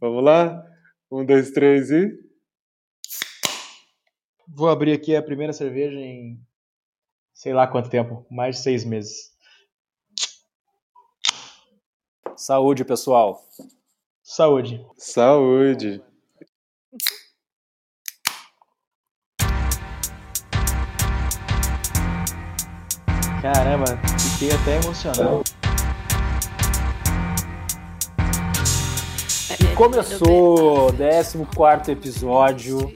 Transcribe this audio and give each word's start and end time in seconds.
Vamos 0.00 0.22
lá? 0.22 0.64
Um, 1.10 1.24
dois, 1.24 1.50
três 1.50 1.90
e. 1.90 2.16
Vou 4.46 4.68
abrir 4.68 4.92
aqui 4.92 5.16
a 5.16 5.22
primeira 5.22 5.52
cerveja 5.52 5.98
em 5.98 6.40
sei 7.34 7.52
lá 7.52 7.66
quanto 7.66 7.90
tempo 7.90 8.24
mais 8.30 8.56
de 8.56 8.62
seis 8.62 8.84
meses. 8.84 9.32
Saúde, 12.36 12.84
pessoal. 12.84 13.44
Saúde. 14.22 14.86
Saúde. 14.96 16.00
Caramba, 23.42 23.86
fiquei 24.18 24.50
até 24.52 24.76
emocionado. 24.76 25.57
Começou 29.78 30.88
o 30.88 30.92
14 30.92 31.92
episódio. 31.92 32.92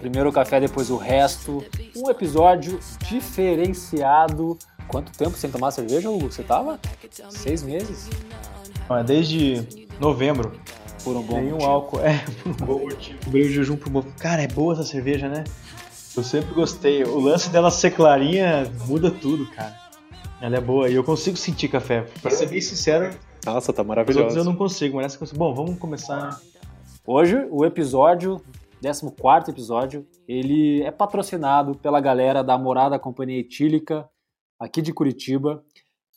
Primeiro 0.00 0.30
o 0.30 0.32
café, 0.32 0.58
depois 0.58 0.88
o 0.90 0.96
resto. 0.96 1.62
Um 1.94 2.08
episódio 2.10 2.80
diferenciado. 3.06 4.56
Quanto 4.88 5.12
tempo 5.12 5.36
sem 5.36 5.50
tomar 5.50 5.72
cerveja, 5.72 6.08
Hugo? 6.08 6.32
Você 6.32 6.42
tava? 6.42 6.80
Seis 7.28 7.62
meses? 7.62 8.08
Ah, 8.88 9.02
Desde 9.02 9.86
novembro. 10.00 10.58
Por 11.04 11.16
um 11.16 11.22
bom 11.22 11.36
Nenhum 11.36 11.50
motivo. 11.52 11.70
álcool. 11.70 12.00
É, 12.00 12.24
por 12.42 12.50
um 12.50 12.66
bom 12.66 12.78
motivo. 12.86 13.18
Cobrei 13.22 13.42
o 13.42 13.52
jejum 13.52 13.76
por 13.76 13.88
um 13.90 13.92
bom. 13.92 14.04
Cara, 14.18 14.40
é 14.40 14.48
boa 14.48 14.72
essa 14.72 14.84
cerveja, 14.84 15.28
né? 15.28 15.44
Eu 16.16 16.24
sempre 16.24 16.54
gostei. 16.54 17.04
O 17.04 17.20
lance 17.20 17.50
dela 17.50 17.70
ser 17.70 17.90
clarinha 17.90 18.72
muda 18.86 19.10
tudo, 19.10 19.46
cara. 19.50 19.76
Ela 20.40 20.56
é 20.56 20.60
boa. 20.62 20.88
E 20.88 20.94
eu 20.94 21.04
consigo 21.04 21.36
sentir 21.36 21.68
café. 21.68 22.06
Pra 22.22 22.30
ser 22.30 22.48
bem 22.48 22.60
sincero, 22.60 23.10
Nossa, 23.46 23.72
tá 23.72 23.82
os 23.82 23.88
maravilhoso. 23.88 24.36
eu 24.36 24.44
não 24.44 24.56
consigo, 24.56 24.96
mas 24.96 25.06
essa 25.06 25.14
eu 25.14 25.20
consigo. 25.20 25.38
Bom, 25.38 25.54
vamos 25.54 25.78
começar. 25.78 26.40
Hoje, 27.06 27.46
o 27.50 27.64
episódio, 27.64 28.42
14 28.82 29.50
episódio, 29.50 30.04
ele 30.26 30.82
é 30.82 30.90
patrocinado 30.90 31.76
pela 31.76 32.00
galera 32.00 32.42
da 32.42 32.58
Morada 32.58 32.98
Companhia 32.98 33.38
Etílica, 33.38 34.08
aqui 34.58 34.82
de 34.82 34.92
Curitiba, 34.92 35.64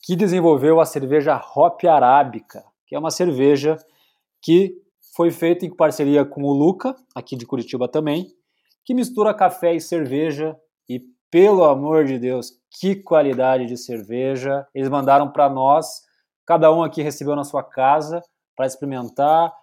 que 0.01 0.15
desenvolveu 0.15 0.79
a 0.79 0.85
cerveja 0.85 1.39
Hop 1.55 1.83
Arábica, 1.85 2.63
que 2.87 2.95
é 2.95 2.99
uma 2.99 3.11
cerveja 3.11 3.77
que 4.41 4.73
foi 5.15 5.29
feita 5.29 5.65
em 5.65 5.75
parceria 5.75 6.25
com 6.25 6.43
o 6.43 6.51
Luca, 6.51 6.95
aqui 7.13 7.35
de 7.35 7.45
Curitiba 7.45 7.87
também, 7.87 8.27
que 8.83 8.95
mistura 8.95 9.35
café 9.35 9.75
e 9.75 9.79
cerveja 9.79 10.57
e 10.89 10.99
pelo 11.29 11.63
amor 11.63 12.05
de 12.05 12.17
Deus, 12.17 12.53
que 12.71 12.95
qualidade 12.95 13.67
de 13.67 13.77
cerveja. 13.77 14.65
Eles 14.73 14.89
mandaram 14.89 15.29
para 15.29 15.47
nós, 15.47 16.08
cada 16.49 16.73
um 16.73 16.81
aqui 16.81 17.03
recebeu 17.03 17.35
na 17.35 17.43
sua 17.43 17.61
casa 17.61 18.23
para 18.55 18.65
experimentar. 18.65 19.53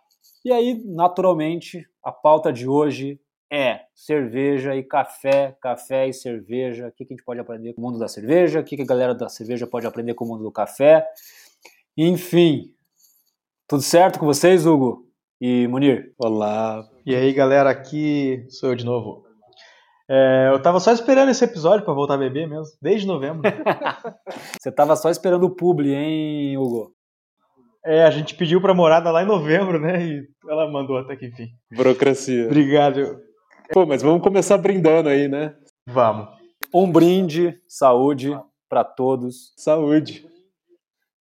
E 0.44 0.52
aí, 0.52 0.80
naturalmente, 0.84 1.84
a 2.00 2.12
pauta 2.12 2.52
de 2.52 2.68
hoje 2.68 3.20
é 3.52 3.80
cerveja 3.92 4.76
e 4.76 4.84
café, 4.84 5.56
café 5.60 6.06
e 6.06 6.12
cerveja. 6.12 6.86
O 6.86 6.92
que 6.92 7.04
que 7.04 7.12
a 7.12 7.16
gente 7.16 7.24
pode 7.24 7.40
aprender 7.40 7.72
com 7.72 7.80
o 7.80 7.84
mundo 7.84 7.98
da 7.98 8.06
cerveja? 8.06 8.60
O 8.60 8.64
que 8.64 8.76
que 8.76 8.82
a 8.82 8.86
galera 8.86 9.16
da 9.16 9.28
cerveja 9.28 9.66
pode 9.66 9.84
aprender 9.84 10.14
com 10.14 10.26
o 10.26 10.28
mundo 10.28 10.44
do 10.44 10.52
café? 10.52 11.04
Enfim, 11.96 12.72
tudo 13.66 13.82
certo 13.82 14.20
com 14.20 14.26
vocês, 14.26 14.64
Hugo 14.64 15.08
e 15.40 15.66
Munir? 15.66 16.14
Olá. 16.16 16.88
E 17.04 17.16
aí, 17.16 17.32
galera, 17.32 17.68
aqui 17.68 18.46
sou 18.48 18.70
eu 18.70 18.76
de 18.76 18.84
novo. 18.84 19.25
É, 20.08 20.50
eu 20.52 20.60
tava 20.62 20.78
só 20.78 20.92
esperando 20.92 21.30
esse 21.30 21.44
episódio 21.44 21.84
pra 21.84 21.92
voltar 21.94 22.14
a 22.14 22.18
beber 22.18 22.48
mesmo, 22.48 22.64
desde 22.80 23.06
novembro. 23.06 23.42
Você 24.60 24.70
tava 24.70 24.94
só 24.96 25.10
esperando 25.10 25.44
o 25.44 25.54
publi, 25.54 25.92
hein, 25.94 26.56
Hugo? 26.56 26.92
É, 27.84 28.02
a 28.04 28.10
gente 28.10 28.34
pediu 28.34 28.60
pra 28.60 28.74
morada 28.74 29.10
lá 29.10 29.22
em 29.22 29.26
novembro, 29.26 29.80
né? 29.80 30.04
E 30.04 30.28
ela 30.48 30.70
mandou 30.70 30.98
até 30.98 31.14
que 31.16 31.26
enfim. 31.26 31.48
Burocracia. 31.72 32.46
Obrigado. 32.46 33.20
Pô, 33.72 33.86
mas 33.86 34.02
vamos 34.02 34.22
começar 34.22 34.58
brindando 34.58 35.08
aí, 35.08 35.28
né? 35.28 35.54
Vamos. 35.86 36.28
Um 36.74 36.90
brinde, 36.90 37.56
saúde 37.68 38.36
para 38.68 38.82
todos. 38.82 39.52
Saúde. 39.56 40.26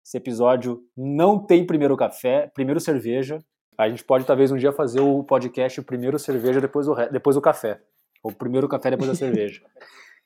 Esse 0.03 0.17
episódio 0.17 0.81
não 0.97 1.37
tem 1.39 1.65
primeiro 1.65 1.95
café, 1.97 2.49
primeiro 2.53 2.79
cerveja. 2.79 3.39
A 3.77 3.89
gente 3.89 4.03
pode 4.03 4.25
talvez 4.25 4.51
um 4.51 4.57
dia 4.57 4.71
fazer 4.71 5.01
o 5.01 5.23
podcast 5.23 5.81
primeiro 5.83 6.17
cerveja, 6.17 6.61
depois 6.61 6.87
o, 6.87 6.93
re- 6.93 7.09
depois 7.09 7.35
o 7.37 7.41
café. 7.41 7.79
Ou 8.25 8.31
primeiro 8.31 8.67
café, 8.67 8.89
depois 8.89 9.11
a 9.11 9.13
cerveja. 9.13 9.61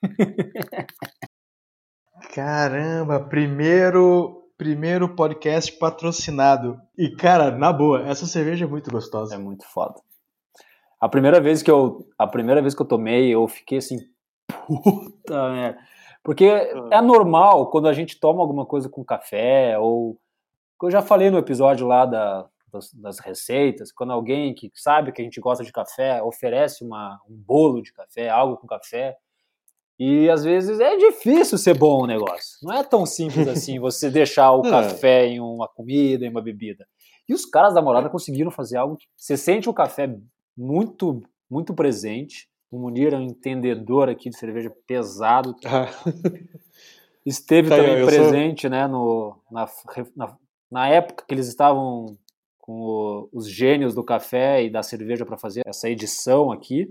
Caramba, 2.33 3.19
primeiro, 3.19 4.49
primeiro 4.57 5.13
podcast 5.15 5.69
patrocinado. 5.73 6.79
E, 6.97 7.09
cara, 7.09 7.51
na 7.51 7.73
boa, 7.73 8.07
essa 8.07 8.25
cerveja 8.25 8.63
é 8.63 8.67
muito 8.69 8.89
É 8.89 8.93
gostosa. 8.93 9.37
muito 9.37 9.65
foda. 9.65 9.95
A 10.97 11.09
primeira 11.09 11.41
vez 11.41 11.61
que 11.61 11.69
eu, 11.69 12.07
a 12.17 12.25
primeira 12.25 12.61
vez 12.61 12.73
que 12.73 12.81
eu 12.81 12.85
tomei, 12.85 13.35
eu 13.35 13.45
fiquei 13.49 13.79
assim, 13.79 13.97
puta 14.65 15.51
merda. 15.51 15.79
Porque 16.23 16.45
é 16.45 17.01
normal 17.01 17.69
quando 17.69 17.89
a 17.89 17.93
gente 17.93 18.17
toma 18.17 18.39
alguma 18.39 18.65
coisa 18.65 18.87
com 18.87 19.03
café 19.03 19.77
ou 19.77 20.17
eu 20.81 20.89
já 20.89 21.01
falei 21.01 21.29
no 21.29 21.37
episódio 21.37 21.85
lá 21.85 22.05
da, 22.05 22.47
das, 22.71 22.93
das 22.93 23.19
receitas, 23.19 23.91
quando 23.91 24.11
alguém 24.13 24.53
que 24.53 24.71
sabe 24.75 25.11
que 25.11 25.21
a 25.21 25.25
gente 25.25 25.39
gosta 25.39 25.63
de 25.63 25.71
café 25.71 26.21
oferece 26.23 26.83
uma, 26.83 27.19
um 27.29 27.35
bolo 27.35 27.81
de 27.81 27.91
café, 27.93 28.29
algo 28.29 28.57
com 28.57 28.67
café, 28.67 29.17
e 29.97 30.29
às 30.29 30.43
vezes 30.45 30.79
é 30.79 30.95
difícil 30.95 31.57
ser 31.57 31.77
bom 31.77 32.03
o 32.03 32.07
negócio. 32.07 32.57
Não 32.63 32.73
é 32.73 32.83
tão 32.83 33.05
simples 33.05 33.47
assim 33.49 33.79
você 33.79 34.09
deixar 34.09 34.51
o 34.53 34.65
É. 34.65 34.69
café 34.69 35.25
em 35.27 35.39
uma 35.41 35.67
comida, 35.67 36.25
em 36.25 36.29
uma 36.29 36.41
bebida. 36.41 36.87
E 37.27 37.33
os 37.33 37.45
caras 37.45 37.73
da 37.73 37.81
morada 37.81 38.09
conseguiram 38.09 38.49
fazer 38.49 38.77
algo 38.77 38.95
que 38.97 39.05
você 39.15 39.35
sente 39.37 39.69
o 39.69 39.73
café 39.73 40.09
muito, 40.57 41.21
muito 41.49 41.73
presente. 41.73 42.47
O 42.71 42.79
Munir 42.79 43.13
é 43.13 43.17
um 43.17 43.21
entendedor 43.21 44.09
aqui 44.09 44.29
de 44.29 44.37
cerveja 44.37 44.71
pesado. 44.87 45.53
Ah, 45.65 45.89
Esteve 47.25 47.69
Tá 47.69 47.75
também 47.75 47.97
eu 47.97 48.09
sou- 48.09 48.17
presente 48.17 48.69
né, 48.69 48.87
no, 48.87 49.35
na, 49.51 49.67
na, 50.15 50.37
na 50.71 50.87
época 50.87 51.25
que 51.27 51.33
eles 51.33 51.47
estavam 51.47 52.17
com 52.69 52.81
o- 52.81 53.29
os 53.33 53.49
gênios 53.49 53.95
do 53.95 54.03
café 54.03 54.63
e 54.63 54.69
da 54.69 54.83
cerveja 54.83 55.25
para 55.25 55.37
fazer 55.39 55.63
essa 55.65 55.89
edição 55.89 56.51
aqui. 56.51 56.87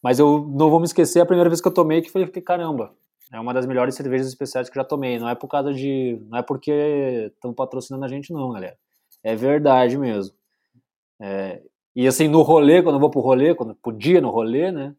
Mas 0.00 0.20
eu 0.20 0.46
não 0.56 0.70
vou 0.70 0.78
me 0.78 0.86
esquecer 0.86 1.20
a 1.20 1.26
primeira 1.26 1.50
vez 1.50 1.60
que 1.60 1.66
eu 1.66 1.72
tomei, 1.74 2.00
que 2.00 2.26
que 2.28 2.40
caramba, 2.40 2.92
é 3.32 3.40
uma 3.40 3.52
das 3.52 3.66
melhores 3.66 3.96
cervejas 3.96 4.28
especiais 4.28 4.70
que 4.70 4.78
eu 4.78 4.82
já 4.82 4.88
tomei. 4.88 5.18
Não 5.18 5.28
é 5.28 5.34
por 5.34 5.48
causa 5.48 5.72
de. 5.74 6.20
Não 6.28 6.38
é 6.38 6.42
porque 6.42 7.32
estão 7.34 7.52
patrocinando 7.52 8.04
a 8.04 8.08
gente, 8.08 8.32
não, 8.32 8.52
galera. 8.52 8.76
É 9.24 9.34
verdade 9.34 9.98
mesmo. 9.98 10.34
É, 11.20 11.60
e 11.96 12.06
assim, 12.06 12.28
no 12.28 12.42
rolê, 12.42 12.80
quando 12.80 12.94
eu 12.96 13.00
vou 13.00 13.10
pro 13.10 13.20
rolê, 13.20 13.54
quando 13.56 13.74
podia 13.74 14.20
no 14.20 14.30
rolê, 14.30 14.70
né? 14.70 14.94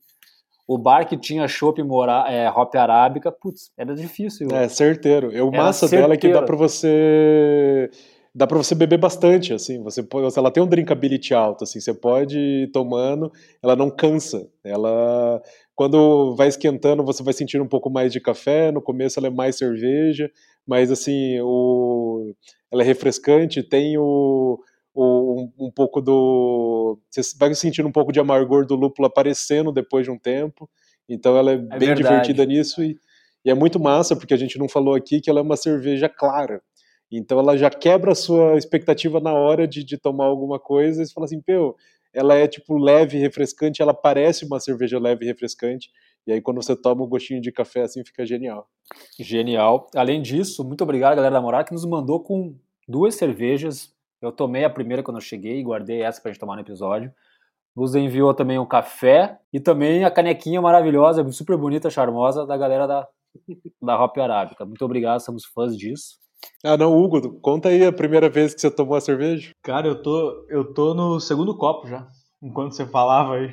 O 0.67 0.77
bar 0.77 1.07
que 1.07 1.15
tinha 1.15 1.47
chopp 1.47 1.81
mora, 1.83 2.25
é, 2.27 2.49
hop 2.49 2.75
arábica, 2.75 3.31
putz, 3.31 3.71
era 3.77 3.93
difícil. 3.95 4.47
é, 4.51 4.67
certeiro. 4.67 5.29
O 5.47 5.51
massa 5.55 5.87
dela 5.87 6.15
é 6.15 6.17
que 6.17 6.27
dá 6.27 6.39
certeiro. 6.39 6.45
pra 6.45 6.55
você. 6.55 7.89
Dá 8.37 8.45
pra 8.45 8.57
você 8.57 8.75
beber 8.75 8.97
bastante, 8.99 9.53
assim. 9.53 9.81
Você 9.81 10.03
pode, 10.03 10.37
ela 10.37 10.51
tem 10.51 10.61
um 10.61 10.67
drinkability 10.67 11.33
alto, 11.33 11.63
assim. 11.63 11.79
Você 11.79 11.93
pode 11.93 12.37
ir 12.37 12.71
tomando, 12.71 13.31
ela 13.63 13.75
não 13.77 13.89
cansa. 13.89 14.49
Ela. 14.63 15.41
Quando 15.73 16.35
vai 16.35 16.49
esquentando, 16.49 17.03
você 17.03 17.23
vai 17.23 17.33
sentir 17.33 17.61
um 17.61 17.67
pouco 17.67 17.89
mais 17.89 18.11
de 18.11 18.19
café. 18.19 18.71
No 18.73 18.81
começo 18.81 19.17
ela 19.19 19.27
é 19.27 19.29
mais 19.29 19.55
cerveja, 19.57 20.29
mas 20.67 20.91
assim, 20.91 21.39
o, 21.41 22.33
ela 22.71 22.81
é 22.83 22.85
refrescante, 22.85 23.63
tem 23.63 23.97
o, 23.97 24.59
o- 24.93 25.41
um, 25.59 25.67
um 25.67 25.71
pouco 25.71 26.01
do. 26.01 26.99
Você 27.09 27.21
vai 27.39 27.53
sentindo 27.55 27.87
um 27.87 27.91
pouco 27.91 28.11
de 28.11 28.19
amargor 28.19 28.65
do 28.65 28.75
lúpulo 28.75 29.07
aparecendo 29.07 29.71
depois 29.71 30.05
de 30.05 30.11
um 30.11 30.17
tempo. 30.19 30.69
Então 31.07 31.37
ela 31.37 31.51
é, 31.53 31.57
bem 31.57 31.93
verdade. 31.93 31.95
divertida 31.95 32.45
nisso 32.45 32.83
e, 32.83 32.97
e 33.45 33.49
é 33.49 33.53
muito 33.53 33.79
massa, 33.79 34.13
porque 34.15 34.33
a 34.33 34.37
gente 34.37 34.57
não 34.59 34.67
falou 34.67 34.93
aqui 34.93 35.21
que 35.21 35.29
ela 35.29 35.39
é 35.39 35.43
uma 35.43 35.55
cerveja 35.57 36.09
clara. 36.09 36.61
Então 37.11 37.39
ela 37.39 37.57
já 37.57 37.69
quebra 37.69 38.11
a 38.11 38.15
sua 38.15 38.57
expectativa 38.57 39.19
na 39.19 39.33
hora 39.33 39.67
de, 39.67 39.83
de 39.83 39.97
tomar 39.97 40.25
alguma 40.25 40.59
coisa 40.59 41.01
e 41.01 41.05
você 41.05 41.13
fala 41.13 41.25
assim, 41.25 41.41
pô, 41.41 41.75
ela 42.13 42.35
é 42.35 42.47
tipo 42.47 42.77
leve, 42.77 43.17
refrescante, 43.17 43.81
ela 43.81 43.93
parece 43.93 44.45
uma 44.45 44.59
cerveja 44.59 44.97
leve 44.97 45.25
e 45.25 45.27
refrescante. 45.27 45.91
E 46.25 46.31
aí 46.31 46.41
quando 46.41 46.63
você 46.63 46.75
toma 46.75 47.03
um 47.03 47.07
gostinho 47.07 47.41
de 47.41 47.51
café 47.51 47.81
assim, 47.83 48.03
fica 48.03 48.25
genial. 48.25 48.67
Genial. 49.19 49.87
Além 49.95 50.21
disso, 50.21 50.63
muito 50.63 50.83
obrigado, 50.83 51.15
galera 51.15 51.35
da 51.35 51.41
Morada, 51.41 51.65
que 51.65 51.73
nos 51.73 51.85
mandou 51.85 52.21
com 52.21 52.55
duas 52.87 53.15
cervejas. 53.15 53.93
Eu 54.21 54.31
tomei 54.31 54.63
a 54.63 54.69
primeira 54.69 55.03
quando 55.03 55.17
eu 55.17 55.21
cheguei 55.21 55.59
e 55.59 55.63
guardei 55.63 56.01
essa 56.01 56.21
pra 56.21 56.31
gente 56.31 56.39
tomar 56.39 56.55
no 56.55 56.61
episódio. 56.61 57.13
Nos 57.75 57.93
enviou 57.93 58.33
também 58.33 58.57
um 58.57 58.65
café 58.65 59.37
e 59.51 59.59
também 59.59 60.05
a 60.05 60.09
canequinha 60.09 60.61
maravilhosa, 60.61 61.29
super 61.31 61.57
bonita, 61.57 61.89
charmosa, 61.89 62.45
da 62.45 62.55
galera 62.55 62.87
da, 62.87 63.07
da 63.81 64.01
Hop 64.01 64.17
Arábica. 64.17 64.65
Muito 64.65 64.83
obrigado, 64.85 65.19
somos 65.19 65.43
fãs 65.45 65.77
disso. 65.77 66.24
Ah, 66.63 66.77
não, 66.77 66.97
Hugo, 66.97 67.39
conta 67.41 67.69
aí 67.69 67.85
a 67.85 67.91
primeira 67.93 68.29
vez 68.29 68.53
que 68.53 68.61
você 68.61 68.71
tomou 68.71 68.95
a 68.95 69.01
cerveja. 69.01 69.51
Cara, 69.63 69.87
eu 69.87 70.01
tô, 70.01 70.45
eu 70.49 70.73
tô 70.73 70.93
no 70.93 71.19
segundo 71.19 71.57
copo 71.57 71.87
já, 71.87 72.07
enquanto 72.41 72.73
você 72.73 72.85
falava 72.85 73.35
aí. 73.35 73.51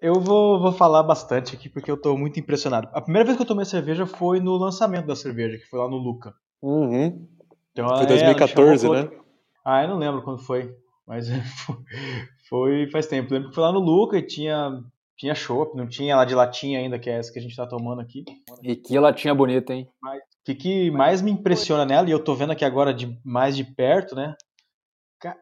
Eu 0.00 0.20
vou, 0.20 0.60
vou 0.60 0.72
falar 0.72 1.02
bastante 1.02 1.56
aqui 1.56 1.68
porque 1.68 1.90
eu 1.90 2.00
tô 2.00 2.16
muito 2.16 2.38
impressionado. 2.38 2.88
A 2.92 3.00
primeira 3.00 3.24
vez 3.24 3.36
que 3.36 3.42
eu 3.42 3.46
tomei 3.46 3.64
cerveja 3.64 4.06
foi 4.06 4.38
no 4.40 4.56
lançamento 4.56 5.06
da 5.06 5.16
cerveja, 5.16 5.58
que 5.58 5.66
foi 5.66 5.78
lá 5.80 5.88
no 5.88 5.96
Luca. 5.96 6.32
Uhum. 6.62 7.26
Então, 7.72 7.86
Foi 7.88 7.94
é, 7.96 8.00
ela 8.02 8.06
2014, 8.06 8.82
chamou 8.82 8.96
né? 8.96 9.06
pra- 9.06 9.18
Ah, 9.64 9.82
eu 9.82 9.88
não 9.88 9.98
lembro 9.98 10.22
quando 10.22 10.38
foi, 10.44 10.72
mas 11.06 11.26
foi 12.48 12.88
faz 12.90 13.06
tempo. 13.06 13.28
Eu 13.32 13.36
lembro 13.38 13.48
que 13.50 13.54
foi 13.54 13.64
lá 13.64 13.72
no 13.72 13.80
Luca 13.80 14.16
e 14.16 14.22
tinha 14.26 14.82
tinha 15.16 15.34
chopp, 15.34 15.76
não 15.76 15.88
tinha 15.88 16.14
lá 16.14 16.24
de 16.24 16.32
latinha 16.32 16.78
ainda, 16.78 16.96
que 16.96 17.10
é 17.10 17.14
essa 17.18 17.32
que 17.32 17.40
a 17.40 17.42
gente 17.42 17.56
tá 17.56 17.66
tomando 17.66 18.00
aqui. 18.00 18.24
E 18.62 18.76
que 18.76 18.96
latinha 19.00 19.34
bonita, 19.34 19.74
hein? 19.74 19.88
Mas, 20.00 20.22
que, 20.48 20.54
que 20.54 20.90
mais 20.90 21.20
me 21.20 21.30
impressiona 21.30 21.84
nela, 21.84 22.08
e 22.08 22.12
eu 22.12 22.22
tô 22.22 22.34
vendo 22.34 22.52
aqui 22.52 22.64
agora 22.64 22.94
de 22.94 23.18
mais 23.24 23.56
de 23.56 23.64
perto, 23.64 24.14
né? 24.14 24.34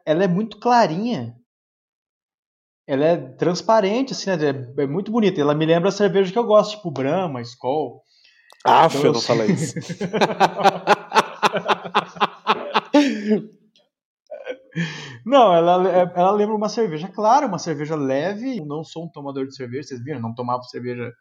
Ela 0.05 0.23
é 0.23 0.27
muito 0.27 0.59
clarinha. 0.59 1.35
Ela 2.85 3.05
é 3.05 3.17
transparente, 3.17 4.13
assim, 4.13 4.29
né? 4.29 4.37
É, 4.77 4.83
é 4.83 4.87
muito 4.87 5.11
bonita. 5.11 5.39
Ela 5.39 5.53
me 5.53 5.65
lembra 5.65 5.89
a 5.89 5.91
cerveja 5.91 6.31
que 6.31 6.39
eu 6.39 6.45
gosto, 6.45 6.77
tipo 6.77 6.91
Brahma, 6.91 7.41
Skol. 7.41 8.01
Ah, 8.65 8.87
então, 8.87 9.05
eu 9.05 9.13
não 9.13 9.21
falei 9.21 9.51
isso. 9.51 9.75
Não, 15.25 15.53
ela, 15.53 15.89
é, 15.89 16.11
ela 16.15 16.31
lembra 16.31 16.55
uma 16.55 16.69
cerveja 16.69 17.07
clara, 17.07 17.45
uma 17.45 17.59
cerveja 17.59 17.95
leve. 17.95 18.61
Não 18.65 18.83
sou 18.83 19.05
um 19.05 19.09
tomador 19.09 19.45
de 19.45 19.55
cerveja, 19.55 19.89
vocês 19.89 20.03
viram? 20.03 20.19
Não 20.21 20.33
tomava 20.33 20.63
cerveja, 20.63 21.13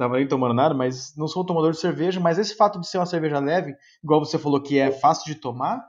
estava 0.00 0.16
nem 0.16 0.26
tomando 0.26 0.54
nada, 0.54 0.74
mas 0.74 1.14
não 1.16 1.28
sou 1.28 1.42
um 1.42 1.46
tomador 1.46 1.72
de 1.72 1.78
cerveja. 1.78 2.18
Mas 2.18 2.38
esse 2.38 2.56
fato 2.56 2.80
de 2.80 2.88
ser 2.88 2.98
uma 2.98 3.06
cerveja 3.06 3.38
leve, 3.38 3.74
igual 4.02 4.24
você 4.24 4.38
falou 4.38 4.62
que 4.62 4.78
é 4.78 4.90
fácil 4.90 5.26
de 5.26 5.40
tomar, 5.40 5.86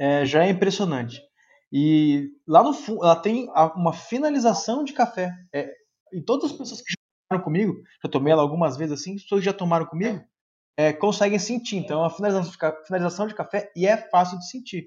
é, 0.00 0.24
já 0.24 0.44
é 0.44 0.50
impressionante. 0.50 1.20
E 1.70 2.30
lá 2.46 2.62
no 2.62 2.72
fundo, 2.72 3.04
ela 3.04 3.16
tem 3.16 3.48
uma 3.76 3.92
finalização 3.92 4.84
de 4.84 4.92
café. 4.92 5.32
É, 5.54 5.70
e 6.12 6.20
todas 6.20 6.50
as 6.50 6.56
pessoas 6.56 6.80
que 6.80 6.90
já 6.90 6.96
tomaram 7.28 7.44
comigo, 7.44 7.74
já 8.02 8.10
tomei 8.10 8.32
ela 8.32 8.42
algumas 8.42 8.76
vezes 8.76 9.00
assim, 9.00 9.14
as 9.14 9.22
pessoas 9.22 9.40
que 9.40 9.46
já 9.46 9.52
tomaram 9.52 9.86
comigo, 9.86 10.22
é, 10.76 10.92
conseguem 10.92 11.38
sentir. 11.38 11.76
Então, 11.76 12.00
é 12.00 12.02
uma 12.02 12.74
finalização 12.84 13.26
de 13.26 13.34
café 13.34 13.70
e 13.76 13.86
é 13.86 13.96
fácil 13.96 14.38
de 14.38 14.48
sentir 14.48 14.86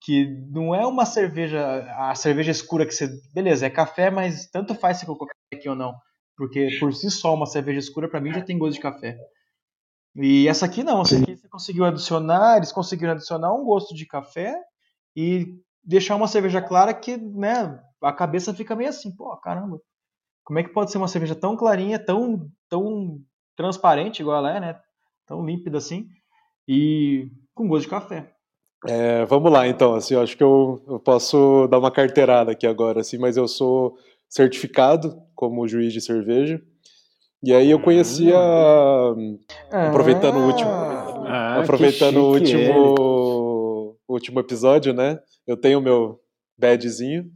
que 0.00 0.26
não 0.50 0.74
é 0.74 0.86
uma 0.86 1.04
cerveja, 1.04 1.60
a 1.96 2.14
cerveja 2.14 2.50
escura 2.50 2.86
que 2.86 2.92
você, 2.92 3.08
beleza, 3.34 3.66
é 3.66 3.70
café, 3.70 4.10
mas 4.10 4.46
tanto 4.46 4.74
faz 4.74 4.98
se 4.98 5.06
colocar 5.06 5.32
aqui 5.52 5.68
ou 5.68 5.74
não, 5.74 5.94
porque 6.38 6.68
por 6.78 6.94
si 6.94 7.10
só 7.10 7.34
uma 7.34 7.46
cerveja 7.46 7.80
escura 7.80 8.08
para 8.08 8.20
mim 8.20 8.32
já 8.32 8.40
tem 8.40 8.56
gosto 8.56 8.74
de 8.74 8.80
café. 8.80 9.18
E 10.14 10.46
essa 10.46 10.66
aqui 10.66 10.84
não, 10.84 11.02
essa 11.02 11.18
aqui 11.18 11.36
você 11.36 11.48
conseguiu 11.48 11.84
adicionar, 11.84 12.56
eles 12.56 12.70
conseguiram 12.70 13.12
adicionar 13.12 13.52
um 13.52 13.64
gosto 13.64 13.92
de 13.92 14.06
café 14.06 14.56
e 15.16 15.60
deixar 15.82 16.14
uma 16.14 16.28
cerveja 16.28 16.62
clara 16.62 16.94
que, 16.94 17.16
né, 17.16 17.82
a 18.00 18.12
cabeça 18.12 18.54
fica 18.54 18.76
meio 18.76 18.88
assim, 18.88 19.14
pô, 19.14 19.36
caramba. 19.38 19.80
Como 20.44 20.60
é 20.60 20.62
que 20.62 20.72
pode 20.72 20.92
ser 20.92 20.98
uma 20.98 21.08
cerveja 21.08 21.34
tão 21.34 21.56
clarinha, 21.56 21.98
tão 21.98 22.48
tão 22.68 23.20
transparente 23.56 24.20
igual 24.20 24.38
ela 24.38 24.56
é, 24.56 24.60
né? 24.60 24.80
Tão 25.26 25.44
límpida 25.44 25.78
assim 25.78 26.08
e 26.68 27.28
com 27.52 27.66
gosto 27.66 27.84
de 27.84 27.90
café. 27.90 28.32
É, 28.86 29.24
vamos 29.24 29.50
lá, 29.50 29.66
então. 29.66 29.94
Assim, 29.94 30.14
eu 30.14 30.22
acho 30.22 30.36
que 30.36 30.42
eu, 30.42 30.80
eu, 30.86 31.00
posso 31.00 31.66
dar 31.66 31.78
uma 31.80 31.90
carteirada 31.90 32.52
aqui 32.52 32.66
agora, 32.66 33.00
assim, 33.00 33.18
mas 33.18 33.36
eu 33.36 33.48
sou 33.48 33.98
certificado 34.28 35.20
como 35.34 35.66
juiz 35.66 35.92
de 35.92 36.00
cerveja. 36.00 36.60
E 37.42 37.52
aí 37.54 37.70
eu 37.70 37.80
conhecia, 37.80 38.36
ah, 38.36 39.14
aproveitando 39.88 40.38
o 40.38 40.46
último, 40.46 40.70
ah, 40.70 41.60
aproveitando 41.60 42.16
o 42.16 42.32
último, 42.32 43.96
último 44.08 44.40
episódio, 44.40 44.92
né? 44.92 45.20
Eu 45.46 45.56
tenho 45.56 45.78
o 45.78 45.82
meu 45.82 46.20
badzinho. 46.58 47.30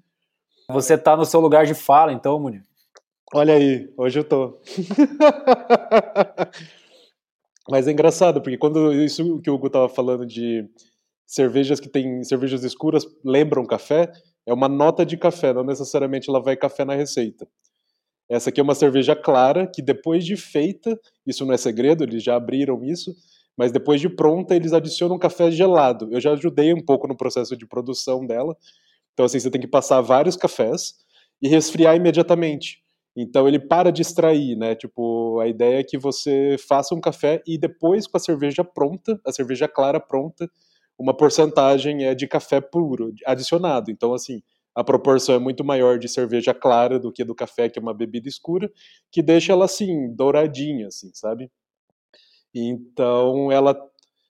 Você 0.68 0.98
tá 0.98 1.16
no 1.16 1.24
seu 1.24 1.40
lugar 1.40 1.66
de 1.66 1.74
fala, 1.74 2.12
então, 2.12 2.40
Munir? 2.40 2.64
Olha 3.34 3.54
aí, 3.54 3.88
hoje 3.96 4.18
eu 4.18 4.24
tô. 4.24 4.60
Mas 7.70 7.86
é 7.86 7.92
engraçado, 7.92 8.42
porque 8.42 8.58
quando 8.58 8.92
isso 8.92 9.40
que 9.40 9.48
o 9.48 9.54
Hugo 9.54 9.70
tava 9.70 9.88
falando 9.88 10.26
de 10.26 10.68
cervejas 11.26 11.80
que 11.80 11.88
têm 11.88 12.22
cervejas 12.24 12.64
escuras 12.64 13.06
lembram 13.24 13.64
café, 13.64 14.12
é 14.46 14.52
uma 14.52 14.68
nota 14.68 15.04
de 15.04 15.16
café, 15.16 15.52
não 15.52 15.64
necessariamente 15.64 16.28
ela 16.28 16.40
vai 16.42 16.56
café 16.56 16.84
na 16.84 16.94
receita. 16.94 17.46
Essa 18.28 18.50
aqui 18.50 18.60
é 18.60 18.62
uma 18.62 18.74
cerveja 18.74 19.14
clara 19.14 19.66
que 19.66 19.82
depois 19.82 20.24
de 20.24 20.36
feita, 20.36 20.98
isso 21.26 21.44
não 21.44 21.52
é 21.52 21.56
segredo, 21.56 22.04
eles 22.04 22.22
já 22.22 22.36
abriram 22.36 22.82
isso, 22.84 23.14
mas 23.56 23.70
depois 23.70 24.00
de 24.00 24.08
pronta 24.08 24.54
eles 24.56 24.72
adicionam 24.72 25.18
café 25.18 25.50
gelado. 25.50 26.08
Eu 26.10 26.20
já 26.20 26.32
ajudei 26.32 26.72
um 26.72 26.80
pouco 26.80 27.06
no 27.06 27.16
processo 27.16 27.56
de 27.56 27.66
produção 27.66 28.26
dela. 28.26 28.56
Então 29.12 29.26
assim, 29.26 29.38
você 29.38 29.50
tem 29.50 29.60
que 29.60 29.68
passar 29.68 30.00
vários 30.00 30.36
cafés 30.36 30.94
e 31.42 31.48
resfriar 31.48 31.94
imediatamente. 31.94 32.82
Então 33.14 33.46
ele 33.46 33.58
para 33.58 33.90
de 33.90 34.00
extrair, 34.00 34.56
né? 34.56 34.74
Tipo, 34.74 35.38
a 35.40 35.46
ideia 35.46 35.80
é 35.80 35.84
que 35.84 35.98
você 35.98 36.56
faça 36.66 36.94
um 36.94 37.00
café 37.00 37.42
e 37.46 37.58
depois 37.58 38.06
com 38.06 38.16
a 38.16 38.20
cerveja 38.20 38.64
pronta, 38.64 39.20
a 39.26 39.32
cerveja 39.32 39.68
clara 39.68 40.00
pronta, 40.00 40.48
uma 40.98 41.16
porcentagem 41.16 42.04
é 42.04 42.14
de 42.14 42.26
café 42.26 42.60
puro, 42.60 43.12
adicionado. 43.26 43.90
Então, 43.90 44.14
assim, 44.14 44.42
a 44.74 44.82
proporção 44.82 45.34
é 45.34 45.38
muito 45.38 45.64
maior 45.64 45.98
de 45.98 46.08
cerveja 46.08 46.54
clara 46.54 46.98
do 46.98 47.12
que 47.12 47.24
do 47.24 47.34
café, 47.34 47.68
que 47.68 47.78
é 47.78 47.82
uma 47.82 47.94
bebida 47.94 48.28
escura, 48.28 48.70
que 49.10 49.20
deixa 49.22 49.52
ela, 49.52 49.64
assim, 49.64 50.14
douradinha, 50.14 50.86
assim, 50.86 51.10
sabe? 51.12 51.50
Então, 52.54 53.50
ela... 53.50 53.76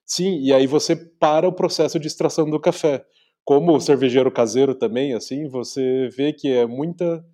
Sim, 0.05 0.39
e 0.41 0.51
aí 0.53 0.67
você 0.67 0.95
para 0.95 1.47
o 1.47 1.53
processo 1.53 1.99
de 1.99 2.07
extração 2.07 2.49
do 2.49 2.59
café. 2.59 3.05
Como 3.45 3.79
cervejeiro 3.79 4.31
caseiro 4.31 4.75
também, 4.75 5.13
assim, 5.13 5.47
você 5.47 6.09
vê 6.09 6.33
que 6.33 6.51
é 6.51 6.65
muita... 6.65 7.25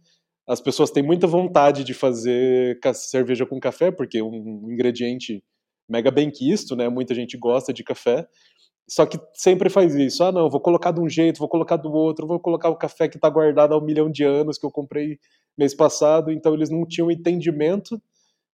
As 0.47 0.59
pessoas 0.59 0.89
têm 0.89 1.03
muita 1.03 1.27
vontade 1.27 1.83
de 1.83 1.93
fazer 1.93 2.79
cerveja 2.93 3.45
com 3.45 3.59
café, 3.59 3.91
porque 3.91 4.17
é 4.17 4.23
um 4.23 4.67
ingrediente 4.71 5.43
mega 5.87 6.09
bem 6.09 6.31
quisto, 6.31 6.75
né? 6.75 6.89
Muita 6.89 7.13
gente 7.13 7.37
gosta 7.37 7.71
de 7.71 7.83
café, 7.83 8.27
só 8.89 9.06
que 9.06 9.19
sempre 9.33 9.69
faz 9.69 9.94
isso. 9.95 10.24
Ah, 10.24 10.31
não, 10.31 10.50
vou 10.50 10.59
colocar 10.59 10.91
de 10.91 11.00
um 11.00 11.07
jeito, 11.07 11.38
vou 11.38 11.47
colocar 11.47 11.77
do 11.77 11.91
outro, 11.91 12.25
vou 12.27 12.39
colocar 12.39 12.69
o 12.69 12.75
café 12.75 13.07
que 13.07 13.18
está 13.18 13.30
guardado 13.30 13.74
há 13.74 13.77
um 13.77 13.86
milhão 13.86 14.09
de 14.09 14.24
anos, 14.24 14.57
que 14.57 14.65
eu 14.65 14.71
comprei 14.71 15.19
mês 15.57 15.75
passado. 15.75 16.31
Então 16.31 16.53
eles 16.53 16.69
não 16.69 16.86
tinham 16.86 17.12
entendimento 17.12 18.01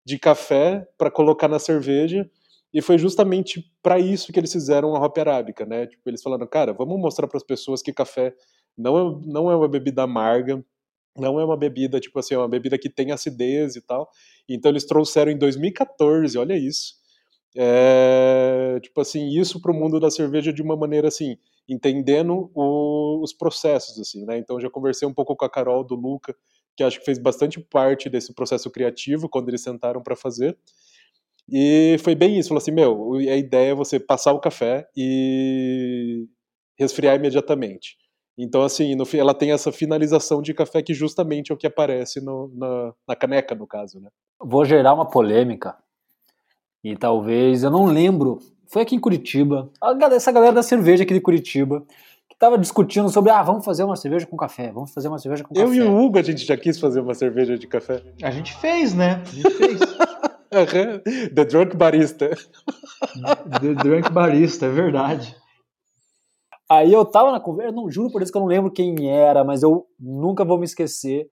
de 0.06 0.20
café 0.20 0.88
para 0.98 1.10
colocar 1.10 1.48
na 1.48 1.60
cerveja. 1.60 2.30
E 2.74 2.82
foi 2.82 2.98
justamente 2.98 3.64
para 3.82 3.98
isso 3.98 4.34
que 4.34 4.40
eles 4.40 4.52
fizeram 4.52 4.96
a 4.96 5.00
Hop 5.00 5.18
Arábica, 5.18 5.66
né? 5.66 5.88
Tipo, 5.88 6.10
eles 6.10 6.22
falaram, 6.22 6.46
cara, 6.46 6.74
vamos 6.74 7.00
mostrar 7.00 7.28
para 7.28 7.38
as 7.38 7.44
pessoas 7.44 7.82
que 7.82 7.94
café 7.94 8.34
não 8.78 8.98
é, 8.98 9.22
não 9.26 9.50
é 9.50 9.56
uma 9.56 9.70
bebida 9.70 10.04
amarga, 10.04 10.62
não 11.18 11.40
é 11.40 11.46
uma 11.46 11.56
bebida, 11.56 12.00
tipo 12.00 12.20
assim, 12.20 12.36
é 12.36 12.38
uma 12.38 12.50
bebida 12.50 12.78
que 12.78 12.90
tem 12.90 13.12
acidez 13.12 13.78
e 13.78 13.82
tal. 13.82 14.10
Então 14.50 14.70
eles 14.70 14.86
trouxeram 14.86 15.32
em 15.32 15.38
2014, 15.38 16.38
olha 16.38 16.58
isso, 16.58 16.96
é, 17.58 18.80
tipo 18.82 19.00
assim, 19.00 19.30
isso 19.30 19.62
para 19.62 19.72
o 19.72 19.76
mundo 19.76 20.00
da 20.00 20.12
cerveja 20.12 20.52
de 20.52 20.62
uma 20.62 20.76
maneira 20.76 21.08
assim, 21.08 21.38
entendendo 21.68 22.52
o, 22.54 23.22
os 23.24 23.34
processos, 23.34 24.00
assim, 24.00 24.26
né? 24.26 24.38
Então 24.38 24.60
já 24.60 24.70
conversei 24.70 25.08
um 25.08 25.14
pouco 25.14 25.36
com 25.36 25.46
a 25.46 25.50
Carol 25.50 25.84
do 25.84 25.96
Luca, 25.96 26.36
que 26.76 26.84
acho 26.84 27.00
que 27.00 27.06
fez 27.06 27.18
bastante 27.18 27.60
parte 27.60 28.10
desse 28.10 28.34
processo 28.34 28.70
criativo 28.70 29.30
quando 29.30 29.50
eles 29.50 29.64
sentaram 29.64 30.04
para 30.04 30.16
fazer. 30.16 30.58
E 31.50 31.98
foi 32.00 32.16
bem 32.16 32.38
isso, 32.38 32.50
falou 32.50 32.62
assim, 32.62 32.72
meu, 32.72 33.14
a 33.14 33.36
ideia 33.36 33.72
é 33.72 33.76
você 33.76 34.00
passar 34.00 34.34
o 34.34 34.40
café 34.40 34.88
e 34.98 36.28
resfriar 36.78 37.16
imediatamente. 37.16 37.98
Então, 38.38 38.64
assim, 38.64 38.96
no, 38.96 39.06
ela 39.14 39.34
tem 39.34 39.52
essa 39.52 39.72
finalização 39.72 40.42
de 40.42 40.54
café 40.54 40.82
que 40.82 40.94
justamente 40.94 41.52
é 41.52 41.56
o 41.56 41.58
que 41.58 41.68
aparece 41.68 42.20
no, 42.20 42.52
na, 42.54 42.94
na 43.08 43.16
caneca, 43.16 43.56
no 43.56 43.66
caso, 43.66 44.02
né? 44.02 44.10
Vou 44.44 44.66
gerar 44.66 44.94
uma 44.94 45.10
polêmica, 45.10 45.78
e 46.86 46.96
talvez, 46.96 47.64
eu 47.64 47.72
não 47.72 47.86
lembro, 47.86 48.38
foi 48.68 48.84
aqui 48.84 48.96
em 48.96 49.00
Curitiba, 49.00 49.72
essa 50.12 50.32
galera 50.32 50.54
da 50.54 50.62
cerveja 50.62 51.02
aqui 51.02 51.16
de 51.16 51.20
Curitiba, 51.20 51.84
que 52.30 52.38
tava 52.38 52.60
discutindo 52.60 53.10
sobre, 53.10 53.32
ah, 53.32 53.42
vamos 53.42 53.66
fazer 53.66 53.84
uma 53.84 53.96
cerveja 53.96 54.28
com 54.28 54.38
café, 54.38 54.72
vamos 54.72 54.94
fazer 54.94 55.08
uma 55.08 55.18
cerveja 55.18 55.44
com 55.44 55.52
eu 55.56 55.66
café. 55.66 55.80
Eu 55.80 55.84
e 55.84 55.88
o 55.88 56.00
Hugo, 56.00 56.20
a 56.20 56.22
gente 56.22 56.46
já 56.46 56.56
quis 56.56 56.80
fazer 56.80 57.00
uma 57.00 57.16
cerveja 57.16 57.58
de 57.58 57.66
café. 57.66 58.04
A 58.22 58.30
gente 58.30 58.54
fez, 58.58 58.94
né? 58.94 59.24
A 59.24 59.26
gente 59.26 59.50
fez. 59.50 59.80
The 61.34 61.46
Drunk 61.46 61.76
Barista. 61.76 62.30
The 63.62 63.74
Drunk 63.74 64.12
Barista, 64.12 64.68
é 64.68 64.70
verdade. 64.70 65.36
Aí 66.70 66.94
eu 66.94 67.04
tava 67.04 67.32
na 67.32 67.40
conversa, 67.40 67.72
não 67.72 67.90
juro 67.90 68.12
por 68.12 68.22
isso 68.22 68.32
que 68.32 68.38
eu 68.38 68.42
não 68.42 68.48
lembro 68.48 68.72
quem 68.72 69.10
era, 69.10 69.44
mas 69.44 69.64
eu 69.64 69.88
nunca 70.00 70.46
vou 70.46 70.60
me 70.60 70.66
esquecer. 70.66 71.32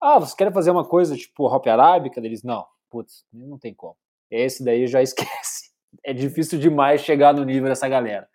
Ah, 0.00 0.20
vocês 0.20 0.34
querem 0.34 0.52
fazer 0.52 0.70
uma 0.70 0.84
coisa 0.84 1.16
tipo 1.16 1.46
hop 1.46 1.66
arábica? 1.66 2.20
Eles, 2.20 2.44
não, 2.44 2.64
putz, 2.88 3.24
não 3.32 3.58
tem 3.58 3.74
como. 3.74 3.96
Esse 4.30 4.64
daí 4.64 4.86
já 4.86 5.00
esquece. 5.02 5.72
É 6.04 6.12
difícil 6.12 6.58
demais 6.58 7.02
chegar 7.02 7.32
no 7.32 7.44
nível 7.44 7.68
dessa 7.68 7.88
galera. 7.88 8.28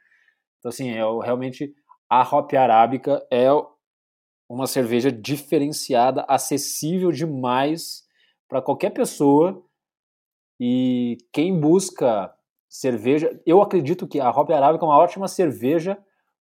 Então, 0.59 0.69
assim, 0.69 0.89
é, 0.89 1.01
realmente 1.23 1.73
a 2.09 2.21
Hop 2.21 2.53
Arábica 2.53 3.25
é 3.31 3.47
uma 4.49 4.65
cerveja 4.65 5.11
diferenciada, 5.11 6.25
acessível 6.27 7.11
demais 7.11 8.03
para 8.47 8.61
qualquer 8.61 8.89
pessoa. 8.89 9.63
E 10.59 11.17
quem 11.31 11.57
busca 11.57 12.33
cerveja, 12.67 13.39
eu 13.45 13.61
acredito 13.61 14.07
que 14.07 14.19
a 14.19 14.29
Hop 14.29 14.49
Arábica 14.49 14.83
é 14.83 14.87
uma 14.87 14.97
ótima 14.97 15.27
cerveja 15.27 15.97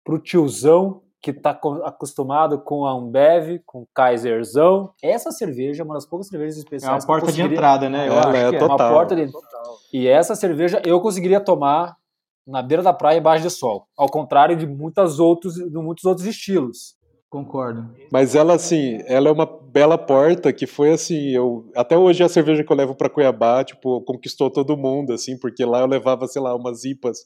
para 0.04 0.14
o 0.14 0.18
tiozão 0.18 1.02
que 1.22 1.30
está 1.30 1.50
acostumado 1.84 2.58
com 2.58 2.84
a 2.84 2.92
Ambev, 2.92 3.60
com 3.64 3.86
Kaiserzão. 3.94 4.92
Essa 5.00 5.30
cerveja 5.30 5.82
é 5.82 5.84
uma 5.84 5.94
das 5.94 6.04
poucas 6.04 6.26
cervejas 6.26 6.56
especiais. 6.56 6.92
É 6.92 7.06
uma 7.06 7.06
porta 7.06 7.30
de 7.30 7.40
entrada, 7.40 7.88
né? 7.88 8.08
Eu 8.08 8.12
Ela 8.14 8.20
acho 8.20 8.36
é, 8.36 8.50
que 8.50 8.56
é 8.56 8.58
total. 8.58 8.76
uma 8.76 8.96
porta 8.96 9.14
de... 9.14 9.30
E 9.92 10.08
essa 10.08 10.34
cerveja 10.34 10.82
eu 10.84 11.00
conseguiria 11.00 11.38
tomar 11.38 11.96
na 12.44 12.60
beira 12.60 12.82
da 12.82 12.92
praia 12.92 13.18
embaixo 13.18 13.44
de 13.44 13.50
sol, 13.50 13.86
ao 13.96 14.08
contrário 14.08 14.56
de 14.56 14.66
muitas 14.66 15.20
outros, 15.20 15.54
de 15.54 15.78
muitos 15.78 16.04
outros 16.04 16.26
estilos. 16.26 16.96
Concordo. 17.30 17.88
Mas 18.10 18.34
ela, 18.34 18.54
assim, 18.54 18.98
ela 19.06 19.28
é 19.28 19.32
uma 19.32 19.46
bela 19.46 19.96
porta 19.96 20.52
que 20.52 20.66
foi 20.66 20.92
assim, 20.92 21.30
eu 21.30 21.70
até 21.74 21.96
hoje 21.96 22.22
a 22.22 22.28
cerveja 22.28 22.62
que 22.64 22.70
eu 22.70 22.76
levo 22.76 22.94
para 22.94 23.08
Cuiabá, 23.08 23.64
tipo, 23.64 24.02
conquistou 24.02 24.50
todo 24.50 24.76
mundo, 24.76 25.12
assim, 25.14 25.38
porque 25.38 25.64
lá 25.64 25.80
eu 25.80 25.86
levava, 25.86 26.26
sei 26.26 26.42
lá, 26.42 26.54
umas 26.54 26.84
ipas 26.84 27.20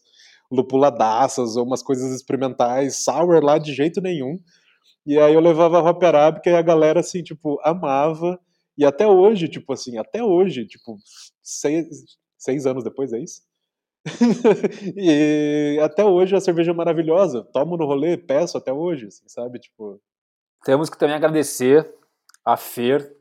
lupuladaças 0.51 1.57
ou 1.57 1.65
umas 1.65 1.83
coisas 1.83 2.13
experimentais, 2.15 3.05
sour 3.05 3.43
lá 3.43 3.59
de 3.59 3.75
jeito 3.75 4.01
nenhum. 4.01 4.39
E 5.07 5.19
aí 5.19 5.35
eu 5.35 5.41
levava 5.41 5.79
a 5.79 6.07
Arábica 6.07 6.51
e 6.51 6.55
a 6.55 6.63
galera, 6.63 7.01
assim, 7.01 7.23
tipo, 7.23 7.61
amava. 7.63 8.41
E 8.77 8.85
até 8.85 9.07
hoje, 9.07 9.49
tipo 9.49 9.73
assim, 9.73 9.97
até 9.99 10.23
hoje, 10.23 10.67
tipo, 10.67 10.99
seis, 11.43 11.87
seis 12.37 12.67
anos 12.67 12.83
depois, 12.83 13.13
é 13.13 13.21
isso? 13.21 13.43
e 14.97 15.79
até 15.81 16.05
hoje 16.05 16.35
a 16.37 16.41
cerveja 16.41 16.73
é 16.73 16.75
maravilhosa. 16.75 17.45
Tomo 17.53 17.77
no 17.77 17.87
rolê, 17.87 18.17
peço 18.17 18.59
até 18.59 18.73
hoje, 18.73 19.07
assim, 19.07 19.29
sabe? 19.29 19.61
Tipo. 19.61 20.01
Temos 20.65 20.91
que 20.91 20.99
também 20.99 21.15
agradecer 21.17 21.89
a 22.45 22.57
Fer, 22.57 23.17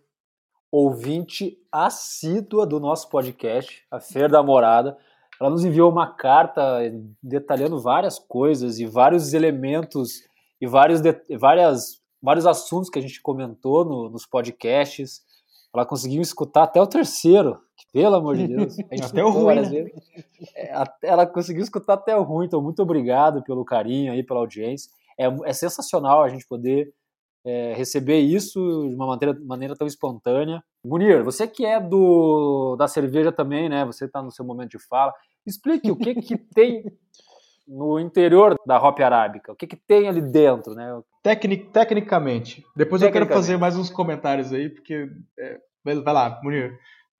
ouvinte 0.71 1.57
assídua 1.71 2.65
do 2.65 2.79
nosso 2.79 3.09
podcast, 3.09 3.85
a 3.89 3.99
Fer 3.99 4.29
da 4.29 4.41
Morada. 4.41 4.97
Ela 5.39 5.49
nos 5.49 5.65
enviou 5.65 5.91
uma 5.91 6.07
carta 6.07 6.79
detalhando 7.21 7.79
várias 7.79 8.17
coisas 8.17 8.79
e 8.79 8.85
vários 8.85 9.33
elementos 9.33 10.21
e 10.61 10.67
vários, 10.67 11.01
várias, 11.39 12.01
vários 12.21 12.45
assuntos 12.45 12.89
que 12.89 12.99
a 12.99 13.01
gente 13.01 13.21
comentou 13.21 13.83
no, 13.83 14.09
nos 14.09 14.25
podcasts. 14.25 15.21
Ela 15.73 15.85
conseguiu 15.85 16.21
escutar 16.21 16.63
até 16.63 16.81
o 16.81 16.87
terceiro, 16.87 17.59
que, 17.75 17.85
pelo 17.91 18.15
amor 18.15 18.37
de 18.37 18.47
Deus. 18.47 18.77
até 19.03 19.23
o 19.23 19.29
ruim. 19.29 19.55
Né? 19.55 19.91
É, 20.55 20.83
ela 21.03 21.25
conseguiu 21.25 21.63
escutar 21.63 21.95
até 21.95 22.15
o 22.15 22.23
ruim, 22.23 22.45
então 22.45 22.61
muito 22.61 22.81
obrigado 22.81 23.43
pelo 23.43 23.65
carinho 23.65 24.13
aí, 24.13 24.23
pela 24.23 24.39
audiência. 24.39 24.89
É, 25.17 25.25
é 25.43 25.53
sensacional 25.53 26.23
a 26.23 26.29
gente 26.29 26.47
poder 26.47 26.93
é, 27.45 27.73
receber 27.73 28.19
isso 28.19 28.59
de 28.89 28.95
uma 28.95 29.05
maneira, 29.05 29.37
maneira 29.43 29.75
tão 29.75 29.85
espontânea. 29.85 30.63
Munir, 30.83 31.23
você 31.23 31.47
que 31.47 31.63
é 31.63 31.79
do 31.79 32.75
da 32.75 32.87
cerveja 32.87 33.31
também, 33.31 33.69
né? 33.69 33.85
Você 33.85 34.05
está 34.05 34.21
no 34.21 34.31
seu 34.31 34.43
momento 34.43 34.71
de 34.71 34.79
fala. 34.79 35.13
Explique 35.45 35.91
o 35.91 35.95
que, 35.95 36.15
que 36.15 36.35
tem 36.55 36.83
no 37.67 37.99
interior 37.99 38.55
da 38.65 38.81
Hop 38.81 38.99
Arábica. 38.99 39.51
O 39.51 39.55
que, 39.55 39.67
que 39.67 39.75
tem 39.75 40.07
ali 40.07 40.21
dentro, 40.21 40.73
né? 40.73 40.99
Tecnic, 41.21 41.71
tecnicamente. 41.71 42.63
Depois 42.75 43.01
eu 43.01 43.11
quero 43.11 43.27
fazer 43.27 43.57
mais 43.57 43.77
uns 43.77 43.91
comentários 43.91 44.51
aí, 44.51 44.69
porque. 44.69 45.07
É, 45.37 45.59
vai 45.83 46.13
lá, 46.13 46.39
Munir. 46.43 46.75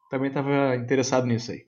Também 0.10 0.30
estava 0.30 0.76
interessado 0.76 1.28
nisso 1.28 1.52
aí. 1.52 1.66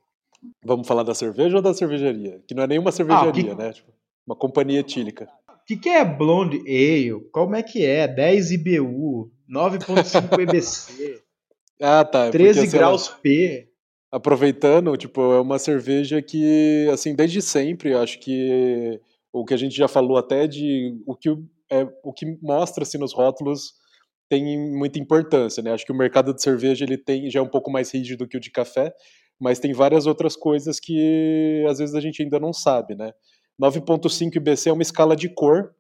Vamos 0.64 0.88
falar 0.88 1.04
da 1.04 1.14
cerveja 1.14 1.58
ou 1.58 1.62
da 1.62 1.74
cervejaria? 1.74 2.42
Que 2.48 2.56
não 2.56 2.64
é 2.64 2.68
nenhuma 2.68 2.92
cervejaria, 2.92 3.30
ah, 3.30 3.56
que... 3.56 3.56
né? 3.56 3.74
Tipo, 3.74 3.92
uma 4.26 4.36
companhia 4.36 4.80
etílica. 4.80 5.28
O 5.68 5.76
que, 5.76 5.76
que 5.76 5.90
é 5.90 6.06
Blonde 6.06 6.60
Ale? 6.60 7.30
Como 7.30 7.54
é 7.54 7.62
que 7.62 7.86
é? 7.86 8.08
10 8.08 8.52
IBU, 8.52 9.30
9.5 9.54 10.40
EBC. 10.40 11.22
ah, 11.82 12.06
tá. 12.06 12.30
13 12.32 12.62
porque, 12.62 12.78
graus 12.78 13.10
lá, 13.10 13.16
P. 13.22 13.68
Aproveitando, 14.10 14.96
tipo, 14.96 15.20
é 15.34 15.42
uma 15.42 15.60
cerveja 15.60 16.22
que, 16.22 16.88
assim, 16.90 17.14
desde 17.14 17.42
sempre, 17.42 17.94
acho 17.94 18.18
que 18.22 18.98
o 19.34 19.44
que 19.44 19.54
a 19.54 19.58
gente 19.58 19.76
já 19.76 19.90
falou 19.90 20.16
até 20.16 20.48
de 20.48 20.98
o 21.06 21.14
que, 21.14 21.32
é, 21.70 21.86
o 22.02 22.14
que 22.14 22.38
mostra-se 22.42 22.98
nos 22.98 23.14
rótulos 23.14 23.74
tem 24.30 24.58
muita 24.72 25.00
importância, 25.00 25.62
né? 25.62 25.74
Acho 25.74 25.86
que 25.86 25.92
o 25.92 25.98
mercado 25.98 26.34
de 26.34 26.42
cerveja 26.42 26.86
ele 26.86 26.98
tem 26.98 27.30
já 27.30 27.42
é 27.42 27.44
um 27.44 27.50
pouco 27.50 27.70
mais 27.70 27.94
rígido 27.94 28.26
que 28.26 28.38
o 28.38 28.40
de 28.40 28.52
café, 28.52 28.94
mas 29.38 29.60
tem 29.60 29.74
várias 29.74 30.06
outras 30.08 30.38
coisas 30.38 30.80
que 30.80 31.66
às 31.70 31.80
vezes 31.80 31.94
a 31.94 32.00
gente 32.00 32.24
ainda 32.24 32.40
não 32.40 32.54
sabe, 32.54 32.96
né? 32.96 33.12
9.5 33.62 34.36
IBC 34.36 34.70
é 34.70 34.74
uma 34.74 34.82
escala 34.82 35.16
de 35.16 35.30
cor, 35.30 35.74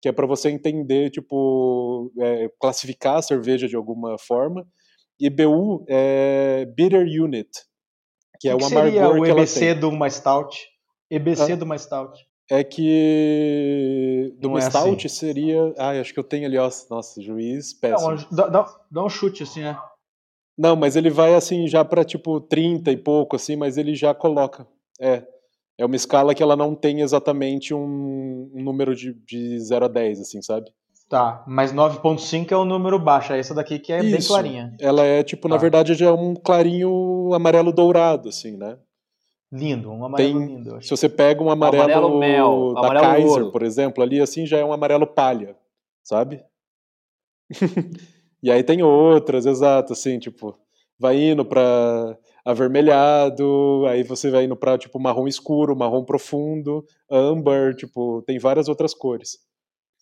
que 0.00 0.08
é 0.08 0.12
para 0.12 0.26
você 0.26 0.50
entender, 0.50 1.10
tipo, 1.10 2.12
é, 2.18 2.50
classificar 2.60 3.16
a 3.16 3.22
cerveja 3.22 3.66
de 3.66 3.76
alguma 3.76 4.18
forma. 4.18 4.66
E 5.18 5.30
BU 5.30 5.84
é 5.88 6.66
Bitter 6.76 7.06
Unit, 7.06 7.50
que, 8.40 8.48
é 8.48 8.54
o, 8.54 8.58
que 8.58 8.64
amargor 8.64 8.92
seria 8.92 9.08
o 9.08 9.22
que 9.22 9.30
EBC 9.30 9.74
do 9.74 9.88
uma 9.88 10.10
stout? 10.10 10.68
EBC 11.10 11.52
ah, 11.52 11.56
do 11.56 11.64
uma 11.64 11.78
stout. 11.78 12.26
É 12.50 12.62
que 12.62 14.34
do 14.38 14.58
é 14.58 14.60
stout 14.60 15.06
assim. 15.06 15.16
seria, 15.16 15.72
ah, 15.78 15.98
acho 15.98 16.12
que 16.12 16.20
eu 16.20 16.24
tenho 16.24 16.46
ali, 16.46 16.58
ó, 16.58 16.68
nossa, 16.90 17.22
juiz 17.22 17.72
péssimo. 17.72 18.10
Não, 18.10 18.26
dá, 18.30 18.48
dá, 18.48 18.80
dá 18.90 19.04
um 19.04 19.08
chute 19.08 19.42
assim, 19.42 19.62
né? 19.62 19.78
Não, 20.56 20.76
mas 20.76 20.94
ele 20.94 21.10
vai 21.10 21.34
assim 21.34 21.66
já 21.66 21.84
para 21.84 22.04
tipo 22.04 22.40
30 22.40 22.92
e 22.92 22.96
pouco 22.96 23.36
assim, 23.36 23.56
mas 23.56 23.76
ele 23.76 23.94
já 23.94 24.14
coloca. 24.14 24.66
É. 25.00 25.26
É 25.76 25.84
uma 25.84 25.96
escala 25.96 26.34
que 26.34 26.42
ela 26.42 26.56
não 26.56 26.74
tem 26.74 27.00
exatamente 27.00 27.74
um, 27.74 28.50
um 28.54 28.62
número 28.62 28.94
de, 28.94 29.12
de 29.12 29.58
0 29.58 29.86
a 29.86 29.88
10, 29.88 30.20
assim, 30.20 30.40
sabe? 30.40 30.70
Tá, 31.08 31.44
mas 31.46 31.72
9.5 31.72 32.50
é 32.50 32.56
o 32.56 32.62
um 32.62 32.64
número 32.64 32.98
baixo, 32.98 33.32
é 33.32 33.38
essa 33.38 33.54
daqui 33.54 33.78
que 33.78 33.92
é 33.92 34.02
Isso. 34.02 34.10
bem 34.10 34.26
clarinha. 34.26 34.76
Ela 34.80 35.04
é, 35.04 35.22
tipo, 35.22 35.48
tá. 35.48 35.54
na 35.54 35.60
verdade, 35.60 35.94
já 35.94 36.06
é 36.06 36.12
um 36.12 36.34
clarinho 36.34 37.32
amarelo 37.34 37.72
dourado, 37.72 38.28
assim, 38.28 38.56
né? 38.56 38.78
Lindo, 39.52 39.90
um 39.90 40.04
amarelo 40.04 40.38
tem, 40.40 40.46
lindo. 40.46 40.82
Se 40.82 40.90
você 40.90 41.08
pega 41.08 41.42
um 41.42 41.50
amarelo, 41.50 41.84
amarelo 41.84 42.18
mel, 42.18 42.74
da 42.74 42.80
amarelo 42.80 43.06
Kaiser, 43.06 43.30
ouro. 43.30 43.52
por 43.52 43.62
exemplo, 43.62 44.02
ali 44.02 44.20
assim 44.20 44.46
já 44.46 44.58
é 44.58 44.64
um 44.64 44.72
amarelo 44.72 45.06
palha, 45.06 45.56
sabe? 46.02 46.42
e 48.42 48.50
aí 48.50 48.64
tem 48.64 48.82
outras, 48.82 49.46
exato, 49.46 49.92
assim, 49.92 50.18
tipo, 50.18 50.58
vai 50.98 51.16
indo 51.22 51.44
para 51.44 52.18
avermelhado, 52.44 53.84
aí 53.88 54.02
você 54.02 54.30
vai 54.30 54.44
indo 54.44 54.56
para 54.56 54.76
tipo 54.76 55.00
marrom 55.00 55.26
escuro, 55.26 55.74
marrom 55.74 56.04
profundo, 56.04 56.84
amber, 57.10 57.74
tipo, 57.74 58.22
tem 58.22 58.38
várias 58.38 58.68
outras 58.68 58.92
cores. 58.92 59.38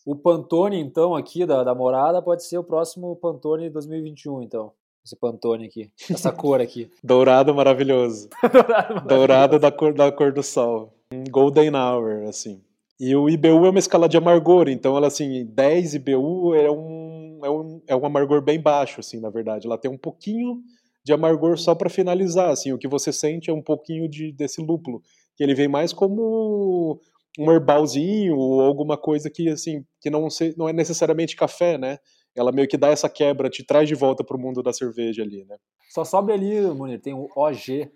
O 0.04 0.16
Pantone, 0.16 0.80
então, 0.80 1.14
aqui 1.14 1.46
da, 1.46 1.62
da 1.62 1.75
morada, 1.75 2.20
pode 2.20 2.44
ser 2.44 2.58
o 2.58 2.64
próximo 2.64 3.14
Pantone 3.16 3.70
2021, 3.70 4.42
então. 4.42 4.72
Esse 5.04 5.16
Pantone 5.16 5.66
aqui. 5.66 5.90
Essa 6.11 6.30
cor 6.34 6.61
aqui. 6.61 6.90
Dourado 7.02 7.54
maravilhoso. 7.54 8.28
Dourado, 8.42 8.68
maravilhoso. 8.68 9.06
Dourado 9.06 9.58
da 9.61 9.70
cor, 9.70 9.94
da 9.94 10.11
cor 10.11 10.32
do 10.32 10.42
sol. 10.42 10.92
Golden 11.30 11.76
Hour, 11.76 12.25
assim. 12.28 12.61
E 12.99 13.14
o 13.14 13.28
IBU 13.28 13.66
é 13.66 13.70
uma 13.70 13.78
escala 13.78 14.08
de 14.08 14.16
amargor, 14.16 14.68
então 14.68 14.96
ela, 14.96 15.08
assim, 15.08 15.44
10 15.44 15.94
IBU 15.94 16.54
é 16.54 16.70
um, 16.70 17.44
é 17.44 17.50
um, 17.50 17.82
é 17.88 17.96
um 17.96 18.06
amargor 18.06 18.40
bem 18.40 18.61
baixo, 18.61 19.00
assim, 19.00 19.20
na 19.20 19.28
verdade. 19.28 19.66
Ela 19.66 19.78
tem 19.78 19.90
um 19.90 19.99
pouquinho 19.99 20.62
de 21.04 21.12
amargor 21.12 21.59
só 21.59 21.75
para 21.75 21.90
finalizar, 21.90 22.50
assim, 22.50 22.73
o 22.73 22.78
que 22.78 22.88
você 22.88 23.12
sente 23.12 23.50
é 23.50 23.52
um 23.52 23.62
pouquinho 23.62 24.09
de, 24.09 24.32
desse 24.32 24.61
lúpulo, 24.61 25.02
que 25.37 25.42
ele 25.42 25.54
vem 25.54 25.68
mais 25.68 25.92
como 25.92 27.00
um 27.38 27.50
herbalzinho 27.50 28.37
ou 28.37 28.61
alguma 28.61 28.97
coisa 28.97 29.30
que, 29.30 29.49
assim, 29.49 29.85
que 30.00 30.11
não, 30.11 30.28
se, 30.28 30.54
não 30.56 30.68
é 30.68 30.73
necessariamente 30.73 31.35
café, 31.35 31.78
né? 31.78 31.99
Ela 32.35 32.52
meio 32.52 32.68
que 32.68 32.76
dá 32.76 32.88
essa 32.88 33.09
quebra, 33.09 33.50
te 33.50 33.64
traz 33.64 33.88
de 33.88 33.94
volta 33.94 34.25
pro 34.25 34.38
mundo 34.38 34.62
da 34.62 34.73
cerveja 34.73 35.23
ali, 35.23 35.44
né? 35.44 35.56
Só 35.90 36.04
sobe 36.04 36.32
ali, 36.32 36.61
Munir, 36.61 37.00
tem 37.00 37.14
o 37.14 37.28
OG. 37.37 37.90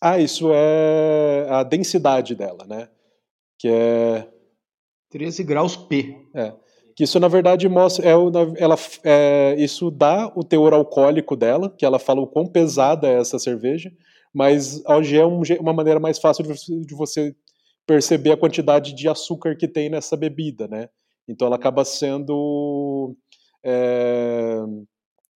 Ah, 0.00 0.18
isso 0.18 0.50
é 0.52 1.46
a 1.50 1.62
densidade 1.62 2.34
dela, 2.34 2.64
né? 2.66 2.88
Que 3.58 3.68
é 3.68 4.30
13 5.10 5.42
graus 5.44 5.76
P. 5.76 6.16
É. 6.34 6.54
Que 6.98 7.04
isso, 7.04 7.20
na 7.20 7.28
verdade, 7.28 7.68
mostra. 7.68 8.04
É, 8.04 8.10
ela, 8.56 8.76
é, 9.04 9.54
isso 9.56 9.88
dá 9.88 10.32
o 10.34 10.42
teor 10.42 10.74
alcoólico 10.74 11.36
dela, 11.36 11.70
que 11.70 11.84
ela 11.84 11.96
fala 11.96 12.20
o 12.20 12.26
quão 12.26 12.44
pesada 12.44 13.06
é 13.06 13.20
essa 13.20 13.38
cerveja, 13.38 13.92
mas 14.34 14.84
OG 14.84 15.16
é 15.16 15.24
um, 15.24 15.42
uma 15.60 15.72
maneira 15.72 16.00
mais 16.00 16.18
fácil 16.18 16.42
de, 16.42 16.84
de 16.84 16.94
você 16.96 17.36
perceber 17.86 18.32
a 18.32 18.36
quantidade 18.36 18.96
de 18.96 19.08
açúcar 19.08 19.54
que 19.54 19.68
tem 19.68 19.88
nessa 19.88 20.16
bebida, 20.16 20.66
né? 20.66 20.88
Então 21.28 21.46
ela 21.46 21.54
acaba 21.54 21.84
sendo. 21.84 23.14
É, 23.62 24.58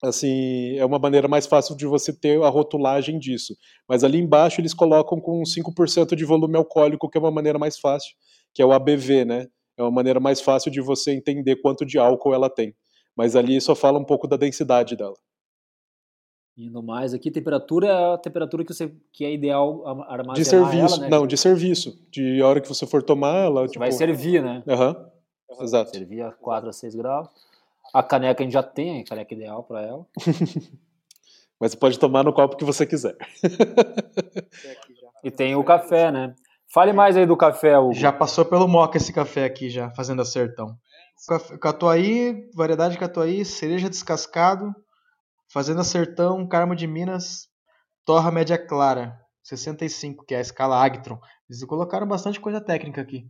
assim, 0.01 0.77
é 0.77 0.85
uma 0.85 0.97
maneira 0.97 1.27
mais 1.27 1.45
fácil 1.45 1.75
de 1.75 1.85
você 1.85 2.13
ter 2.13 2.41
a 2.41 2.47
rotulagem 2.47 3.19
disso. 3.19 3.53
Mas 3.85 4.05
ali 4.05 4.17
embaixo 4.17 4.61
eles 4.61 4.73
colocam 4.73 5.19
com 5.19 5.43
5% 5.43 6.15
de 6.15 6.23
volume 6.23 6.55
alcoólico, 6.55 7.09
que 7.09 7.17
é 7.17 7.21
uma 7.21 7.31
maneira 7.31 7.59
mais 7.59 7.77
fácil, 7.77 8.15
que 8.53 8.61
é 8.61 8.65
o 8.65 8.71
ABV, 8.71 9.25
né? 9.25 9.47
É 9.79 9.83
uma 9.83 9.91
maneira 9.91 10.19
mais 10.19 10.41
fácil 10.41 10.69
de 10.69 10.81
você 10.81 11.11
entender 11.11 11.55
quanto 11.57 11.85
de 11.85 11.97
álcool 11.97 12.33
ela 12.33 12.49
tem. 12.49 12.75
Mas 13.15 13.35
ali 13.35 13.59
só 13.61 13.75
fala 13.75 13.97
um 13.97 14.03
pouco 14.03 14.27
da 14.27 14.37
densidade 14.37 14.95
dela. 14.95 15.15
Indo 16.57 16.83
mais 16.83 17.13
aqui, 17.13 17.31
temperatura 17.31 17.87
é 17.87 18.13
a 18.13 18.17
temperatura 18.17 18.65
que, 18.65 18.73
você, 18.73 18.93
que 19.13 19.23
é 19.23 19.31
ideal 19.31 19.87
armazenar 20.09 20.35
De 20.35 20.43
serviço, 20.43 20.95
ela, 20.95 21.03
né? 21.03 21.09
não, 21.09 21.25
de 21.25 21.37
serviço. 21.37 21.97
De 22.11 22.41
hora 22.41 22.59
que 22.59 22.67
você 22.67 22.85
for 22.85 23.01
tomar, 23.01 23.45
ela... 23.45 23.65
Tipo... 23.65 23.79
vai 23.79 23.91
servir, 23.93 24.43
né? 24.43 24.61
Aham, 24.67 25.11
uhum. 25.49 25.63
exato. 25.63 25.91
Servir 25.91 26.21
a 26.21 26.31
4 26.33 26.69
a 26.69 26.73
6 26.73 26.95
graus. 26.95 27.29
A 27.93 28.03
caneca 28.03 28.41
a 28.41 28.43
gente 28.43 28.53
já 28.53 28.63
tem, 28.63 29.01
a 29.01 29.05
caneca 29.05 29.33
ideal 29.33 29.63
para 29.63 29.81
ela. 29.81 30.05
Mas 31.57 31.71
você 31.71 31.77
pode 31.77 31.97
tomar 31.97 32.23
no 32.23 32.33
copo 32.33 32.57
que 32.57 32.65
você 32.65 32.85
quiser. 32.85 33.15
e 35.23 35.31
tem 35.31 35.55
o 35.55 35.63
café, 35.63 36.11
né? 36.11 36.35
Fale 36.71 36.93
mais 36.93 37.17
aí 37.17 37.25
do 37.25 37.35
café, 37.35 37.77
Hugo. 37.77 37.93
Já 37.93 38.11
passou 38.11 38.45
pelo 38.45 38.67
moca 38.67 38.97
esse 38.97 39.11
café 39.11 39.43
aqui 39.43 39.69
já, 39.69 39.89
fazendo 39.91 40.23
sertão. 40.23 40.77
Catuaí, 41.59 42.47
variedade 42.55 42.93
de 42.93 42.99
catuaí, 42.99 43.43
cereja 43.43 43.89
descascado, 43.89 44.73
fazenda 45.51 45.83
sertão, 45.83 46.47
carmo 46.47 46.75
de 46.75 46.85
Minas, 46.85 47.47
torra 48.05 48.31
média 48.31 48.57
clara. 48.57 49.19
65, 49.43 50.25
que 50.25 50.35
é 50.35 50.37
a 50.37 50.41
escala 50.41 50.83
Agtron. 50.83 51.19
Eles 51.49 51.63
colocaram 51.63 52.07
bastante 52.07 52.39
coisa 52.39 52.61
técnica 52.61 53.01
aqui. 53.01 53.25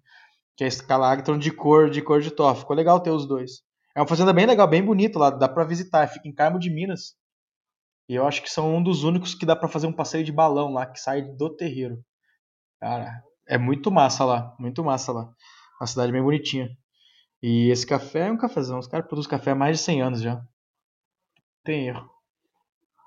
Que 0.58 0.65
é 0.65 0.65
a 0.65 0.67
escala 0.67 1.10
Agtron 1.10 1.38
de 1.38 1.50
cor 1.50 1.89
de 1.89 2.01
cor 2.01 2.19
de 2.19 2.31
toff. 2.31 2.62
Ficou 2.62 2.75
legal 2.75 3.00
ter 3.00 3.12
os 3.12 3.25
dois. 3.25 3.62
É 3.96 4.01
uma 4.01 4.08
fazenda 4.08 4.34
bem 4.34 4.46
legal, 4.46 4.67
bem 4.67 4.84
bonita 4.84 5.17
lá, 5.17 5.29
dá 5.29 5.48
para 5.48 5.63
visitar. 5.63 6.08
Fica 6.08 6.27
em 6.27 6.34
Carmo 6.34 6.60
de 6.60 6.69
Minas. 6.69 7.15
E 8.10 8.15
eu 8.15 8.27
acho 8.27 8.41
que 8.41 8.50
são 8.50 8.75
um 8.75 8.84
dos 8.84 9.03
únicos 9.03 9.34
que 9.34 9.46
dá 9.46 9.55
para 9.55 9.69
fazer 9.69 9.88
um 9.88 9.93
passeio 9.93 10.25
de 10.25 10.31
balão 10.31 10.74
lá, 10.74 10.86
que 10.86 11.00
sai 11.00 11.22
do 11.22 11.55
terreiro. 11.55 12.03
Cara, 12.81 13.24
é 13.50 13.58
muito 13.58 13.91
massa 13.91 14.24
lá, 14.24 14.56
muito 14.60 14.84
massa 14.84 15.12
lá. 15.12 15.34
Uma 15.82 15.88
cidade 15.88 16.12
bem 16.12 16.22
bonitinha. 16.22 16.70
E 17.41 17.72
esse 17.72 17.86
café 17.86 18.27
é 18.27 18.32
um 18.32 18.38
cafezão. 18.38 18.77
Os 18.77 18.88
caras 18.88 19.08
produzem 19.08 19.32
café 19.32 19.51
há 19.51 19.56
mais 19.56 19.77
de 19.77 19.84
100 19.84 20.01
anos 20.01 20.22
já. 20.22 20.36
Não 20.36 20.44
tem 21.65 21.88
erro. 21.88 22.10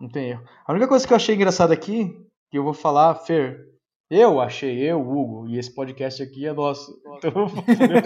Não 0.00 0.08
tem 0.08 0.30
erro. 0.30 0.44
A 0.66 0.72
única 0.72 0.88
coisa 0.88 1.06
que 1.06 1.12
eu 1.12 1.16
achei 1.16 1.37
engraçada 1.37 1.72
aqui, 1.72 2.12
que 2.50 2.58
eu 2.58 2.64
vou 2.64 2.75
falar, 2.75 3.14
Fer, 3.14 3.68
eu 4.11 4.40
achei, 4.40 4.78
eu, 4.78 5.00
Hugo, 5.00 5.46
e 5.49 5.58
esse 5.58 5.72
podcast 5.72 6.20
aqui 6.20 6.44
é 6.44 6.52
nosso. 6.52 6.92
Então, 7.18 7.46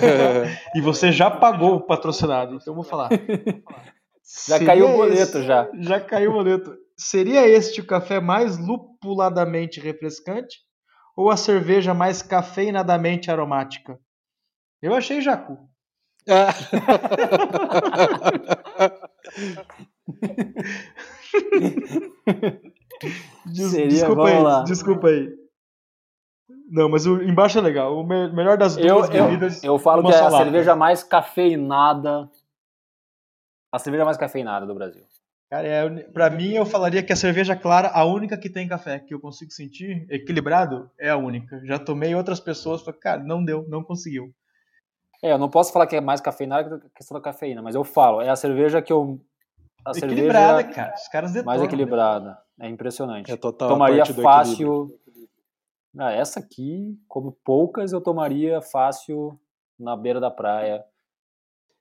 e 0.77 0.81
você 0.83 1.11
já 1.11 1.31
pagou 1.31 1.77
o 1.77 1.81
patrocinado, 1.81 2.57
então 2.57 2.73
eu 2.73 2.75
vou 2.75 2.85
falar. 2.85 3.09
Já 4.49 4.59
Seria 4.59 4.67
caiu 4.67 4.89
o 4.91 4.97
boleto, 4.97 5.39
esse, 5.39 5.43
já. 5.43 5.71
Já 5.81 6.01
caiu 6.01 6.33
o 6.33 6.35
boleto. 6.35 6.77
Seria 6.99 7.49
este 7.49 7.81
o 7.81 7.87
café 7.87 8.21
mais 8.21 8.59
lupuladamente 8.59 9.81
refrescante 9.81 10.67
ou 11.17 11.31
a 11.31 11.37
cerveja 11.37 11.95
mais 11.95 12.23
cafeinadamente 12.23 13.31
aromática? 13.31 13.99
Eu 14.83 14.95
achei 14.95 15.23
Jacu. 15.23 15.57
Des, 23.47 23.71
Seria, 23.71 23.89
desculpa 23.89 24.29
aí, 24.29 24.43
lá. 24.43 24.65
desculpa 24.65 25.09
aí. 25.09 25.33
Não, 26.69 26.89
mas 26.89 27.07
o 27.07 27.23
embaixo 27.23 27.59
é 27.59 27.61
legal. 27.61 27.97
O 27.97 28.05
me 28.05 28.29
melhor 28.33 28.59
das 28.59 28.77
duas 28.77 29.09
eu, 29.11 29.25
bebidas. 29.25 29.63
Eu, 29.63 29.75
eu 29.75 29.79
falo 29.79 30.03
que 30.03 30.13
é 30.13 30.21
a 30.21 30.31
cerveja 30.31 30.75
mais 30.75 31.03
cafeinada. 31.03 32.29
A 33.73 33.79
cerveja 33.79 34.05
mais 34.05 34.17
cafeinada 34.17 34.67
do 34.67 34.75
Brasil. 34.75 35.05
Cara, 35.49 35.69
é, 35.69 35.89
pra 36.13 36.29
mim 36.29 36.55
eu 36.55 36.67
falaria 36.67 37.03
que 37.03 37.13
a 37.13 37.17
cerveja 37.17 37.55
clara, 37.55 37.89
a 37.89 38.05
única 38.05 38.37
que 38.37 38.51
tem 38.51 38.67
café, 38.67 38.99
que 38.99 39.15
eu 39.15 39.21
consigo 39.21 39.53
sentir 39.53 40.05
equilibrado, 40.11 40.91
é 40.99 41.09
a 41.09 41.17
única. 41.17 41.61
Já 41.65 41.79
tomei 41.79 42.15
outras 42.17 42.41
pessoas, 42.41 42.83
falei, 42.83 42.99
cara, 42.99 43.23
não 43.23 43.45
deu, 43.45 43.65
não 43.69 43.85
conseguiu. 43.85 44.35
É, 45.23 45.33
eu 45.33 45.39
não 45.39 45.49
posso 45.49 45.73
falar 45.73 45.87
que 45.87 45.95
é 45.95 46.01
mais 46.01 46.21
cafeinada 46.21 46.81
que 46.81 46.87
a 46.87 46.91
questão 46.91 47.17
da 47.17 47.23
cafeína, 47.23 47.63
mas 47.63 47.77
eu 47.77 47.85
falo, 47.85 48.21
é 48.21 48.29
a 48.29 48.37
cerveja 48.37 48.83
que 48.83 48.93
eu. 48.93 49.21
A 49.85 49.93
equilibrada, 49.93 50.59
cerveja 50.59 50.75
cara. 50.75 50.95
Os 50.95 51.09
caras 51.09 51.33
detonam, 51.33 51.47
Mais 51.47 51.61
né? 51.61 51.67
equilibrada. 51.67 52.39
Né? 52.59 52.67
É 52.67 52.69
impressionante. 52.69 53.31
É 53.31 53.37
total. 53.37 53.69
Tomaria 53.69 54.05
fácil. 54.05 54.99
Ah, 55.97 56.13
essa 56.13 56.41
aqui, 56.41 56.99
como 57.07 57.33
poucas, 57.45 57.93
eu 57.93 58.01
tomaria 58.01 58.61
fácil 58.61 59.39
na 59.79 59.97
beira 59.97 60.21
da 60.21 60.31
praia 60.31 60.85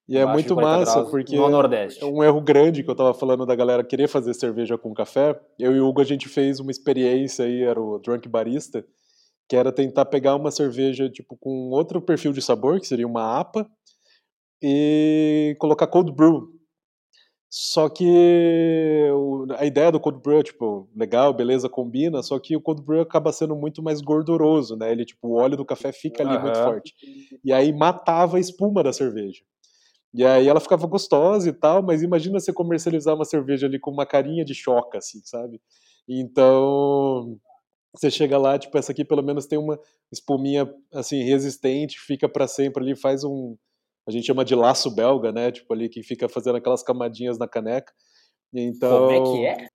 e 0.08 0.18
é 0.18 0.26
muito 0.26 0.56
massa, 0.56 1.04
porque 1.06 1.36
no 1.36 1.50
Nordeste. 1.50 2.04
é 2.04 2.06
um 2.06 2.24
erro 2.24 2.40
grande 2.40 2.84
que 2.84 2.90
eu 2.90 2.96
tava 2.96 3.14
falando 3.14 3.46
da 3.46 3.56
galera 3.56 3.84
querer 3.84 4.08
fazer 4.08 4.34
cerveja 4.36 4.78
com 4.78 4.94
café. 4.94 5.40
Eu 5.58 5.76
e 5.76 5.80
o 5.80 5.88
Hugo, 5.88 6.02
a 6.02 6.06
gente 6.06 6.30
fez 6.30 6.60
uma 6.60 6.70
experiência 6.70 7.46
aí, 7.46 7.64
era 7.64 7.82
o 7.82 7.98
Drunk 7.98 8.30
Barista, 8.30 8.86
que 9.50 9.56
era 9.56 9.72
tentar 9.72 10.06
pegar 10.06 10.36
uma 10.36 10.52
cerveja 10.52 11.10
tipo 11.10 11.36
com 11.36 11.70
outro 11.72 12.00
perfil 12.02 12.32
de 12.34 12.42
sabor, 12.42 12.80
que 12.80 12.88
seria 12.88 13.08
uma 13.08 13.40
APA, 13.40 13.68
e 14.62 15.56
colocar 15.60 15.88
cold 15.88 16.12
brew. 16.12 16.54
Só 17.50 17.88
que 17.88 19.10
a 19.58 19.66
ideia 19.66 19.92
do 19.92 20.00
cold 20.00 20.22
brew 20.22 20.40
é, 20.40 20.44
tipo, 20.44 20.90
legal, 20.96 21.34
beleza, 21.34 21.70
combina, 21.70 22.22
só 22.22 22.38
que 22.38 22.56
o 22.56 22.62
cold 22.62 22.82
brew 22.84 23.02
acaba 23.02 23.32
sendo 23.32 23.56
muito 23.56 23.82
mais 23.82 24.02
gorduroso, 24.02 24.76
né? 24.76 24.92
Ele, 24.92 25.06
tipo, 25.06 25.30
o 25.30 25.36
óleo 25.36 25.56
do 25.56 25.66
café 25.66 25.92
fica 25.92 26.22
ali 26.22 26.36
uhum. 26.36 26.42
muito 26.42 26.58
forte. 26.58 26.94
E 27.44 27.54
aí 27.54 27.72
matava 27.72 28.38
a 28.38 28.40
espuma 28.40 28.84
da 28.84 28.92
cerveja. 28.92 29.42
E 30.16 30.26
aí 30.26 30.48
ela 30.48 30.62
ficava 30.62 30.88
gostosa 30.88 31.50
e 31.50 31.54
tal, 31.54 31.84
mas 31.84 32.02
imagina 32.02 32.40
você 32.40 32.54
comercializar 32.54 33.14
uma 33.14 33.26
cerveja 33.26 33.68
ali 33.68 33.78
com 33.78 33.92
uma 33.92 34.06
carinha 34.06 34.46
de 34.46 34.54
choca, 34.56 35.00
assim, 35.00 35.20
sabe? 35.26 35.62
Então, 36.08 37.38
você 37.94 38.10
chega 38.10 38.38
lá, 38.38 38.58
tipo, 38.58 38.78
essa 38.78 38.94
aqui 38.94 39.04
pelo 39.04 39.22
menos 39.22 39.46
tem 39.46 39.60
uma 39.60 39.78
espuminha, 40.12 40.74
assim, 40.94 41.22
resistente, 41.24 42.00
fica 42.00 42.30
para 42.30 42.48
sempre 42.48 42.82
ali, 42.82 42.96
faz 42.96 43.26
um, 43.26 43.58
a 44.08 44.12
gente 44.12 44.26
chama 44.26 44.46
de 44.46 44.56
laço 44.56 44.90
belga, 44.90 45.34
né? 45.34 45.52
Tipo, 45.52 45.74
ali 45.74 45.90
que 45.90 46.02
fica 46.02 46.30
fazendo 46.30 46.56
aquelas 46.56 46.82
camadinhas 46.82 47.38
na 47.38 47.48
caneca. 47.48 47.92
Então, 48.54 49.08
Como 49.08 49.12
é 49.12 49.22
que 49.22 49.46
é? 49.46 49.68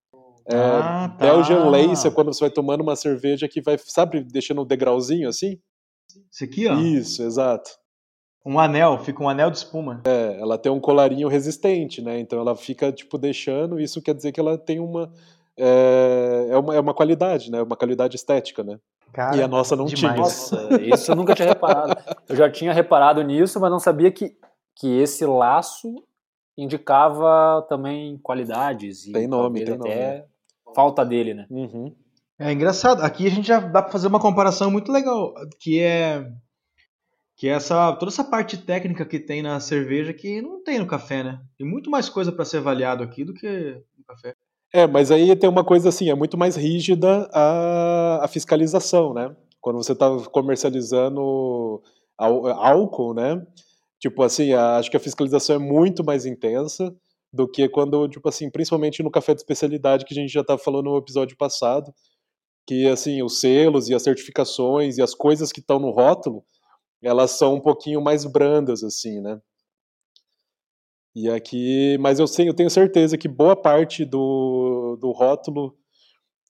É, 0.49 0.57
ah, 0.57 1.14
tá. 1.19 1.27
Belgian 1.27 1.69
Lace 1.69 2.07
é 2.07 2.11
quando 2.11 2.33
você 2.33 2.41
vai 2.41 2.51
tomando 2.51 2.81
uma 2.81 2.97
cerveja 2.97 3.47
que 3.47 3.61
vai, 3.61 3.77
sabe, 3.79 4.25
deixando 4.25 4.62
um 4.62 4.67
degrauzinho 4.67 5.29
assim? 5.29 5.61
Isso 6.31 6.45
aqui, 6.45 6.67
ó. 6.67 6.75
Isso, 6.81 7.23
exato. 7.23 7.71
Um 8.44 8.59
anel, 8.59 8.98
fica 8.98 9.22
um 9.22 9.29
anel 9.29 9.50
de 9.50 9.59
espuma. 9.59 10.00
É, 10.05 10.40
ela 10.40 10.57
tem 10.57 10.72
um 10.72 10.81
colarinho 10.81 11.29
resistente, 11.29 12.00
né? 12.00 12.18
Então 12.18 12.40
ela 12.40 12.57
fica, 12.57 12.90
tipo, 12.90 13.18
deixando. 13.18 13.79
Isso 13.79 14.00
quer 14.00 14.14
dizer 14.14 14.33
que 14.33 14.40
ela 14.40 14.57
tem 14.57 14.81
uma. 14.81 15.12
É, 15.57 16.48
é 16.50 16.57
uma, 16.57 16.74
é 16.74 16.81
uma 16.81 16.94
qualidade, 16.94 17.50
né? 17.50 17.61
Uma 17.61 17.76
qualidade 17.76 18.16
estética, 18.16 18.64
né? 18.64 18.79
Cara, 19.12 19.37
e 19.37 19.42
a 19.42 19.48
nossa 19.48 19.76
não 19.76 19.85
demais. 19.85 19.98
tinha. 19.98 20.16
Nossa, 20.16 20.83
isso 20.83 21.11
eu 21.11 21.16
nunca 21.16 21.35
tinha 21.35 21.48
reparado. 21.48 21.96
Eu 22.29 22.37
já 22.37 22.50
tinha 22.50 22.72
reparado 22.72 23.22
nisso, 23.22 23.61
mas 23.61 23.70
não 23.70 23.79
sabia 23.79 24.11
que, 24.11 24.35
que 24.76 24.98
esse 25.00 25.26
laço 25.26 26.03
indicava 26.57 27.66
também 27.68 28.18
qualidades. 28.18 29.07
E 29.07 29.12
tem 29.12 29.26
nome, 29.26 29.64
tem 29.64 29.74
até 29.74 30.12
nome. 30.18 30.24
falta 30.74 31.05
dele, 31.05 31.35
né? 31.35 31.46
Uhum. 31.50 31.94
É 32.38 32.53
engraçado. 32.53 33.03
Aqui 33.03 33.26
a 33.26 33.31
gente 33.31 33.48
já 33.48 33.61
dá 33.61 33.83
para 33.83 33.92
fazer 33.92 34.07
uma 34.07 34.20
comparação 34.20 34.70
muito 34.70 34.90
legal, 34.90 35.35
que 35.59 35.79
é 35.81 36.26
que 37.40 37.48
é 37.48 37.53
essa 37.53 37.90
toda 37.94 38.12
essa 38.12 38.22
parte 38.22 38.59
técnica 38.59 39.03
que 39.07 39.18
tem 39.18 39.40
na 39.40 39.59
cerveja 39.61 40.12
que 40.12 40.42
não 40.42 40.62
tem 40.62 40.79
no 40.79 40.87
café, 40.87 41.24
né? 41.24 41.40
Tem 41.57 41.66
muito 41.66 41.90
mais 41.90 42.07
coisa 42.07 42.31
para 42.31 42.44
ser 42.44 42.59
avaliado 42.59 43.03
aqui 43.03 43.24
do 43.24 43.33
que 43.33 43.83
no 43.96 44.05
café. 44.07 44.35
É, 44.70 44.87
mas 44.87 45.11
aí 45.11 45.35
tem 45.35 45.48
uma 45.48 45.64
coisa 45.64 45.88
assim, 45.88 46.11
é 46.11 46.14
muito 46.14 46.37
mais 46.37 46.55
rígida 46.55 47.31
a, 47.33 48.26
a 48.26 48.29
fiscalização, 48.29 49.14
né? 49.14 49.35
Quando 49.59 49.79
você 49.79 49.92
está 49.92 50.14
comercializando 50.31 51.83
álcool, 52.18 53.14
né? 53.14 53.42
Tipo 53.98 54.22
assim, 54.22 54.53
a, 54.53 54.76
acho 54.76 54.90
que 54.90 54.98
a 54.98 55.00
fiscalização 55.00 55.57
é 55.57 55.59
muito 55.59 56.05
mais 56.05 56.26
intensa 56.26 56.94
do 57.33 57.48
que 57.48 57.70
quando, 57.70 58.07
tipo 58.07 58.29
assim, 58.29 58.50
principalmente 58.50 59.03
no 59.03 59.11
café 59.11 59.33
de 59.33 59.40
especialidade 59.40 60.05
que 60.05 60.12
a 60.12 60.20
gente 60.20 60.31
já 60.31 60.42
estava 60.42 60.61
falando 60.61 60.90
no 60.90 60.98
episódio 60.98 61.38
passado, 61.38 61.90
que 62.66 62.87
assim, 62.87 63.22
os 63.22 63.40
selos 63.40 63.88
e 63.88 63.94
as 63.94 64.03
certificações 64.03 64.98
e 64.98 65.03
as 65.03 65.14
coisas 65.14 65.50
que 65.50 65.61
estão 65.61 65.79
no 65.79 65.90
rótulo, 65.90 66.44
elas 67.03 67.33
são 67.33 67.55
um 67.55 67.61
pouquinho 67.61 68.01
mais 68.01 68.25
brandas, 68.25 68.83
assim, 68.83 69.21
né? 69.21 69.41
E 71.15 71.29
aqui, 71.29 71.99
mas 71.99 72.21
eu, 72.21 72.27
sei, 72.27 72.49
eu 72.49 72.55
tenho 72.55 72.71
certeza 72.71 73.19
que 73.19 73.27
boa 73.27 73.57
parte 73.57 74.05
do, 74.05 74.97
do 75.01 75.11
rótulo 75.11 75.77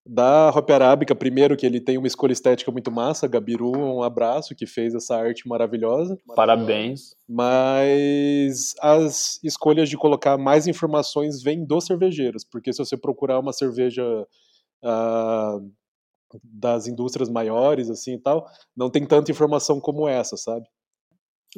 da 0.05 0.51
Hop 0.51 0.69
Arábica, 0.71 1.15
primeiro 1.15 1.57
que 1.57 1.65
ele 1.65 1.81
tem 1.81 1.97
uma 1.97 2.07
escolha 2.07 2.33
estética 2.33 2.71
muito 2.73 2.91
massa, 2.91 3.29
Gabiru, 3.29 3.71
um 3.71 4.03
abraço, 4.03 4.55
que 4.55 4.67
fez 4.67 4.95
essa 4.95 5.17
arte 5.17 5.47
maravilhosa. 5.47 6.19
Parabéns. 6.35 7.15
Mas 7.29 8.75
as 8.81 9.39
escolhas 9.45 9.89
de 9.89 9.97
colocar 9.97 10.37
mais 10.37 10.67
informações 10.67 11.43
vêm 11.43 11.65
dos 11.65 11.85
cervejeiros, 11.85 12.45
porque 12.45 12.73
se 12.73 12.79
você 12.79 12.97
procurar 12.97 13.39
uma 13.39 13.53
cerveja 13.53 14.05
uh, 14.83 15.71
das 16.43 16.87
indústrias 16.87 17.29
maiores, 17.29 17.91
assim 17.91 18.15
e 18.15 18.19
tal, 18.19 18.47
não 18.77 18.91
tem 18.91 19.07
tanta 19.07 19.31
informação 19.31 19.81
como 19.81 20.09
essa, 20.09 20.37
sabe? 20.37 20.67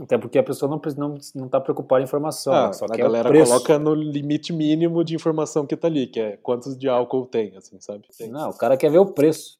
Até 0.01 0.17
porque 0.17 0.39
a 0.39 0.43
pessoa 0.43 0.71
não, 0.71 0.81
não, 0.97 1.19
não 1.35 1.49
tá 1.49 1.61
preocupada 1.61 2.01
em 2.01 2.05
informação. 2.05 2.53
Ah, 2.53 2.73
só 2.73 2.87
a 2.87 2.97
galera 2.97 3.31
coloca 3.31 3.79
no 3.79 3.95
limite 3.95 4.51
mínimo 4.51 5.05
de 5.05 5.15
informação 5.15 5.67
que 5.67 5.77
tá 5.77 5.87
ali, 5.87 6.07
que 6.07 6.19
é 6.19 6.37
quantos 6.39 6.79
de 6.79 6.89
álcool 6.89 7.27
tem, 7.27 7.55
assim, 7.57 7.79
sabe? 7.79 8.09
Tem. 8.17 8.31
Não, 8.31 8.49
o 8.49 8.57
cara 8.57 8.77
quer 8.77 8.91
ver 8.91 8.99
o 8.99 9.13
preço. 9.13 9.59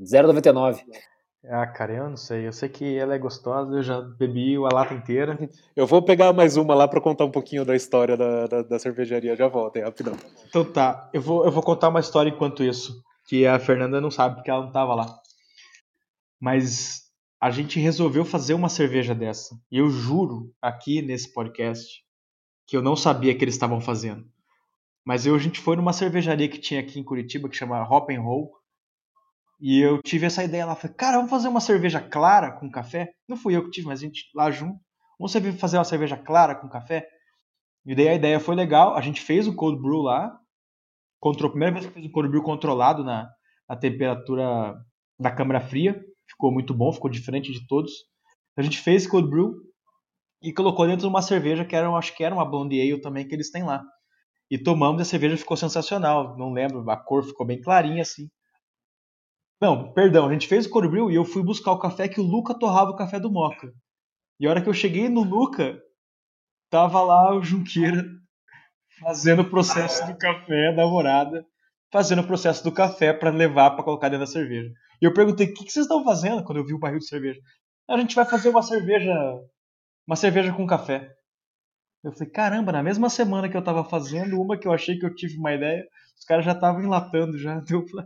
0,99. 0.00 0.82
Ah, 1.44 1.66
cara, 1.66 1.92
eu 1.92 2.08
não 2.08 2.16
sei. 2.16 2.46
Eu 2.46 2.52
sei 2.52 2.70
que 2.70 2.96
ela 2.96 3.14
é 3.14 3.18
gostosa, 3.18 3.76
eu 3.76 3.82
já 3.82 4.00
bebi 4.00 4.56
a 4.56 4.74
lata 4.74 4.94
inteira. 4.94 5.38
Eu 5.76 5.86
vou 5.86 6.02
pegar 6.02 6.32
mais 6.32 6.56
uma 6.56 6.74
lá 6.74 6.88
para 6.88 7.00
contar 7.00 7.24
um 7.24 7.30
pouquinho 7.30 7.64
da 7.64 7.76
história 7.76 8.16
da, 8.16 8.46
da, 8.46 8.62
da 8.62 8.78
cervejaria. 8.78 9.36
Já 9.36 9.46
volto, 9.46 9.76
hein, 9.76 9.84
rapidão. 9.84 10.14
Então 10.48 10.64
tá, 10.64 11.08
eu 11.12 11.22
vou, 11.22 11.44
eu 11.44 11.52
vou 11.52 11.62
contar 11.62 11.88
uma 11.88 12.00
história 12.00 12.30
enquanto 12.30 12.64
isso 12.64 13.00
que 13.28 13.46
a 13.46 13.58
Fernanda 13.58 14.00
não 14.00 14.10
sabe 14.10 14.36
porque 14.36 14.50
ela 14.50 14.62
não 14.62 14.68
estava 14.68 14.94
lá. 14.94 15.20
Mas 16.40 17.02
a 17.38 17.50
gente 17.50 17.78
resolveu 17.78 18.24
fazer 18.24 18.54
uma 18.54 18.70
cerveja 18.70 19.14
dessa. 19.14 19.54
E 19.70 19.76
eu 19.76 19.90
juro 19.90 20.50
aqui 20.62 21.02
nesse 21.02 21.32
podcast 21.34 22.02
que 22.66 22.74
eu 22.74 22.82
não 22.82 22.96
sabia 22.96 23.36
que 23.36 23.44
eles 23.44 23.54
estavam 23.54 23.82
fazendo. 23.82 24.26
Mas 25.04 25.26
eu, 25.26 25.34
a 25.34 25.38
gente 25.38 25.60
foi 25.60 25.76
numa 25.76 25.92
cervejaria 25.92 26.48
que 26.48 26.58
tinha 26.58 26.80
aqui 26.80 26.98
em 26.98 27.04
Curitiba 27.04 27.48
que 27.50 27.56
chama 27.56 27.82
Hop 27.82 28.10
and 28.10 28.22
Roll. 28.22 28.50
E 29.60 29.78
eu 29.78 30.00
tive 30.02 30.26
essa 30.26 30.42
ideia 30.42 30.64
lá, 30.64 30.74
falei, 30.74 30.96
cara, 30.96 31.16
vamos 31.16 31.30
fazer 31.30 31.48
uma 31.48 31.60
cerveja 31.60 32.00
clara 32.00 32.52
com 32.52 32.70
café? 32.70 33.12
Não 33.28 33.36
fui 33.36 33.54
eu 33.54 33.64
que 33.64 33.70
tive, 33.70 33.88
mas 33.88 34.00
a 34.00 34.04
gente 34.04 34.24
lá 34.34 34.50
junto. 34.50 34.80
Vamos 35.18 35.32
fazer 35.58 35.76
uma 35.76 35.84
cerveja 35.84 36.16
clara 36.16 36.54
com 36.54 36.68
café? 36.68 37.06
E 37.84 37.94
daí 37.94 38.08
a 38.08 38.14
ideia 38.14 38.40
foi 38.40 38.54
legal, 38.54 38.94
a 38.96 39.00
gente 39.00 39.20
fez 39.20 39.46
o 39.48 39.54
cold 39.54 39.80
brew 39.80 40.00
lá, 40.00 40.38
control, 41.20 41.50
primeira 41.50 41.74
vez 41.74 41.86
que 41.86 41.92
fez 41.92 42.06
um 42.06 42.10
cold 42.10 42.28
brew 42.28 42.42
controlado 42.42 43.04
na, 43.04 43.28
a 43.68 43.76
temperatura 43.76 44.74
da 45.18 45.30
câmara 45.30 45.60
fria. 45.60 46.00
Ficou 46.28 46.52
muito 46.52 46.74
bom, 46.74 46.92
ficou 46.92 47.10
diferente 47.10 47.52
de 47.52 47.66
todos. 47.66 47.92
A 48.56 48.62
gente 48.62 48.78
fez 48.78 49.06
cold 49.06 49.28
brew 49.28 49.54
e 50.42 50.52
colocou 50.52 50.86
dentro 50.86 51.02
de 51.02 51.06
uma 51.06 51.22
cerveja 51.22 51.64
que 51.64 51.74
era, 51.74 51.88
acho 51.90 52.14
que 52.16 52.24
era 52.24 52.34
uma 52.34 52.44
blonde 52.44 52.80
ale 52.80 53.00
também 53.00 53.26
que 53.26 53.34
eles 53.34 53.50
têm 53.50 53.62
lá. 53.62 53.82
E 54.50 54.56
tomamos 54.56 55.00
e 55.00 55.02
a 55.02 55.04
cerveja 55.04 55.36
ficou 55.36 55.56
sensacional. 55.56 56.36
Não 56.36 56.52
lembro, 56.52 56.88
a 56.90 56.96
cor 56.96 57.22
ficou 57.22 57.46
bem 57.46 57.60
clarinha 57.60 58.02
assim. 58.02 58.28
Não, 59.60 59.92
perdão, 59.92 60.28
a 60.28 60.32
gente 60.32 60.46
fez 60.46 60.66
o 60.66 60.70
cold 60.70 60.88
brew 60.88 61.10
e 61.10 61.16
eu 61.16 61.24
fui 61.24 61.42
buscar 61.42 61.72
o 61.72 61.78
café 61.78 62.08
que 62.08 62.20
o 62.20 62.24
Luca 62.24 62.54
torrava 62.54 62.90
o 62.90 62.96
café 62.96 63.18
do 63.18 63.30
Moca. 63.30 63.72
E 64.38 64.46
a 64.46 64.50
hora 64.50 64.62
que 64.62 64.68
eu 64.68 64.74
cheguei 64.74 65.08
no 65.08 65.24
Luca, 65.24 65.82
tava 66.70 67.02
lá 67.02 67.34
o 67.34 67.42
Junqueira 67.42 68.04
fazendo 69.00 69.42
o 69.42 69.50
processo 69.50 70.06
do 70.06 70.16
café 70.16 70.72
da 70.74 70.86
morada, 70.86 71.44
fazendo 71.92 72.22
o 72.22 72.26
processo 72.26 72.64
do 72.64 72.72
café 72.72 73.12
para 73.12 73.30
levar 73.30 73.70
para 73.70 73.84
colocar 73.84 74.08
dentro 74.08 74.26
da 74.26 74.30
cerveja. 74.30 74.70
E 75.00 75.04
eu 75.04 75.14
perguntei: 75.14 75.46
"O 75.46 75.54
que, 75.54 75.64
que 75.64 75.72
vocês 75.72 75.84
estão 75.84 76.04
fazendo?" 76.04 76.44
quando 76.44 76.58
eu 76.58 76.64
vi 76.64 76.74
o 76.74 76.78
barril 76.78 76.98
de 76.98 77.06
cerveja. 77.06 77.40
A 77.88 77.96
gente 77.96 78.14
vai 78.14 78.24
fazer 78.24 78.50
uma 78.50 78.62
cerveja, 78.62 79.14
uma 80.06 80.16
cerveja 80.16 80.52
com 80.52 80.66
café. 80.66 81.10
Eu 82.04 82.12
falei: 82.12 82.30
"Caramba, 82.30 82.72
na 82.72 82.82
mesma 82.82 83.08
semana 83.08 83.48
que 83.48 83.56
eu 83.56 83.64
tava 83.64 83.84
fazendo 83.84 84.40
uma 84.40 84.58
que 84.58 84.68
eu 84.68 84.72
achei 84.72 84.98
que 84.98 85.06
eu 85.06 85.14
tive 85.14 85.38
uma 85.38 85.54
ideia, 85.54 85.84
os 86.18 86.24
caras 86.24 86.44
já 86.44 86.52
estavam 86.52 86.82
enlatando 86.82 87.38
já, 87.38 87.60
deu 87.66 87.84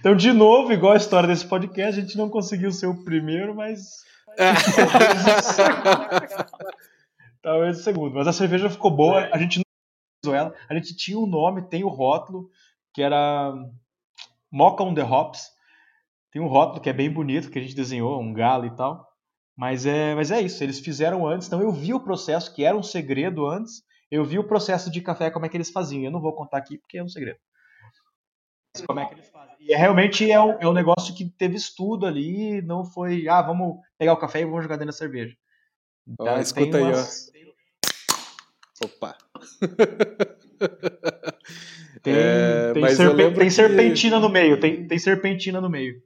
Então, 0.00 0.16
de 0.16 0.32
novo, 0.32 0.72
igual 0.72 0.94
a 0.94 0.96
história 0.96 1.28
desse 1.28 1.46
podcast, 1.46 1.98
a 1.98 2.02
gente 2.02 2.16
não 2.16 2.28
conseguiu 2.28 2.72
ser 2.72 2.86
o 2.86 3.04
primeiro, 3.04 3.54
mas 3.54 4.04
Talvez 7.46 7.78
o 7.78 7.82
segundo. 7.84 8.12
Mas 8.12 8.26
a 8.26 8.32
cerveja 8.32 8.68
ficou 8.68 8.90
boa, 8.90 9.30
a 9.32 9.38
gente 9.38 9.58
não 9.58 9.62
usou 10.24 10.34
ela. 10.34 10.52
A 10.68 10.74
gente 10.74 10.96
tinha 10.96 11.16
um 11.16 11.28
nome, 11.28 11.62
tem 11.68 11.84
o 11.84 11.88
rótulo, 11.88 12.50
que 12.92 13.00
era 13.00 13.54
Mocha 14.50 14.82
on 14.82 14.92
the 14.92 15.04
Hops. 15.04 15.46
Tem 16.32 16.42
um 16.42 16.48
rótulo 16.48 16.80
que 16.80 16.90
é 16.90 16.92
bem 16.92 17.08
bonito, 17.08 17.48
que 17.48 17.56
a 17.56 17.62
gente 17.62 17.76
desenhou, 17.76 18.20
um 18.20 18.32
galo 18.32 18.66
e 18.66 18.74
tal. 18.74 19.06
Mas 19.56 19.86
é, 19.86 20.12
mas 20.16 20.32
é 20.32 20.40
isso, 20.40 20.60
eles 20.64 20.80
fizeram 20.80 21.24
antes. 21.24 21.46
Então 21.46 21.62
eu 21.62 21.70
vi 21.70 21.94
o 21.94 22.00
processo, 22.00 22.52
que 22.52 22.64
era 22.64 22.76
um 22.76 22.82
segredo 22.82 23.46
antes. 23.46 23.80
Eu 24.10 24.24
vi 24.24 24.40
o 24.40 24.48
processo 24.48 24.90
de 24.90 25.00
café, 25.00 25.30
como 25.30 25.46
é 25.46 25.48
que 25.48 25.56
eles 25.56 25.70
faziam. 25.70 26.02
Eu 26.02 26.10
não 26.10 26.20
vou 26.20 26.34
contar 26.34 26.58
aqui 26.58 26.78
porque 26.78 26.98
é 26.98 27.04
um 27.04 27.08
segredo. 27.08 27.38
Como 28.88 28.98
é 28.98 29.06
que 29.06 29.14
eles 29.14 29.30
fazem. 29.30 29.54
E 29.60 29.72
é, 29.72 29.76
realmente 29.76 30.28
é 30.28 30.40
um, 30.40 30.58
é 30.58 30.66
um 30.66 30.72
negócio 30.72 31.14
que 31.14 31.24
teve 31.24 31.54
estudo 31.54 32.06
ali, 32.06 32.60
não 32.62 32.84
foi, 32.84 33.28
ah, 33.28 33.40
vamos 33.40 33.76
pegar 33.96 34.14
o 34.14 34.18
café 34.18 34.40
e 34.40 34.44
vamos 34.44 34.64
jogar 34.64 34.74
dentro 34.74 34.92
da 34.92 34.98
cerveja. 34.98 35.36
Então, 36.06 36.26
ó, 36.26 36.38
escuta 36.38 36.78
umas... 36.78 37.32
aí, 37.34 37.44
ó. 38.82 38.84
Opa. 38.84 39.16
tem, 42.02 42.14
é, 42.14 42.72
tem, 42.72 43.34
tem 43.34 43.50
serpentina 43.50 44.16
que... 44.16 44.22
no 44.22 44.28
meio, 44.28 44.60
tem, 44.60 44.86
tem 44.86 44.98
serpentina 44.98 45.60
no 45.60 45.70
meio. 45.70 46.00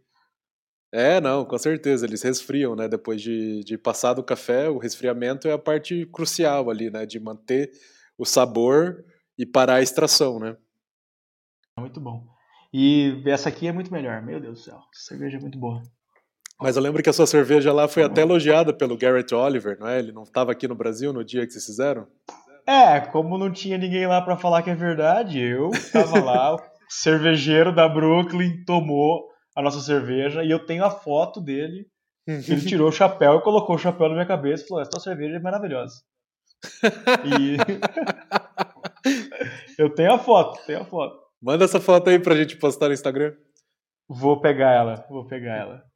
É, 0.92 1.20
não, 1.20 1.44
com 1.44 1.56
certeza, 1.56 2.04
eles 2.04 2.22
resfriam, 2.22 2.74
né? 2.74 2.88
Depois 2.88 3.22
de, 3.22 3.62
de 3.64 3.78
passar 3.78 4.14
do 4.14 4.24
café, 4.24 4.68
o 4.68 4.78
resfriamento 4.78 5.46
é 5.46 5.52
a 5.52 5.58
parte 5.58 6.04
crucial 6.06 6.68
ali, 6.68 6.90
né? 6.90 7.06
De 7.06 7.20
manter 7.20 7.70
o 8.18 8.24
sabor 8.24 9.04
e 9.38 9.46
parar 9.46 9.76
a 9.76 9.82
extração, 9.82 10.40
né? 10.40 10.56
Muito 11.78 12.00
bom. 12.00 12.26
E 12.72 13.22
essa 13.26 13.48
aqui 13.48 13.68
é 13.68 13.72
muito 13.72 13.92
melhor, 13.92 14.20
meu 14.22 14.40
Deus 14.40 14.58
do 14.58 14.64
céu. 14.64 14.80
Essa 14.92 15.08
cerveja 15.08 15.38
é 15.38 15.40
muito 15.40 15.58
boa. 15.58 15.80
Mas 16.60 16.76
eu 16.76 16.82
lembro 16.82 17.02
que 17.02 17.08
a 17.08 17.12
sua 17.12 17.26
cerveja 17.26 17.72
lá 17.72 17.88
foi 17.88 18.02
até 18.02 18.20
elogiada 18.20 18.72
pelo 18.72 18.96
Garrett 18.96 19.34
Oliver, 19.34 19.78
não 19.80 19.88
é? 19.88 19.98
Ele 19.98 20.12
não 20.12 20.24
estava 20.24 20.52
aqui 20.52 20.68
no 20.68 20.74
Brasil 20.74 21.10
no 21.10 21.24
dia 21.24 21.46
que 21.46 21.52
vocês 21.52 21.64
fizeram? 21.64 22.06
É, 22.66 23.00
como 23.00 23.38
não 23.38 23.50
tinha 23.50 23.78
ninguém 23.78 24.06
lá 24.06 24.20
para 24.20 24.36
falar 24.36 24.62
que 24.62 24.68
é 24.68 24.74
verdade, 24.74 25.40
eu 25.40 25.70
estava 25.70 26.22
lá, 26.22 26.54
o 26.54 26.60
cervejeiro 26.90 27.74
da 27.74 27.88
Brooklyn 27.88 28.62
tomou 28.66 29.30
a 29.56 29.62
nossa 29.62 29.80
cerveja 29.80 30.44
e 30.44 30.50
eu 30.50 30.66
tenho 30.66 30.84
a 30.84 30.90
foto 30.90 31.40
dele. 31.40 31.86
Ele 32.28 32.60
tirou 32.60 32.88
o 32.88 32.92
chapéu 32.92 33.38
e 33.38 33.42
colocou 33.42 33.74
o 33.74 33.78
chapéu 33.78 34.08
na 34.08 34.14
minha 34.14 34.26
cabeça 34.26 34.62
e 34.62 34.68
falou: 34.68 34.82
Essa 34.82 35.00
cerveja 35.00 35.36
é 35.36 35.40
maravilhosa. 35.40 35.94
E 37.24 37.56
eu 39.78 39.92
tenho 39.92 40.12
a 40.12 40.18
foto, 40.18 40.60
tenho 40.66 40.82
a 40.82 40.84
foto. 40.84 41.18
Manda 41.42 41.64
essa 41.64 41.80
foto 41.80 42.10
aí 42.10 42.20
pra 42.20 42.36
gente 42.36 42.56
postar 42.56 42.88
no 42.88 42.94
Instagram. 42.94 43.32
Vou 44.08 44.40
pegar 44.40 44.72
ela, 44.72 45.04
vou 45.08 45.26
pegar 45.26 45.56
ela 45.56 45.89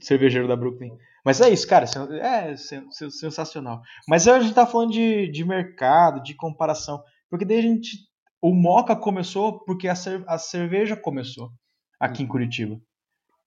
cervejeiro 0.00 0.48
da 0.48 0.56
Brooklyn. 0.56 0.96
Mas 1.24 1.40
é 1.40 1.48
isso, 1.48 1.66
cara, 1.66 1.86
é 2.20 2.56
sensacional. 2.56 3.80
Mas 4.08 4.26
a 4.26 4.40
gente 4.40 4.54
tá 4.54 4.66
falando 4.66 4.92
de, 4.92 5.28
de 5.28 5.44
mercado, 5.44 6.22
de 6.22 6.34
comparação, 6.34 7.02
porque 7.30 7.44
daí 7.44 7.58
a 7.58 7.62
gente. 7.62 8.10
O 8.44 8.52
Moca 8.52 8.96
começou 8.96 9.64
porque 9.64 9.86
a, 9.86 9.94
a 10.26 10.36
cerveja 10.36 10.96
começou 10.96 11.52
aqui 12.00 12.24
em 12.24 12.26
Curitiba. 12.26 12.80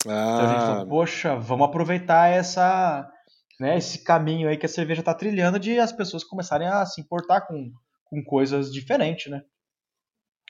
Ah. 0.08 0.36
Então 0.36 0.46
a 0.46 0.54
gente 0.54 0.66
falou, 0.66 0.88
poxa, 0.88 1.36
vamos 1.36 1.68
aproveitar 1.68 2.30
essa, 2.30 3.12
né, 3.60 3.78
esse 3.78 4.04
caminho 4.06 4.48
aí 4.48 4.56
que 4.56 4.66
a 4.66 4.70
cerveja 4.70 5.04
tá 5.04 5.14
trilhando 5.14 5.60
de 5.60 5.78
as 5.80 5.92
pessoas 5.92 6.24
começarem 6.24 6.70
a 6.70 6.86
se 6.86 7.02
importar 7.02 7.42
com, 7.42 7.74
com 8.06 8.24
coisas 8.24 8.72
diferentes, 8.72 9.30
né? 9.30 9.42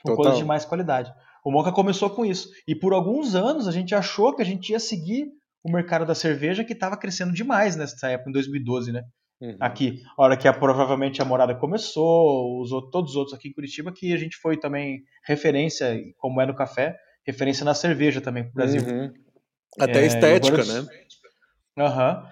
Com 0.03 0.11
Total. 0.11 0.17
coisas 0.17 0.37
de 0.37 0.45
mais 0.45 0.63
qualidade. 0.63 1.11
O 1.45 1.51
Moca 1.51 1.71
começou 1.71 2.09
com 2.09 2.25
isso. 2.25 2.49
E 2.67 2.73
por 2.73 2.91
alguns 2.91 3.35
anos 3.35 3.67
a 3.67 3.71
gente 3.71 3.93
achou 3.93 4.35
que 4.35 4.41
a 4.41 4.45
gente 4.45 4.71
ia 4.71 4.79
seguir 4.79 5.27
o 5.63 5.71
mercado 5.71 6.03
da 6.03 6.15
cerveja 6.15 6.63
que 6.63 6.73
estava 6.73 6.97
crescendo 6.97 7.31
demais 7.31 7.75
nessa 7.75 8.09
época, 8.09 8.31
em 8.31 8.33
2012, 8.33 8.91
né? 8.91 9.03
Uhum. 9.39 9.55
Aqui, 9.59 10.01
a 10.17 10.23
hora 10.23 10.37
que 10.37 10.47
a, 10.47 10.53
provavelmente 10.53 11.21
a 11.21 11.25
morada 11.25 11.53
começou, 11.53 12.59
os, 12.61 12.71
todos 12.91 13.11
os 13.11 13.15
outros 13.15 13.37
aqui 13.37 13.49
em 13.49 13.53
Curitiba, 13.53 13.93
que 13.93 14.11
a 14.11 14.17
gente 14.17 14.37
foi 14.37 14.57
também 14.57 15.03
referência, 15.23 15.95
como 16.17 16.41
é 16.41 16.47
no 16.47 16.55
café, 16.55 16.97
referência 17.23 17.63
na 17.63 17.75
cerveja 17.75 18.19
também 18.19 18.45
pro 18.45 18.53
Brasil. 18.53 18.81
Uhum. 18.81 19.13
Até 19.79 20.01
é, 20.01 20.05
estética, 20.07 20.61
agora... 20.61 20.81
né? 20.81 20.89
Aham. 21.77 22.23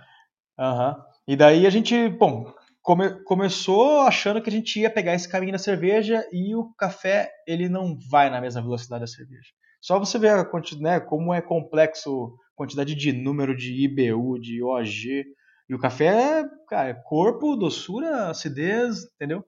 Uhum. 0.58 0.66
Aham. 0.66 1.06
E 1.28 1.36
daí 1.36 1.68
a 1.68 1.70
gente, 1.70 2.10
bom, 2.10 2.52
come, 2.84 3.24
começou 3.24 4.02
achando 4.02 4.42
que 4.42 4.50
a 4.50 4.54
gente 4.54 4.80
ia 4.80 4.90
pegar 4.90 5.16
esse 5.16 5.28
caminho 5.28 5.54
da 5.54 5.58
cerveja 5.58 6.28
e 6.32 6.54
o 6.54 6.72
café 6.76 7.32
ele 7.48 7.70
não 7.70 7.98
vai 8.12 8.30
na 8.30 8.42
mesma 8.42 8.62
velocidade 8.62 9.02
da 9.02 9.08
cerveja. 9.08 9.50
Só 9.82 9.98
você 9.98 10.20
ver 10.20 10.30
a 10.30 10.46
né, 10.80 11.00
como 11.00 11.34
é 11.34 11.42
complexo 11.42 12.38
a 12.54 12.56
quantidade 12.56 12.94
de 12.94 13.12
número 13.12 13.56
de 13.56 13.74
IBU, 13.86 14.40
de 14.40 14.62
OG. 14.62 15.26
E 15.70 15.74
o 15.74 15.80
café 15.80 16.06
é, 16.06 16.44
cara, 16.70 16.90
é 16.90 16.94
corpo, 16.94 17.56
doçura, 17.56 18.30
acidez, 18.30 19.06
entendeu? 19.16 19.44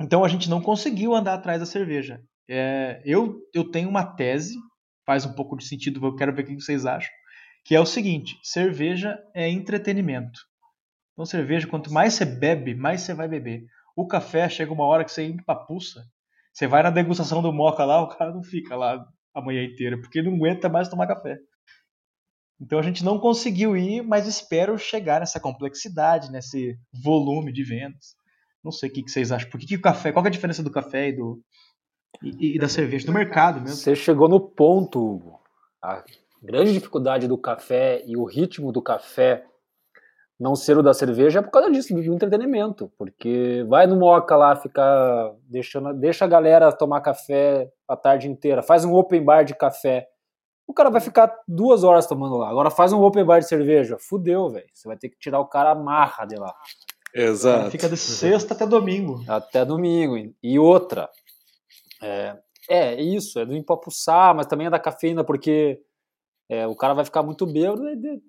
Então 0.00 0.24
a 0.24 0.28
gente 0.28 0.48
não 0.48 0.60
conseguiu 0.60 1.14
andar 1.14 1.34
atrás 1.34 1.60
da 1.60 1.66
cerveja. 1.66 2.20
É, 2.48 3.02
eu, 3.04 3.40
eu 3.52 3.70
tenho 3.70 3.88
uma 3.88 4.04
tese, 4.04 4.56
faz 5.04 5.26
um 5.26 5.34
pouco 5.34 5.56
de 5.56 5.66
sentido, 5.66 6.04
eu 6.04 6.16
quero 6.16 6.34
ver 6.34 6.42
o 6.42 6.46
que 6.46 6.54
vocês 6.54 6.86
acham, 6.86 7.10
que 7.64 7.74
é 7.74 7.80
o 7.80 7.86
seguinte: 7.86 8.38
cerveja 8.42 9.18
é 9.34 9.48
entretenimento. 9.48 10.40
Então, 11.18 11.26
cerveja, 11.26 11.66
quanto 11.66 11.92
mais 11.92 12.14
você 12.14 12.24
bebe, 12.24 12.76
mais 12.76 13.00
você 13.00 13.12
vai 13.12 13.26
beber. 13.26 13.66
O 13.96 14.06
café, 14.06 14.48
chega 14.48 14.72
uma 14.72 14.84
hora 14.84 15.04
que 15.04 15.10
você 15.10 15.24
empapuça. 15.24 16.04
Você 16.52 16.68
vai 16.68 16.80
na 16.80 16.90
degustação 16.90 17.42
do 17.42 17.52
moca 17.52 17.84
lá, 17.84 18.00
o 18.00 18.06
cara 18.06 18.32
não 18.32 18.40
fica 18.40 18.76
lá 18.76 19.04
a 19.34 19.42
manhã 19.42 19.64
inteira, 19.64 20.00
porque 20.00 20.22
não 20.22 20.36
aguenta 20.36 20.68
mais 20.68 20.88
tomar 20.88 21.08
café. 21.08 21.36
Então 22.60 22.78
a 22.78 22.82
gente 22.82 23.04
não 23.04 23.18
conseguiu 23.18 23.76
ir, 23.76 24.00
mas 24.00 24.28
espero 24.28 24.78
chegar 24.78 25.18
nessa 25.18 25.40
complexidade, 25.40 26.30
nesse 26.30 26.78
volume 27.02 27.52
de 27.52 27.64
vendas. 27.64 28.14
Não 28.62 28.70
sei 28.70 28.88
o 28.88 28.92
que, 28.92 29.02
vocês 29.02 29.32
acham. 29.32 29.50
Por 29.50 29.58
que, 29.58 29.66
que 29.66 29.74
o 29.74 29.82
café? 29.82 30.12
Qual 30.12 30.24
é 30.24 30.28
a 30.28 30.30
diferença 30.30 30.62
do 30.62 30.70
café 30.70 31.08
e 31.08 31.16
do 31.16 31.42
e, 32.22 32.54
e 32.54 32.58
da 32.60 32.68
cerveja 32.68 33.06
do 33.06 33.12
mercado 33.12 33.60
mesmo? 33.60 33.74
Você 33.74 33.96
chegou 33.96 34.28
no 34.28 34.38
ponto, 34.38 35.00
Hugo. 35.04 35.40
A 35.82 36.04
grande 36.40 36.72
dificuldade 36.72 37.26
do 37.26 37.36
café 37.36 38.04
e 38.06 38.16
o 38.16 38.24
ritmo 38.24 38.70
do 38.70 38.80
café 38.80 39.44
não 40.38 40.54
ser 40.54 40.78
o 40.78 40.82
da 40.82 40.94
cerveja 40.94 41.40
é 41.40 41.42
por 41.42 41.50
causa 41.50 41.70
disso, 41.70 41.92
do 41.92 42.14
entretenimento. 42.14 42.92
Porque 42.96 43.64
vai 43.68 43.86
no 43.86 43.96
Moca 43.96 44.36
lá, 44.36 44.54
ficar 44.54 45.34
deixando, 45.42 45.92
deixa 45.94 46.24
a 46.24 46.28
galera 46.28 46.72
tomar 46.72 47.00
café 47.00 47.70
a 47.88 47.96
tarde 47.96 48.28
inteira, 48.28 48.62
faz 48.62 48.84
um 48.84 48.94
open 48.94 49.24
bar 49.24 49.44
de 49.44 49.54
café. 49.54 50.08
O 50.66 50.74
cara 50.74 50.90
vai 50.90 51.00
ficar 51.00 51.34
duas 51.48 51.82
horas 51.82 52.06
tomando 52.06 52.36
lá. 52.36 52.50
Agora 52.50 52.70
faz 52.70 52.92
um 52.92 53.02
open 53.02 53.24
bar 53.24 53.38
de 53.40 53.48
cerveja. 53.48 53.96
Fudeu, 53.98 54.50
velho. 54.50 54.68
Você 54.72 54.86
vai 54.86 54.98
ter 54.98 55.08
que 55.08 55.18
tirar 55.18 55.40
o 55.40 55.46
cara 55.46 55.70
amarra 55.70 56.26
de 56.26 56.36
lá. 56.36 56.54
Exato. 57.14 57.70
Fica 57.70 57.88
de 57.88 57.96
sexta 57.96 58.52
até 58.52 58.66
domingo. 58.66 59.24
Até 59.26 59.64
domingo. 59.64 60.32
E 60.42 60.58
outra. 60.58 61.08
É, 62.02 62.36
é 62.68 63.02
isso, 63.02 63.38
é 63.38 63.46
do 63.46 63.56
empapuçar, 63.56 64.34
mas 64.34 64.46
também 64.46 64.66
é 64.66 64.70
da 64.70 64.78
cafeína, 64.78 65.24
porque 65.24 65.80
é, 66.50 66.66
o 66.66 66.76
cara 66.76 66.92
vai 66.92 67.04
ficar 67.04 67.22
muito 67.22 67.46
bêbado 67.46 67.88
e 67.88 68.22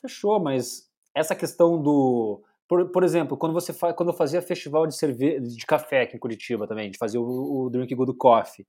fechou, 0.00 0.40
mas 0.40 0.90
essa 1.14 1.34
questão 1.34 1.80
do. 1.80 2.42
Por, 2.66 2.90
por 2.90 3.04
exemplo, 3.04 3.36
quando 3.36 3.52
você 3.52 3.72
fa, 3.72 3.92
quando 3.92 4.08
eu 4.08 4.14
fazia 4.14 4.40
festival 4.40 4.86
de 4.86 4.96
cerveja, 4.96 5.40
de 5.40 5.66
café 5.66 6.02
aqui 6.02 6.16
em 6.16 6.18
Curitiba 6.18 6.66
também, 6.66 6.90
de 6.90 6.98
fazer 6.98 7.18
o, 7.18 7.24
o 7.24 7.70
Drink 7.70 7.94
Good 7.94 8.14
Coffee, 8.14 8.66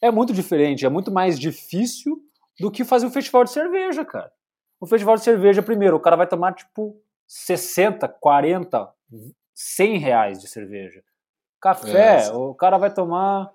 é 0.00 0.10
muito 0.10 0.32
diferente, 0.32 0.86
é 0.86 0.88
muito 0.88 1.10
mais 1.10 1.38
difícil 1.38 2.20
do 2.60 2.70
que 2.70 2.84
fazer 2.84 3.06
um 3.06 3.10
festival 3.10 3.44
de 3.44 3.50
cerveja, 3.50 4.04
cara. 4.04 4.30
O 4.80 4.86
festival 4.86 5.16
de 5.16 5.24
cerveja, 5.24 5.62
primeiro, 5.62 5.96
o 5.96 6.00
cara 6.00 6.16
vai 6.16 6.26
tomar 6.26 6.54
tipo 6.54 7.00
60, 7.26 8.06
40, 8.08 8.88
100 9.54 9.98
reais 9.98 10.40
de 10.40 10.48
cerveja. 10.48 11.02
Café, 11.60 12.26
é. 12.26 12.32
o 12.32 12.54
cara 12.54 12.78
vai 12.78 12.92
tomar 12.92 13.50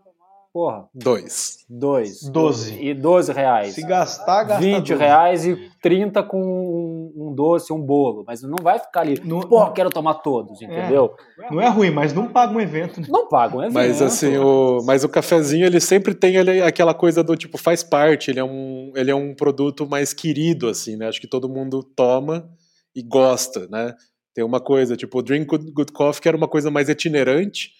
porra. 0.54 0.88
Dois. 0.94 1.66
Dois. 1.68 2.22
Doze. 2.30 2.78
E 2.80 2.94
12 2.94 3.34
reais. 3.34 3.74
Se 3.74 3.82
gastar, 3.82 4.44
gasta 4.44 4.63
20 4.63 4.78
doze. 4.89 4.94
reais 4.96 5.46
e 5.46 5.72
30 5.82 6.22
com 6.24 6.39
um, 6.39 7.30
um 7.30 7.34
doce, 7.36 7.74
um 7.74 7.82
bolo. 7.82 8.24
Mas 8.28 8.44
não 8.44 8.58
vai 8.62 8.78
ficar 8.78 9.02
ali, 9.02 9.20
Não- 9.26 9.39
porra, 9.42 9.74
quero 9.74 9.89
tomar 9.89 10.16
todos, 10.16 10.62
entendeu? 10.62 11.16
Não 11.50 11.60
é 11.60 11.68
ruim, 11.68 11.89
mas 11.89 12.13
não 12.13 12.28
paga 12.32 12.54
um 12.54 12.62
evento. 12.62 13.02
né? 13.02 13.08
Não 13.10 13.28
pagam, 13.28 13.62
é 13.62 13.66
evento. 13.66 13.74
Mas 13.74 14.02
assim, 14.02 14.38
o, 14.38 14.82
mas 14.86 15.04
o 15.04 15.10
cafezinho 15.10 15.66
ele 15.66 15.80
sempre 15.80 16.13
tem 16.13 16.36
ele, 16.36 16.62
aquela 16.62 16.94
coisa 16.94 17.24
do 17.24 17.36
tipo 17.36 17.58
faz 17.58 17.82
parte, 17.84 18.30
ele 18.30 18.39
é 18.39 18.44
um, 18.44 18.92
ele 18.96 19.10
é 19.10 19.16
um 19.16 19.34
produto 19.34 19.88
mais 19.89 20.13
querido 20.13 20.68
assim, 20.70 20.96
né? 20.96 21.08
Acho 21.08 21.20
que 21.20 21.28
todo 21.28 21.50
mundo 21.50 21.84
toma 21.84 22.48
e 22.96 23.02
gosta, 23.02 23.68
né? 23.72 23.96
Tem 24.36 24.44
uma 24.44 24.60
coisa, 24.60 24.96
tipo, 24.96 25.20
o 25.20 25.22
Drink 25.22 25.46
Good, 25.46 25.72
Good 25.72 25.92
Coffee 25.92 26.22
que 26.22 26.28
era 26.28 26.38
uma 26.38 26.48
coisa 26.48 26.70
mais 26.72 26.89
itinerante. 26.89 27.72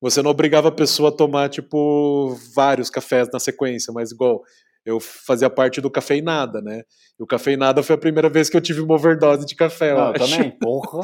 Você 0.00 0.22
não 0.22 0.30
obrigava 0.30 0.68
a 0.68 0.72
pessoa 0.72 1.08
a 1.08 1.12
tomar 1.12 1.48
tipo 1.48 2.36
vários 2.54 2.88
cafés 2.88 3.28
na 3.32 3.40
sequência, 3.40 3.92
mas 3.92 4.12
igual 4.12 4.42
eu 4.84 5.00
fazia 5.00 5.50
parte 5.50 5.80
do 5.80 5.90
cafeinada, 5.90 6.62
né? 6.62 6.82
E 7.18 7.22
o 7.22 7.26
cafeinada 7.26 7.82
foi 7.82 7.94
a 7.94 7.98
primeira 7.98 8.28
vez 8.28 8.48
que 8.48 8.56
eu 8.56 8.60
tive 8.60 8.80
uma 8.80 8.94
overdose 8.94 9.44
de 9.44 9.54
café, 9.54 9.92
eu 9.92 9.96
Não, 9.98 10.12
eu 10.12 10.14
também, 10.14 10.50
porra. 10.50 11.00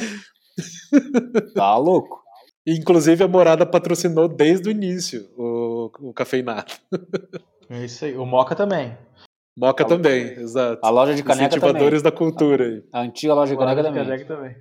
tá 1.55 1.77
louco. 1.77 2.23
Inclusive 2.67 3.23
a 3.23 3.29
morada 3.29 3.67
patrocinou 3.67 4.27
desde 4.27 4.69
o 4.69 4.73
início 4.73 5.29
o, 5.37 5.91
o 6.01 6.15
cafeinada. 6.15 6.73
É 7.69 7.85
isso 7.85 8.05
aí. 8.05 8.17
O 8.17 8.25
Moca 8.25 8.55
também. 8.55 8.97
Moca 9.57 9.85
também, 9.85 10.33
exato. 10.33 10.81
A 10.83 10.89
loja 10.89 11.15
de 11.15 11.23
caneca 11.23 11.49
também. 11.49 11.59
Incentivadores 11.59 12.03
da 12.03 12.11
cultura 12.11 12.65
aí. 12.65 12.83
A 12.93 13.01
antiga 13.03 13.35
loja 13.35 13.53
de 13.53 13.59
caneca 13.59 13.83
Moca 13.83 13.95
também. 13.95 14.05
Caneca 14.05 14.35
também. 14.35 14.57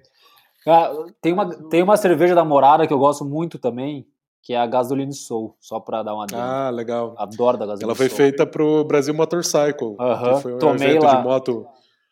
Ah, 0.67 0.91
tem, 1.21 1.33
uma, 1.33 1.69
tem 1.69 1.83
uma 1.83 1.97
cerveja 1.97 2.35
da 2.35 2.45
Morada 2.45 2.87
que 2.87 2.93
eu 2.93 2.99
gosto 2.99 3.25
muito 3.25 3.59
também, 3.59 4.05
que 4.43 4.53
é 4.53 4.57
a 4.57 4.67
Gasoline 4.67 5.13
Soul, 5.13 5.55
só 5.59 5.79
pra 5.79 6.03
dar 6.03 6.13
uma 6.13 6.25
adendo. 6.25 6.41
Ah, 6.41 6.69
legal. 6.69 7.15
Adoro 7.17 7.57
da 7.57 7.65
Gasoline 7.65 7.85
Ela 7.85 7.95
foi 7.95 8.09
Soul. 8.09 8.17
feita 8.17 8.45
pro 8.45 8.83
Brasil 8.83 9.13
Motorcycle, 9.13 9.95
Aham, 9.97 10.35
que 10.35 10.41
foi 10.41 10.53
um 10.53 10.57
tomei 10.59 10.89
evento 10.89 11.03
lá. 11.05 11.15
de 11.15 11.23
moto. 11.23 11.65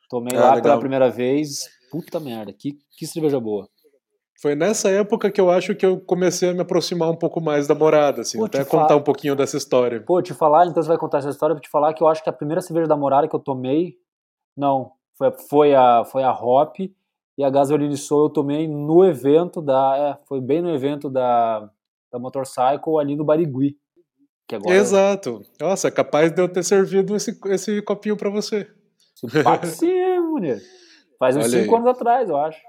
Tomei 0.09 0.35
Ah, 0.37 0.39
lá 0.39 0.49
legal. 0.55 0.61
pela 0.63 0.79
primeira 0.79 1.09
vez. 1.09 1.69
Puta 1.91 2.19
merda, 2.21 2.53
que, 2.53 2.77
que 2.97 3.05
cerveja 3.05 3.37
boa. 3.37 3.67
Foi 4.41 4.55
nessa 4.55 4.89
época 4.89 5.29
que 5.29 5.39
eu 5.39 5.51
acho 5.51 5.75
que 5.75 5.85
eu 5.85 5.99
comecei 5.99 6.49
a 6.49 6.53
me 6.53 6.61
aproximar 6.61 7.09
um 7.11 7.15
pouco 7.17 7.39
mais 7.41 7.67
da 7.67 7.75
morada, 7.75 8.21
assim, 8.21 8.39
Pô, 8.39 8.45
até 8.45 8.63
contar 8.63 8.87
fala- 8.87 8.99
um 8.99 9.03
pouquinho 9.03 9.35
dessa 9.35 9.57
história. 9.57 10.01
Pô, 10.01 10.19
te 10.21 10.33
falar, 10.33 10.65
então 10.65 10.81
você 10.81 10.87
vai 10.89 10.97
contar 10.97 11.19
essa 11.19 11.29
história, 11.29 11.53
vou 11.53 11.61
te 11.61 11.69
falar 11.69 11.93
que 11.93 12.01
eu 12.01 12.07
acho 12.07 12.23
que 12.23 12.29
a 12.29 12.33
primeira 12.33 12.59
cerveja 12.61 12.87
da 12.87 12.95
Morada 12.97 13.27
que 13.27 13.35
eu 13.35 13.39
tomei, 13.39 13.97
não, 14.57 14.93
foi, 15.15 15.31
foi, 15.49 15.75
a, 15.75 16.03
foi 16.05 16.23
a 16.23 16.31
Hop 16.33 16.77
e 16.79 17.43
a 17.43 17.49
Gasoline 17.51 17.95
Soul 17.97 18.23
eu 18.23 18.29
tomei 18.29 18.67
no 18.67 19.05
evento 19.05 19.61
da, 19.61 19.95
é, 19.97 20.25
foi 20.27 20.41
bem 20.41 20.59
no 20.61 20.71
evento 20.73 21.07
da, 21.07 21.69
da 22.11 22.19
Motorcycle 22.19 22.99
ali 22.99 23.15
no 23.15 23.23
Barigui. 23.23 23.77
Que 24.47 24.55
agora 24.55 24.75
Exato. 24.75 25.41
Nossa, 25.59 25.87
é 25.87 25.91
capaz 25.91 26.31
de 26.31 26.41
eu 26.41 26.49
ter 26.49 26.63
servido 26.63 27.15
esse, 27.15 27.39
esse 27.45 27.81
copinho 27.81 28.17
pra 28.17 28.29
você. 28.29 28.67
Ser, 29.63 30.19
mulher. 30.19 30.59
Faz 31.17 31.37
uns 31.37 31.45
Olha 31.45 31.61
5 31.61 31.75
aí. 31.75 31.81
anos 31.81 31.95
atrás, 31.95 32.29
eu 32.29 32.37
acho. 32.37 32.59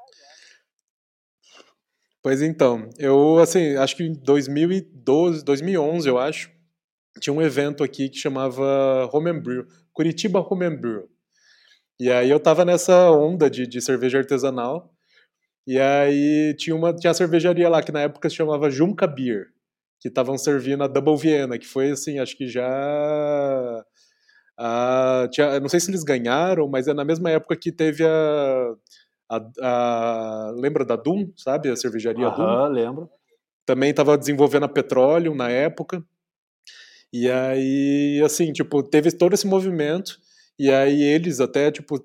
Pois 2.23 2.41
então, 2.41 2.89
eu, 2.99 3.39
assim, 3.39 3.75
acho 3.77 3.97
que 3.97 4.05
em 4.05 4.13
2012, 4.13 5.45
2011, 5.45 6.09
eu 6.09 6.19
acho, 6.19 6.53
tinha 7.21 7.35
um 7.35 7.43
evento 7.43 7.83
aqui 7.83 8.09
que 8.09 8.17
chamava 8.17 9.09
Homebrew, 9.13 9.67
Curitiba 9.93 10.41
Homebrew. 10.41 11.09
E 11.99 12.11
aí 12.11 12.31
eu 12.31 12.39
tava 12.39 12.65
nessa 12.65 13.11
onda 13.11 13.51
de, 13.51 13.67
de 13.67 13.81
cerveja 13.81 14.19
artesanal, 14.19 14.92
e 15.67 15.79
aí 15.79 16.55
tinha 16.59 16.75
uma 16.77 16.95
tinha 16.95 17.11
a 17.11 17.15
cervejaria 17.15 17.69
lá, 17.69 17.83
que 17.83 17.93
na 17.93 18.01
época 18.03 18.29
se 18.31 18.37
chamava 18.37 18.71
Junca 18.71 19.07
Beer, 19.07 19.47
que 20.01 20.09
estavam 20.09 20.37
servindo 20.39 20.83
a 20.85 20.89
Double 20.89 21.17
Vienna, 21.17 21.59
que 21.59 21.67
foi, 21.67 21.91
assim, 21.93 22.19
acho 22.19 22.37
que 22.37 22.47
já... 22.49 22.65
a- 24.59 25.29
tinha, 25.31 25.59
não 25.61 25.69
sei 25.69 25.81
se 25.81 25.91
eles 25.91 26.05
ganharam, 26.05 26.69
mas 26.69 26.89
é 26.89 26.95
na 26.95 27.05
mesma 27.05 27.31
época 27.31 27.57
que 27.57 27.73
teve 27.73 28.05
a... 28.05 28.75
a, 29.31 29.41
a- 29.63 30.53
lembra 30.57 30.85
da 30.85 30.97
Doom, 30.97 31.31
sabe? 31.37 31.71
A 31.71 31.77
cervejaria 31.77 32.31
Doom? 32.31 32.43
Aham, 32.45 32.69
lembro. 32.69 33.11
também 33.67 33.91
estava 33.91 34.19
desenvolvendo 34.19 34.65
a 34.65 34.69
Petroleum 34.69 35.35
na 35.35 35.49
época. 35.51 36.05
E 37.13 37.31
aí, 37.31 38.23
assim, 38.25 38.53
tipo, 38.53 38.83
teve 38.83 39.13
todo 39.13 39.35
esse 39.35 39.47
movimento. 39.47 40.19
E 40.59 40.71
aí 40.71 41.03
eles 41.03 41.41
até, 41.41 41.71
tipo, 41.71 42.03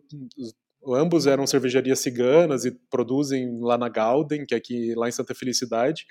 ambos 0.93 1.27
eram 1.27 1.47
cervejarias 1.47 1.99
ciganas 1.99 2.65
e 2.65 2.71
produzem 2.89 3.59
lá 3.61 3.77
na 3.77 3.89
Gauden, 3.89 4.45
que 4.45 4.53
é 4.53 4.57
aqui 4.57 4.93
lá 4.95 5.07
em 5.07 5.11
Santa 5.11 5.35
Felicidade. 5.35 6.05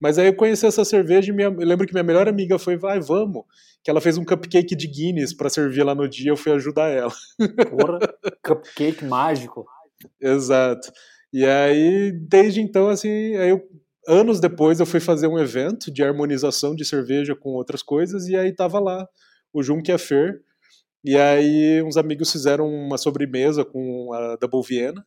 Mas 0.00 0.18
aí 0.18 0.28
eu 0.28 0.34
conheci 0.34 0.64
essa 0.64 0.84
cerveja 0.84 1.30
e 1.30 1.34
minha, 1.34 1.48
eu 1.48 1.66
lembro 1.66 1.86
que 1.86 1.92
minha 1.92 2.02
melhor 2.02 2.26
amiga 2.26 2.58
foi, 2.58 2.76
vai, 2.76 2.98
vamos. 3.00 3.44
Que 3.84 3.90
ela 3.90 4.00
fez 4.00 4.16
um 4.16 4.24
cupcake 4.24 4.74
de 4.74 4.86
Guinness 4.86 5.34
para 5.34 5.50
servir 5.50 5.82
lá 5.82 5.94
no 5.94 6.08
dia, 6.08 6.30
eu 6.30 6.36
fui 6.36 6.52
ajudar 6.52 6.88
ela. 6.88 7.12
Porra, 7.68 7.98
cupcake 8.42 9.04
mágico. 9.04 9.66
Exato. 10.20 10.90
E 11.32 11.44
aí, 11.44 12.12
desde 12.12 12.60
então, 12.60 12.88
assim, 12.88 13.36
aí 13.36 13.50
eu, 13.50 13.62
anos 14.08 14.40
depois 14.40 14.80
eu 14.80 14.86
fui 14.86 15.00
fazer 15.00 15.26
um 15.26 15.38
evento 15.38 15.92
de 15.92 16.02
harmonização 16.02 16.74
de 16.74 16.84
cerveja 16.84 17.36
com 17.36 17.50
outras 17.50 17.82
coisas, 17.82 18.26
e 18.26 18.36
aí 18.36 18.52
tava 18.52 18.80
lá 18.80 19.06
o 19.52 19.62
Junkia 19.62 19.98
Fer, 19.98 20.40
e 21.04 21.16
aí 21.16 21.82
uns 21.82 21.96
amigos 21.96 22.30
fizeram 22.30 22.68
uma 22.68 22.98
sobremesa 22.98 23.64
com 23.64 24.12
a 24.12 24.36
Double 24.36 24.62
Viena, 24.62 25.04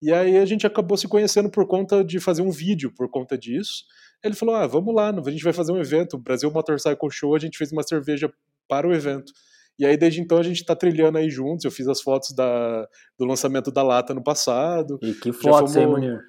e 0.00 0.12
aí 0.12 0.38
a 0.38 0.44
gente 0.44 0.66
acabou 0.66 0.96
se 0.96 1.06
conhecendo 1.06 1.48
por 1.48 1.66
conta 1.66 2.02
de 2.02 2.18
fazer 2.18 2.42
um 2.42 2.50
vídeo 2.50 2.92
por 2.92 3.08
conta 3.08 3.38
disso. 3.38 3.84
Ele 4.22 4.34
falou, 4.34 4.54
ah, 4.54 4.66
vamos 4.66 4.94
lá, 4.94 5.10
a 5.10 5.30
gente 5.30 5.44
vai 5.44 5.52
fazer 5.52 5.72
um 5.72 5.80
evento, 5.80 6.18
Brasil 6.18 6.50
Motorcycle 6.50 7.10
Show, 7.10 7.34
a 7.34 7.38
gente 7.38 7.56
fez 7.56 7.70
uma 7.70 7.82
cerveja 7.82 8.32
para 8.68 8.86
o 8.86 8.92
evento. 8.92 9.32
E 9.78 9.86
aí, 9.86 9.96
desde 9.96 10.20
então, 10.20 10.38
a 10.38 10.42
gente 10.42 10.64
tá 10.64 10.76
trilhando 10.76 11.18
aí 11.18 11.30
juntos. 11.30 11.64
Eu 11.64 11.70
fiz 11.70 11.88
as 11.88 12.00
fotos 12.00 12.32
da, 12.32 12.86
do 13.18 13.24
lançamento 13.24 13.70
da 13.70 13.82
lata 13.82 14.14
no 14.14 14.22
passado. 14.22 14.98
E 15.02 15.14
que 15.14 15.32
fotos, 15.32 15.74
hein, 15.76 15.86
Munir? 15.86 16.20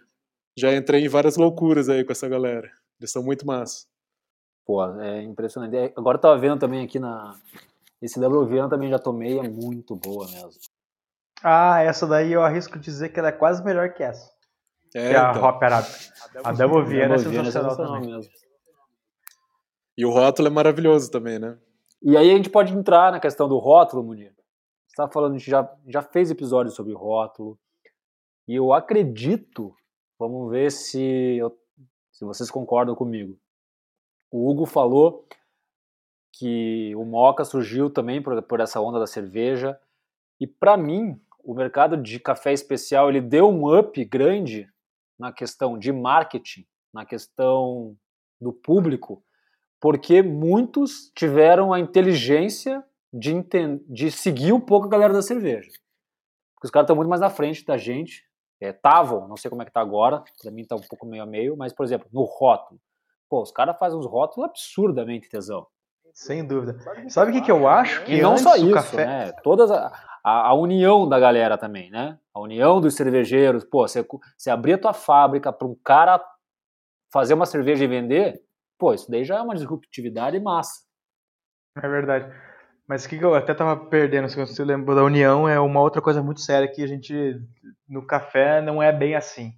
Já 0.58 0.74
entrei 0.76 1.04
em 1.04 1.10
várias 1.10 1.36
loucuras 1.36 1.90
aí 1.90 2.04
com 2.04 2.12
essa 2.12 2.28
galera. 2.28 2.70
Eles 3.00 3.12
são 3.12 3.24
muito 3.24 3.46
massa. 3.46 3.86
Pô, 4.66 4.84
é 5.00 5.22
impressionante. 5.22 5.76
É, 5.76 5.94
Agora 5.96 6.18
eu 6.18 6.22
tava 6.22 6.38
vendo 6.38 6.60
também 6.60 6.84
aqui 6.84 7.00
na. 7.00 7.36
Esse 8.04 8.20
Viana 8.20 8.70
também 8.70 8.90
já 8.90 9.00
tomei, 9.00 9.40
é 9.40 9.48
muito 9.48 9.96
boa 9.96 10.28
mesmo. 10.28 10.52
Ah, 11.42 11.82
essa 11.82 12.06
daí 12.06 12.34
eu 12.34 12.44
arrisco 12.44 12.78
dizer 12.78 13.10
que 13.10 13.20
ela 13.20 13.30
é 13.30 13.32
quase 13.32 13.64
melhor 13.64 13.94
que 13.94 14.04
essa. 14.04 14.30
É, 14.94 15.10
que 15.10 15.16
é 15.16 15.18
a 15.18 15.32
então. 15.32 15.44
Hop 15.44 15.64
Arábica. 15.64 15.98
A 16.44 16.52
Double 16.52 16.84
Vienna 16.84 17.16
é 17.16 17.18
Viana 17.18 17.46
sensacional 17.46 17.72
sensacional 17.72 18.02
também. 18.02 18.16
mesmo. 18.16 18.32
E 19.98 20.06
o 20.06 20.12
rótulo 20.12 20.50
é 20.50 20.52
maravilhoso 20.52 21.10
também, 21.10 21.40
né? 21.40 21.58
E 22.02 22.18
aí 22.18 22.30
a 22.30 22.36
gente 22.36 22.50
pode 22.50 22.74
entrar 22.74 23.10
na 23.12 23.20
questão 23.22 23.48
do 23.48 23.58
rótulo, 23.58 24.04
Munir. 24.04 24.34
Você 24.88 24.94
estava 24.94 25.12
falando, 25.12 25.36
a 25.36 25.38
gente 25.38 25.50
já, 25.50 25.72
já 25.88 26.02
fez 26.02 26.30
episódios 26.30 26.76
sobre 26.76 26.94
rótulo. 26.94 27.58
E 28.48 28.56
eu 28.56 28.74
acredito, 28.74 29.74
vamos 30.20 30.52
ver 30.52 30.72
se, 30.72 31.38
eu- 31.38 31.58
se 32.12 32.26
vocês 32.26 32.52
concordam 32.52 32.96
comigo. 32.96 33.38
O 34.30 34.50
Hugo 34.50 34.66
falou 34.66 35.26
que 36.34 36.96
o 36.96 37.06
Moca 37.06 37.46
surgiu 37.46 37.90
também 37.90 38.22
por, 38.22 38.42
por 38.42 38.60
essa 38.60 38.82
onda 38.82 39.00
da 39.00 39.08
cerveja. 39.08 39.80
E 40.40 40.48
para 40.48 40.76
mim, 40.76 41.22
o 41.44 41.54
mercado 41.54 41.96
de 41.96 42.20
café 42.20 42.52
especial 42.52 43.08
ele 43.08 43.22
deu 43.22 43.50
um 43.50 43.78
up 43.78 44.04
grande 44.06 44.68
na 45.18 45.32
questão 45.32 45.78
de 45.78 45.92
marketing, 45.92 46.66
na 46.92 47.06
questão 47.06 47.96
do 48.42 48.52
público, 48.52 49.24
porque 49.80 50.22
muitos 50.22 51.12
tiveram 51.16 51.72
a 51.72 51.80
inteligência 51.80 52.84
de, 53.12 53.32
de 53.88 54.10
seguir 54.10 54.52
um 54.52 54.60
pouco 54.60 54.88
a 54.88 54.90
galera 54.90 55.14
da 55.14 55.22
cerveja. 55.22 55.70
Porque 56.56 56.66
os 56.66 56.72
caras 56.72 56.86
estão 56.86 56.96
muito 56.96 57.10
mais 57.10 57.22
na 57.22 57.30
frente 57.30 57.64
da 57.64 57.78
gente. 57.78 58.26
Estavam, 58.60 59.28
não 59.28 59.36
sei 59.36 59.50
como 59.50 59.62
é 59.62 59.66
que 59.66 59.72
tá 59.72 59.82
agora, 59.82 60.24
pra 60.42 60.50
mim 60.50 60.66
tá 60.66 60.76
um 60.76 60.82
pouco 60.82 61.06
meio 61.06 61.24
a 61.24 61.26
meio, 61.26 61.58
mas, 61.58 61.74
por 61.74 61.84
exemplo, 61.84 62.08
no 62.14 62.24
rótulo. 62.24 62.80
Pô, 63.30 63.42
os 63.42 63.52
caras 63.52 63.78
fazem 63.78 64.00
uns 64.00 64.06
rótulos 64.06 64.50
absurdamente 64.50 65.28
tesão. 65.28 65.68
Sem 66.14 66.46
dúvida. 66.46 66.78
Sabe 67.10 67.32
o 67.32 67.34
que, 67.34 67.42
que 67.42 67.52
eu 67.52 67.68
acho? 67.68 68.04
Que 68.06 68.16
E 68.16 68.22
não 68.22 68.38
só 68.38 68.54
o 68.54 68.56
isso, 68.56 68.74
café... 68.74 69.06
né? 69.06 69.32
Todas 69.44 69.72
a, 69.72 69.92
a, 70.24 70.50
a 70.50 70.54
união 70.54 71.10
da 71.10 71.20
galera 71.20 71.58
também, 71.58 71.90
né? 71.90 72.20
A 72.34 72.40
união 72.40 72.80
dos 72.80 72.96
cervejeiros. 72.96 73.64
Pô, 73.64 73.88
você, 73.88 74.06
você 74.38 74.50
abrir 74.52 74.74
a 74.74 74.78
tua 74.78 74.94
fábrica 74.94 75.52
para 75.52 75.68
um 75.68 75.76
cara 75.84 76.24
fazer 77.12 77.34
uma 77.34 77.46
cerveja 77.46 77.84
e 77.84 77.88
vender, 77.88 78.42
pô, 78.78 78.94
isso 78.94 79.10
daí 79.10 79.24
já 79.24 79.38
é 79.38 79.42
uma 79.42 79.56
disruptividade 79.56 80.40
massa. 80.40 80.82
É 81.78 81.88
verdade. 81.88 82.32
Mas 82.88 83.06
o 83.06 83.10
que, 83.10 83.18
que 83.18 83.26
eu 83.26 83.34
até 83.34 83.54
tava 83.54 83.78
perdendo, 83.88 84.30
se 84.30 84.36
você 84.36 84.64
lembrou 84.64 84.96
da 84.96 85.04
união, 85.04 85.48
é 85.48 85.60
uma 85.60 85.80
outra 85.80 86.02
coisa 86.02 86.22
muito 86.22 86.42
séria 86.42 86.68
que 86.68 86.84
a 86.84 86.88
gente, 86.88 87.40
no 87.88 88.06
café, 88.06 88.62
não 88.62 88.84
é 88.84 88.92
bem 88.92 89.16
assim. 89.16 89.54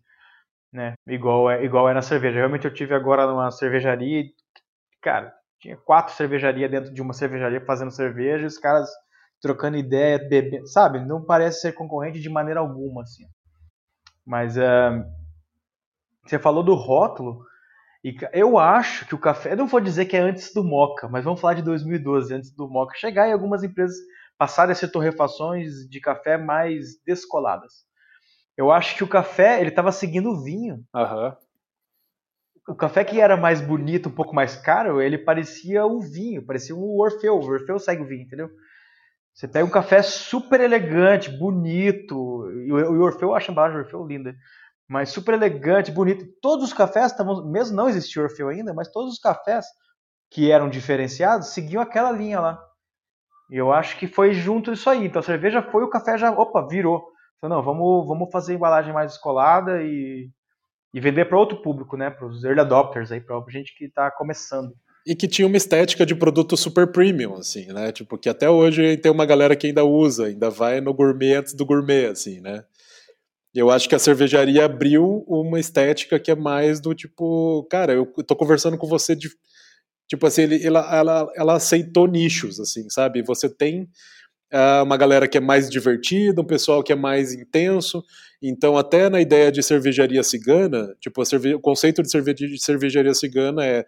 Né? 0.72 0.94
Igual, 1.08 1.50
é, 1.50 1.64
igual 1.64 1.90
é 1.90 1.94
na 1.94 2.02
cerveja. 2.02 2.38
Realmente 2.38 2.66
eu 2.66 2.74
tive 2.74 2.94
agora 2.94 3.26
numa 3.26 3.52
cervejaria 3.52 4.22
e, 4.22 4.34
cara, 5.02 5.34
tinha 5.66 5.78
quatro 5.78 6.14
cervejarias 6.14 6.70
dentro 6.70 6.94
de 6.94 7.02
uma 7.02 7.14
cervejaria 7.14 7.60
fazendo 7.66 7.90
cerveja 7.90 8.46
os 8.46 8.58
caras 8.60 8.88
trocando 9.42 9.78
ideia, 9.78 10.20
bebendo, 10.20 10.68
sabe? 10.68 11.04
Não 11.04 11.26
parece 11.26 11.62
ser 11.62 11.74
concorrente 11.74 12.20
de 12.20 12.30
maneira 12.30 12.60
alguma, 12.60 13.02
assim. 13.02 13.26
Mas 14.26 14.58
é, 14.58 15.04
você 16.26 16.38
falou 16.38 16.64
do 16.64 16.76
rótulo 16.76 17.44
E 18.04 18.16
eu 18.34 18.58
acho 18.60 19.08
que 19.08 19.16
o 19.16 19.20
café, 19.20 19.54
eu 19.54 19.58
não 19.58 19.68
vou 19.68 19.82
dizer 19.82 20.06
que 20.06 20.18
é 20.18 20.22
antes 20.22 20.54
do 20.54 20.64
Moca, 20.64 21.10
mas 21.10 21.26
vamos 21.26 21.42
falar 21.42 21.56
de 21.56 21.64
2012, 21.64 22.34
antes 22.34 22.52
do 22.56 22.70
Moca 22.70 22.96
chegar 22.98 23.28
e 23.30 23.34
algumas 23.34 23.64
empresas 23.64 23.98
passarem 24.38 24.74
a 24.74 24.76
ser 24.76 24.90
torrefações 24.90 25.88
de 25.90 26.02
café 26.02 26.38
mais 26.38 27.02
descoladas. 27.06 27.86
Eu 28.58 28.72
acho 28.72 28.96
que 28.98 29.04
o 29.04 29.10
café, 29.10 29.60
ele 29.62 29.70
estava 29.70 29.92
seguindo 29.92 30.30
o 30.32 30.44
vinho. 30.44 30.84
Aham. 30.96 31.38
O 32.68 32.76
café 32.76 33.04
que 33.04 33.22
era 33.22 33.38
mais 33.38 33.62
bonito, 33.62 34.10
um 34.10 34.12
pouco 34.12 34.34
mais 34.34 34.56
caro, 34.56 35.02
ele 35.02 35.18
parecia 35.18 35.86
o 35.86 36.00
vinho, 36.02 36.46
parecia 36.46 36.76
um 36.76 37.00
Orfeu. 37.00 37.36
O 37.36 37.46
Orfeu 37.46 37.78
segue 37.78 38.02
o 38.02 38.08
vinho, 38.08 38.24
entendeu? 38.24 38.50
Você 39.34 39.48
pega 39.48 39.66
um 39.66 39.70
café 39.70 40.02
super 40.02 40.62
elegante, 40.62 41.30
bonito, 41.30 42.50
e 42.66 42.72
o 42.72 43.02
Orfeu, 43.02 43.30
eu 43.30 43.36
acho 43.36 43.52
a 43.52 43.54
embalagem 43.54 43.80
Orfeu 43.80 44.06
linda, 44.08 44.34
mas 44.88 45.10
super 45.10 45.34
elegante, 45.34 45.92
bonito. 45.92 46.26
Todos 46.42 46.66
os 46.66 46.74
cafés 46.74 47.12
estavam, 47.12 47.46
mesmo 47.52 47.76
não 47.76 47.90
existia 47.90 48.24
Orfeu 48.24 48.50
ainda, 48.50 48.74
mas 48.74 48.90
todos 48.92 49.14
os 49.14 49.20
cafés 49.20 49.66
que 50.32 50.52
eram 50.52 50.70
diferenciados 50.70 51.50
seguiam 51.50 51.82
aquela 51.82 52.12
linha 52.12 52.40
lá. 52.40 52.60
E 53.52 53.58
eu 53.58 53.72
acho 53.72 53.98
que 53.98 54.08
foi 54.08 54.34
junto 54.34 54.72
isso 54.72 54.90
aí. 54.90 55.06
Então 55.06 55.20
a 55.20 55.24
cerveja 55.24 55.62
foi, 55.62 55.84
o 55.84 55.90
café 55.90 56.18
já, 56.18 56.32
opa, 56.32 56.68
virou. 56.68 57.06
Então, 57.38 57.50
não, 57.50 57.62
vamos, 57.62 58.08
vamos 58.08 58.32
fazer 58.32 58.56
embalagem 58.56 58.94
mais 58.94 59.12
descolada 59.12 59.84
e, 59.84 60.30
e 60.96 61.00
vender 61.02 61.26
para 61.26 61.38
outro 61.38 61.62
público, 61.62 61.98
né? 61.98 62.10
Para 62.10 62.26
os 62.26 62.46
early 62.46 62.62
adopters 62.62 63.12
aí, 63.12 63.20
para 63.20 63.44
gente 63.50 63.76
que 63.78 63.84
está 63.84 64.10
começando. 64.10 64.74
E 65.06 65.14
que 65.14 65.28
tinha 65.28 65.46
uma 65.46 65.58
estética 65.58 66.06
de 66.06 66.16
produto 66.16 66.56
super 66.56 66.90
premium, 66.90 67.36
assim, 67.36 67.66
né? 67.68 67.92
Tipo, 67.92 68.18
que 68.18 68.30
até 68.30 68.50
hoje 68.50 68.96
tem 68.96 69.12
uma 69.12 69.26
galera 69.26 69.58
que 69.58 69.68
ainda 69.68 69.84
usa, 69.84 70.28
ainda 70.28 70.50
vai 70.50 70.80
no 70.80 70.94
gourmet 70.94 71.34
antes 71.36 71.54
do 71.54 71.66
gourmet, 71.66 72.06
assim, 72.06 72.40
né? 72.40 72.64
Eu 73.54 73.70
acho 73.70 73.90
que 73.90 73.96
a 73.96 74.00
cervejaria 74.00 74.64
abriu 74.64 75.26
uma 75.28 75.60
estética 75.60 76.18
que 76.18 76.32
é 76.32 76.36
mais 76.36 76.80
do 76.80 76.96
tipo, 76.96 77.68
cara, 77.70 77.92
eu 77.92 78.06
tô 78.26 78.34
conversando 78.34 78.78
com 78.78 78.88
você 78.88 79.18
de. 79.18 79.28
Tipo 80.08 80.28
assim, 80.28 80.44
ele, 80.44 80.66
ela, 80.66 80.96
ela, 80.96 81.34
ela 81.36 81.56
aceitou 81.56 82.08
nichos, 82.08 82.58
assim, 82.58 82.90
sabe? 82.90 83.22
Você 83.22 83.50
tem 83.50 83.90
uma 84.84 84.98
galera 84.98 85.28
que 85.28 85.38
é 85.38 85.42
mais 85.42 85.70
divertida, 85.70 86.42
um 86.42 86.46
pessoal 86.46 86.84
que 86.84 86.94
é 86.94 86.96
mais 86.96 87.34
intenso. 87.34 88.04
Então, 88.42 88.78
até 88.78 89.10
na 89.10 89.20
ideia 89.20 89.52
de 89.52 89.64
cervejaria 89.64 90.24
cigana, 90.24 90.96
tipo, 91.00 91.24
cerve... 91.26 91.56
o 91.56 91.60
conceito 91.60 92.02
de, 92.02 92.10
cerve... 92.10 92.34
de 92.34 92.64
cervejaria 92.64 93.14
cigana 93.14 93.66
é 93.66 93.86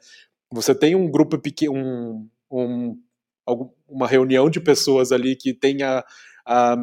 você 0.52 0.74
tem 0.74 0.96
um 0.96 1.10
grupo 1.10 1.38
pequeno, 1.38 1.74
um, 1.74 2.28
um, 2.52 2.98
uma 3.88 4.08
reunião 4.08 4.50
de 4.50 4.60
pessoas 4.60 5.12
ali 5.12 5.36
que 5.36 5.54
tem 5.54 5.84
a, 5.84 6.04
a, 6.46 6.76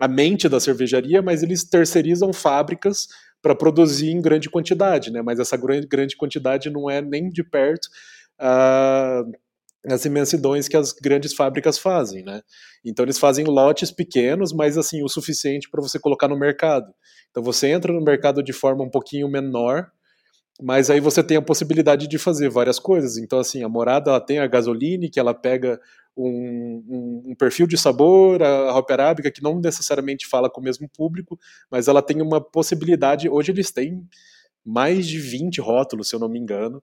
a 0.00 0.08
mente 0.08 0.48
da 0.48 0.60
cervejaria, 0.60 1.22
mas 1.22 1.42
eles 1.42 1.64
terceirizam 1.64 2.32
fábricas 2.32 3.06
para 3.40 3.54
produzir 3.54 4.10
em 4.10 4.20
grande 4.20 4.48
quantidade, 4.48 5.10
né? 5.10 5.22
Mas 5.22 5.38
essa 5.40 5.56
grande 5.56 6.16
quantidade 6.16 6.70
não 6.70 6.88
é 6.88 7.00
nem 7.00 7.28
de 7.28 7.42
perto 7.42 7.88
uh, 8.40 9.32
as 9.86 10.04
imensidões 10.04 10.68
que 10.68 10.76
as 10.76 10.92
grandes 10.92 11.34
fábricas 11.34 11.78
fazem, 11.78 12.22
né? 12.22 12.42
Então 12.84 13.04
eles 13.04 13.18
fazem 13.18 13.44
lotes 13.44 13.90
pequenos, 13.90 14.52
mas 14.52 14.78
assim 14.78 15.02
o 15.02 15.08
suficiente 15.08 15.68
para 15.68 15.82
você 15.82 15.98
colocar 15.98 16.28
no 16.28 16.38
mercado. 16.38 16.92
Então 17.30 17.42
você 17.42 17.68
entra 17.68 17.92
no 17.92 18.02
mercado 18.02 18.42
de 18.42 18.52
forma 18.52 18.84
um 18.84 18.90
pouquinho 18.90 19.28
menor, 19.28 19.90
mas 20.60 20.90
aí 20.90 21.00
você 21.00 21.22
tem 21.22 21.36
a 21.36 21.42
possibilidade 21.42 22.06
de 22.06 22.18
fazer 22.18 22.48
várias 22.48 22.78
coisas. 22.78 23.16
Então 23.16 23.38
assim 23.38 23.64
a 23.64 23.68
morada 23.68 24.10
ela 24.10 24.20
tem 24.20 24.38
a 24.38 24.46
gasoline 24.46 25.10
que 25.10 25.18
ela 25.18 25.34
pega 25.34 25.80
um, 26.16 26.84
um, 26.88 27.30
um, 27.30 27.34
perfil 27.34 27.66
de 27.66 27.78
sabor, 27.78 28.42
a 28.42 28.76
Hop 28.76 28.90
Arábica, 28.90 29.30
que 29.30 29.42
não 29.42 29.58
necessariamente 29.58 30.26
fala 30.26 30.50
com 30.50 30.60
o 30.60 30.64
mesmo 30.64 30.88
público, 30.88 31.38
mas 31.70 31.88
ela 31.88 32.02
tem 32.02 32.20
uma 32.20 32.40
possibilidade. 32.40 33.28
Hoje 33.28 33.50
eles 33.50 33.70
têm 33.70 34.06
mais 34.64 35.06
de 35.06 35.18
20 35.18 35.60
rótulos, 35.60 36.08
se 36.08 36.14
eu 36.14 36.20
não 36.20 36.28
me 36.28 36.38
engano. 36.38 36.82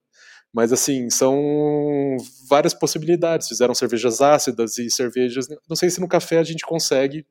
Mas 0.54 0.74
assim, 0.74 1.10
são 1.10 2.18
várias 2.50 2.74
possibilidades. 2.74 3.48
Fizeram 3.48 3.76
cervejas 3.76 4.22
ácidas 4.22 4.78
e 4.78 4.90
cervejas. 4.90 5.48
Não 5.70 5.76
sei 5.76 5.90
se 5.90 6.02
no 6.02 6.08
café 6.08 6.40
a 6.40 6.44
gente 6.44 6.66
consegue. 6.66 7.26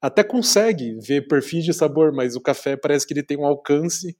Até 0.00 0.22
consegue 0.22 0.98
ver 1.00 1.26
perfis 1.26 1.64
de 1.64 1.72
sabor, 1.72 2.12
mas 2.12 2.36
o 2.36 2.40
café 2.40 2.76
parece 2.76 3.06
que 3.06 3.12
ele 3.12 3.22
tem 3.22 3.36
um 3.36 3.46
alcance 3.46 4.16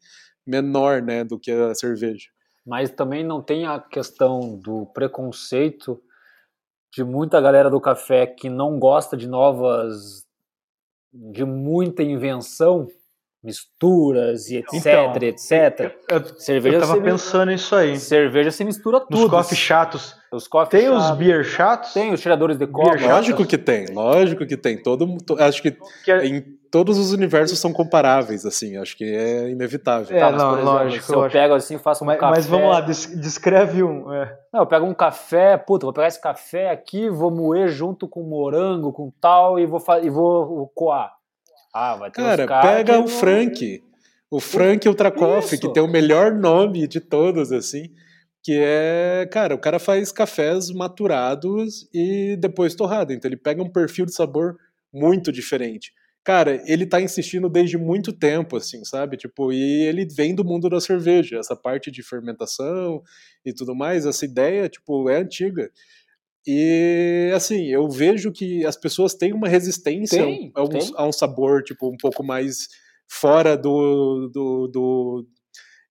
menor 0.47 1.03
né, 1.03 1.23
do 1.25 1.39
que 1.39 1.53
a 1.53 1.75
cerveja. 1.75 2.29
Mas 2.67 2.91
também 2.91 3.25
não 3.25 3.43
tem 3.43 3.67
a 3.67 3.79
questão 3.79 4.59
do 4.59 4.87
preconceito 4.87 6.03
de 6.93 7.05
muita 7.05 7.41
galera 7.41 7.71
do 7.71 7.81
café 7.81 8.27
que 8.27 8.49
não 8.49 8.79
gosta 8.79 9.17
de 9.17 9.29
novas, 9.29 10.27
de 11.13 11.45
muita 11.45 12.03
invenção, 12.03 12.89
misturas 13.43 14.49
e 14.51 14.57
etc, 14.57 14.75
então, 14.75 15.15
etc. 15.21 15.97
Eu, 16.11 16.25
cerveja 16.39 16.77
eu 16.77 16.81
tava 16.81 17.01
pensando 17.01 17.51
nisso 17.51 17.75
aí. 17.75 17.99
Cerveja 17.99 18.51
se 18.51 18.65
mistura 18.65 19.01
tudo. 19.01 19.25
Os 19.25 19.31
coffee 19.31 19.57
chatos. 19.57 20.17
Os 20.33 20.47
coffee 20.47 20.81
tem 20.81 20.89
chatos, 20.89 21.11
os 21.11 21.17
beer 21.17 21.45
chatos? 21.45 21.93
Tem 21.93 22.13
os 22.13 22.21
tiradores 22.21 22.59
de 22.59 22.67
copo. 22.67 23.01
Lógico 23.01 23.47
que 23.47 23.57
tem, 23.57 23.87
lógico 23.93 24.45
que 24.45 24.57
tem. 24.57 24.83
Todo, 24.83 25.07
acho 25.39 25.63
que, 25.63 25.71
que 26.05 26.11
é... 26.11 26.27
em 26.27 26.59
todos 26.71 26.99
os 26.99 27.13
universos 27.13 27.59
são 27.59 27.73
comparáveis, 27.73 28.45
assim, 28.45 28.77
acho 28.77 28.97
que 28.97 29.05
é 29.05 29.49
inevitável. 29.49 30.15
É, 30.15 30.21
tá, 30.21 30.33
não, 30.33 30.53
exemplo, 30.53 30.65
lógico. 30.65 31.05
Se 31.05 31.13
eu 31.13 31.19
lógico. 31.21 31.41
pego 31.41 31.55
assim, 31.55 31.79
faço 31.79 32.05
um 32.05 32.07
mas, 32.07 32.21
café... 32.21 32.37
Mas 32.37 32.47
vamos 32.47 32.69
lá, 32.69 32.81
descreve 32.81 33.83
um... 33.83 34.13
É. 34.13 34.37
Não, 34.53 34.61
eu 34.61 34.67
pego 34.67 34.85
um 34.85 34.95
café, 34.95 35.57
puta, 35.57 35.87
vou 35.87 35.93
pegar 35.95 36.09
esse 36.09 36.21
café 36.21 36.71
aqui, 36.71 37.09
vou 37.09 37.31
moer 37.31 37.69
junto 37.69 38.07
com 38.07 38.23
morango, 38.23 38.93
com 38.93 39.11
tal, 39.21 39.59
e 39.59 39.65
vou, 39.65 39.83
e 40.03 40.11
vou 40.11 40.71
coar. 40.75 41.18
Ah, 41.79 41.97
vai 41.97 42.11
ter 42.11 42.21
Cara, 42.21 42.63
pega 42.63 42.99
o. 42.99 43.07
Frank, 43.07 43.83
o 44.31 44.41
Frank 44.41 44.89
Ultra 44.89 45.11
Coffee, 45.11 45.59
que 45.59 45.73
tem 45.73 45.83
o 45.83 45.89
melhor 45.89 46.33
nome 46.33 46.87
de 46.87 47.01
todos, 47.01 47.53
assim, 47.53 47.91
que 48.43 48.59
é, 48.59 49.29
cara, 49.31 49.55
o 49.55 49.59
cara 49.59 49.79
faz 49.79 50.11
cafés 50.11 50.71
maturados 50.71 51.89
e 51.93 52.37
depois 52.37 52.75
torrado, 52.75 53.13
então 53.13 53.29
ele 53.29 53.37
pega 53.37 53.63
um 53.63 53.71
perfil 53.71 54.07
de 54.07 54.15
sabor 54.15 54.57
muito 54.93 55.31
diferente 55.31 55.93
cara, 56.29 56.63
ele 56.67 56.85
tá 56.85 57.01
insistindo 57.01 57.49
desde 57.49 57.79
muito 57.79 58.13
tempo, 58.13 58.59
assim, 58.59 58.85
sabe? 58.85 59.17
Tipo, 59.17 59.51
e 59.51 59.87
ele 59.87 60.05
vem 60.05 60.35
do 60.35 60.45
mundo 60.45 60.69
da 60.69 60.79
cerveja, 60.79 61.39
essa 61.39 61.57
parte 61.57 61.91
de 61.91 62.03
fermentação 62.03 63.03
e 63.47 63.51
tudo 63.51 63.75
mais, 63.75 64.05
essa 64.05 64.27
ideia, 64.27 64.69
tipo, 64.69 65.09
é 65.09 65.17
antiga. 65.17 65.71
E, 66.51 67.31
assim, 67.37 67.67
eu 67.67 67.87
vejo 67.91 68.33
que 68.33 68.65
as 68.65 68.75
pessoas 68.75 69.13
têm 69.13 69.35
uma 69.35 69.47
resistência 69.47 70.23
tem, 70.23 70.51
a, 70.55 70.63
um, 70.63 70.67
tem. 70.67 70.93
a, 70.97 71.05
um, 71.05 71.13
sabor, 71.13 71.63
tipo, 71.63 71.87
um 71.91 71.97
pouco 71.99 72.25
mais 72.25 72.69
fora 73.07 73.55
do... 73.55 74.31
do, 74.33 74.67
do... 74.69 75.27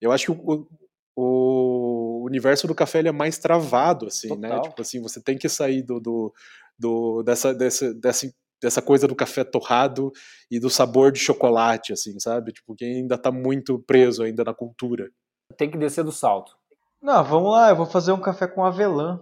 Eu 0.01 0.11
acho 0.11 0.25
que 0.25 0.31
o, 0.31 0.67
o 1.15 2.23
universo 2.25 2.65
do 2.65 2.73
café 2.73 2.97
ele 2.97 3.09
é 3.09 3.11
mais 3.11 3.37
travado, 3.37 4.07
assim, 4.07 4.29
né? 4.29 4.47
Total. 4.47 4.63
né? 4.63 4.69
Tipo 4.69 4.81
assim, 4.81 4.99
você 4.99 5.21
tem 5.21 5.37
que 5.37 5.47
sair 5.47 5.83
do, 5.83 5.99
do, 5.99 6.33
do 6.79 7.21
dessa, 7.21 7.53
dessa, 7.53 7.93
dessa 7.93 8.27
dessa 8.59 8.81
coisa 8.81 9.07
do 9.07 9.15
café 9.15 9.43
torrado 9.43 10.11
e 10.49 10.59
do 10.59 10.71
sabor 10.71 11.11
de 11.11 11.19
chocolate, 11.19 11.93
assim, 11.93 12.19
sabe? 12.19 12.51
Tipo, 12.51 12.73
que 12.73 12.83
ainda 12.83 13.15
tá 13.15 13.31
muito 13.31 13.77
preso 13.77 14.23
ainda 14.23 14.43
na 14.43 14.55
cultura. 14.55 15.11
Tem 15.55 15.69
que 15.69 15.77
descer 15.77 16.03
do 16.03 16.11
salto. 16.11 16.57
Não, 16.99 17.23
vamos 17.23 17.51
lá, 17.51 17.69
eu 17.69 17.75
vou 17.75 17.85
fazer 17.85 18.11
um 18.11 18.19
café 18.19 18.47
com 18.47 18.65
avelã. 18.65 19.21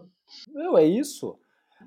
Meu, 0.54 0.78
é 0.78 0.86
isso. 0.86 1.38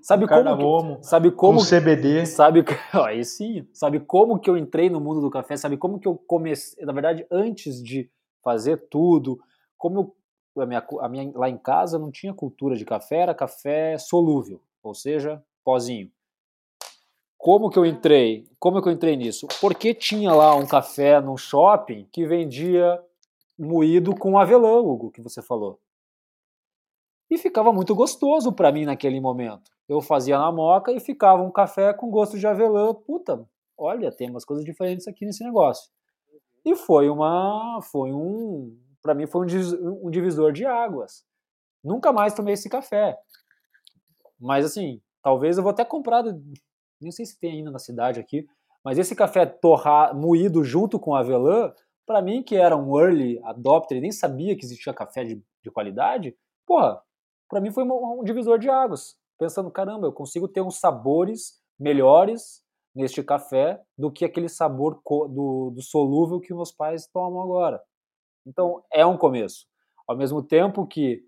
Sabe 0.02 0.24
um 0.24 0.28
como 0.28 0.96
que, 0.96 1.06
sabe 1.06 1.30
como 1.30 1.60
um 1.60 1.64
CBD, 1.64 2.26
sabe 2.26 2.64
aí 3.06 3.24
sim, 3.24 3.66
sabe 3.72 3.98
como 4.00 4.38
que 4.38 4.48
eu 4.48 4.56
entrei 4.56 4.88
no 4.88 5.00
mundo 5.00 5.20
do 5.20 5.30
café, 5.30 5.56
sabe 5.56 5.76
como 5.76 5.98
que 5.98 6.06
eu 6.06 6.16
comecei, 6.16 6.84
na 6.84 6.92
verdade, 6.92 7.26
antes 7.30 7.82
de 7.82 8.10
fazer 8.42 8.76
tudo, 8.88 9.40
como 9.76 10.14
eu, 10.56 10.62
a 10.62 10.66
minha, 10.66 10.86
a 11.00 11.08
minha 11.08 11.32
lá 11.34 11.48
em 11.48 11.58
casa 11.58 11.98
não 11.98 12.10
tinha 12.10 12.32
cultura 12.32 12.76
de 12.76 12.84
café, 12.84 13.18
era 13.18 13.34
café 13.34 13.98
solúvel, 13.98 14.60
ou 14.82 14.94
seja, 14.94 15.42
pozinho. 15.64 16.10
Como 17.36 17.70
que 17.70 17.78
eu 17.78 17.86
entrei? 17.86 18.46
Como 18.58 18.82
que 18.82 18.88
eu 18.88 18.92
entrei 18.92 19.16
nisso? 19.16 19.46
Porque 19.60 19.94
tinha 19.94 20.32
lá 20.34 20.54
um 20.56 20.66
café 20.66 21.20
no 21.20 21.36
shopping 21.36 22.06
que 22.12 22.26
vendia 22.26 23.00
moído 23.58 24.14
com 24.14 24.36
avelã, 24.36 24.80
Hugo, 24.80 25.10
que 25.10 25.22
você 25.22 25.40
falou. 25.40 25.78
E 27.30 27.36
ficava 27.36 27.72
muito 27.72 27.94
gostoso 27.94 28.52
para 28.52 28.72
mim 28.72 28.84
naquele 28.84 29.20
momento. 29.20 29.70
Eu 29.88 30.00
fazia 30.00 30.38
na 30.38 30.50
moca 30.50 30.92
e 30.92 31.00
ficava 31.00 31.42
um 31.42 31.50
café 31.50 31.92
com 31.92 32.10
gosto 32.10 32.38
de 32.38 32.46
avelã. 32.46 32.94
Puta, 32.94 33.46
olha, 33.76 34.10
tem 34.10 34.30
umas 34.30 34.44
coisas 34.44 34.64
diferentes 34.64 35.06
aqui 35.06 35.24
nesse 35.24 35.44
negócio. 35.44 35.90
E 36.64 36.74
foi 36.74 37.08
uma, 37.08 37.80
foi 37.82 38.12
um, 38.12 38.76
para 39.02 39.14
mim 39.14 39.26
foi 39.26 39.46
um 39.46 40.10
divisor 40.10 40.52
de 40.52 40.64
águas. 40.64 41.24
Nunca 41.82 42.12
mais 42.12 42.34
tomei 42.34 42.54
esse 42.54 42.68
café. 42.68 43.18
Mas 44.40 44.64
assim, 44.64 45.00
talvez 45.22 45.56
eu 45.56 45.62
vou 45.62 45.70
até 45.70 45.84
comprar 45.84 46.24
nem 47.00 47.10
sei 47.12 47.24
se 47.24 47.38
tem 47.38 47.52
ainda 47.52 47.70
na 47.70 47.78
cidade 47.78 48.20
aqui, 48.20 48.46
mas 48.84 48.98
esse 48.98 49.14
café 49.14 49.46
torrar, 49.46 50.14
moído 50.14 50.64
junto 50.64 50.98
com 50.98 51.14
avelã, 51.14 51.72
para 52.06 52.22
mim 52.22 52.42
que 52.42 52.56
era 52.56 52.76
um 52.76 52.98
early 52.98 53.40
adopter 53.44 53.98
e 53.98 54.00
nem 54.00 54.12
sabia 54.12 54.56
que 54.56 54.64
existia 54.64 54.92
café 54.94 55.24
de, 55.24 55.42
de 55.62 55.70
qualidade, 55.70 56.36
porra, 56.66 57.00
para 57.48 57.60
mim 57.60 57.70
foi 57.70 57.84
um, 57.84 58.22
divisor 58.24 58.58
de 58.58 58.68
águas. 58.68 59.16
Pensando, 59.38 59.70
caramba, 59.70 60.06
eu 60.06 60.12
consigo 60.12 60.48
ter 60.48 60.60
uns 60.60 60.78
sabores 60.78 61.60
melhores 61.78 62.62
neste 62.94 63.22
café 63.22 63.80
do 63.96 64.10
que 64.10 64.24
aquele 64.24 64.48
sabor 64.48 65.00
do, 65.04 65.70
do 65.70 65.82
solúvel 65.82 66.40
que 66.40 66.52
meus 66.52 66.72
pais 66.72 67.06
tomam 67.06 67.40
agora. 67.40 67.80
Então, 68.46 68.82
é 68.92 69.06
um 69.06 69.16
começo. 69.16 69.66
Ao 70.06 70.16
mesmo 70.16 70.42
tempo 70.42 70.86
que 70.86 71.22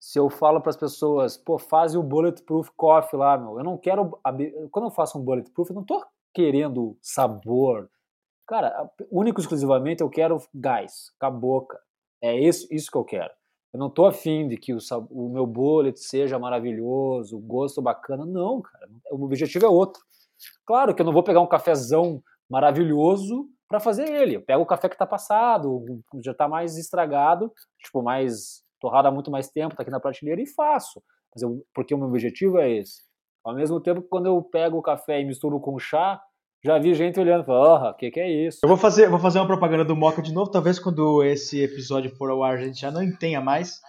se 0.00 0.18
eu 0.18 0.30
falo 0.30 0.60
para 0.60 0.70
as 0.70 0.76
pessoas, 0.76 1.36
pô, 1.36 1.58
faz 1.58 1.96
o 1.96 2.02
bulletproof 2.02 2.70
coffee 2.76 3.18
lá, 3.18 3.36
meu, 3.36 3.58
eu 3.58 3.64
não 3.64 3.76
quero 3.76 4.18
quando 4.70 4.86
eu 4.86 4.90
faço 4.90 5.18
um 5.18 5.24
bulletproof, 5.24 5.70
eu 5.70 5.76
não 5.76 5.84
tô 5.84 6.04
querendo 6.32 6.96
sabor. 7.00 7.90
Cara, 8.46 8.88
único 9.10 9.40
exclusivamente 9.40 10.02
eu 10.02 10.08
quero 10.08 10.38
gás, 10.54 11.10
com 11.18 11.26
a 11.26 11.30
boca. 11.30 11.80
É 12.22 12.38
isso, 12.38 12.66
isso 12.70 12.90
que 12.90 12.96
eu 12.96 13.04
quero. 13.04 13.32
Eu 13.76 13.78
não 13.78 13.90
tô 13.90 14.06
afim 14.06 14.48
de 14.48 14.56
que 14.56 14.72
o, 14.72 14.78
o 15.10 15.28
meu 15.28 15.46
bullet 15.46 16.00
seja 16.00 16.38
maravilhoso, 16.38 17.36
o 17.36 17.40
gosto 17.40 17.82
bacana. 17.82 18.24
Não, 18.24 18.62
cara. 18.62 18.88
O 19.10 19.22
objetivo 19.22 19.66
é 19.66 19.68
outro. 19.68 20.02
Claro 20.64 20.94
que 20.94 21.02
eu 21.02 21.04
não 21.04 21.12
vou 21.12 21.22
pegar 21.22 21.42
um 21.42 21.46
cafezão 21.46 22.22
maravilhoso 22.48 23.46
para 23.68 23.78
fazer 23.78 24.08
ele. 24.08 24.36
Eu 24.36 24.40
pego 24.40 24.62
o 24.62 24.66
café 24.66 24.88
que 24.88 24.94
está 24.94 25.04
passado, 25.06 25.84
já 26.24 26.32
está 26.32 26.48
mais 26.48 26.78
estragado, 26.78 27.52
tipo, 27.84 28.02
mais 28.02 28.62
torrado 28.80 29.08
há 29.08 29.10
muito 29.10 29.30
mais 29.30 29.50
tempo, 29.50 29.74
está 29.74 29.82
aqui 29.82 29.90
na 29.90 30.00
prateleira 30.00 30.40
e 30.40 30.46
faço. 30.46 31.02
Eu, 31.38 31.62
porque 31.74 31.94
o 31.94 31.98
meu 31.98 32.08
objetivo 32.08 32.58
é 32.58 32.78
esse. 32.78 33.02
Ao 33.44 33.54
mesmo 33.54 33.78
tempo, 33.78 34.00
quando 34.00 34.24
eu 34.24 34.40
pego 34.40 34.78
o 34.78 34.82
café 34.82 35.20
e 35.20 35.24
misturo 35.26 35.60
com 35.60 35.78
chá, 35.78 36.18
já 36.66 36.78
vi 36.78 36.94
gente 36.94 37.18
olhando 37.20 37.42
e 37.42 37.46
falando, 37.46 37.90
o 37.90 37.94
que, 37.94 38.10
que 38.10 38.18
é 38.18 38.28
isso? 38.28 38.58
Eu 38.62 38.68
vou 38.68 38.76
fazer, 38.76 39.08
vou 39.08 39.20
fazer 39.20 39.38
uma 39.38 39.46
propaganda 39.46 39.84
do 39.84 39.94
Moca 39.94 40.20
de 40.20 40.34
novo, 40.34 40.50
talvez 40.50 40.80
quando 40.80 41.22
esse 41.22 41.62
episódio 41.62 42.14
for 42.16 42.28
ao 42.28 42.42
ar 42.42 42.54
a 42.54 42.64
gente 42.64 42.80
já 42.80 42.90
não 42.90 43.08
tenha 43.12 43.40
mais, 43.40 43.80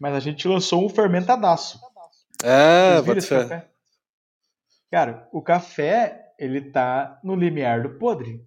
mas 0.00 0.12
a 0.12 0.18
gente 0.18 0.48
lançou 0.48 0.84
um 0.84 0.88
fermentadaço. 0.88 1.78
É, 2.42 3.00
pode 3.00 3.22
ser. 3.22 3.64
Cara, 4.90 5.28
o 5.32 5.40
café, 5.40 6.32
ele 6.36 6.60
tá 6.60 7.20
no 7.22 7.36
limiar 7.36 7.82
do 7.82 7.90
podre. 7.90 8.44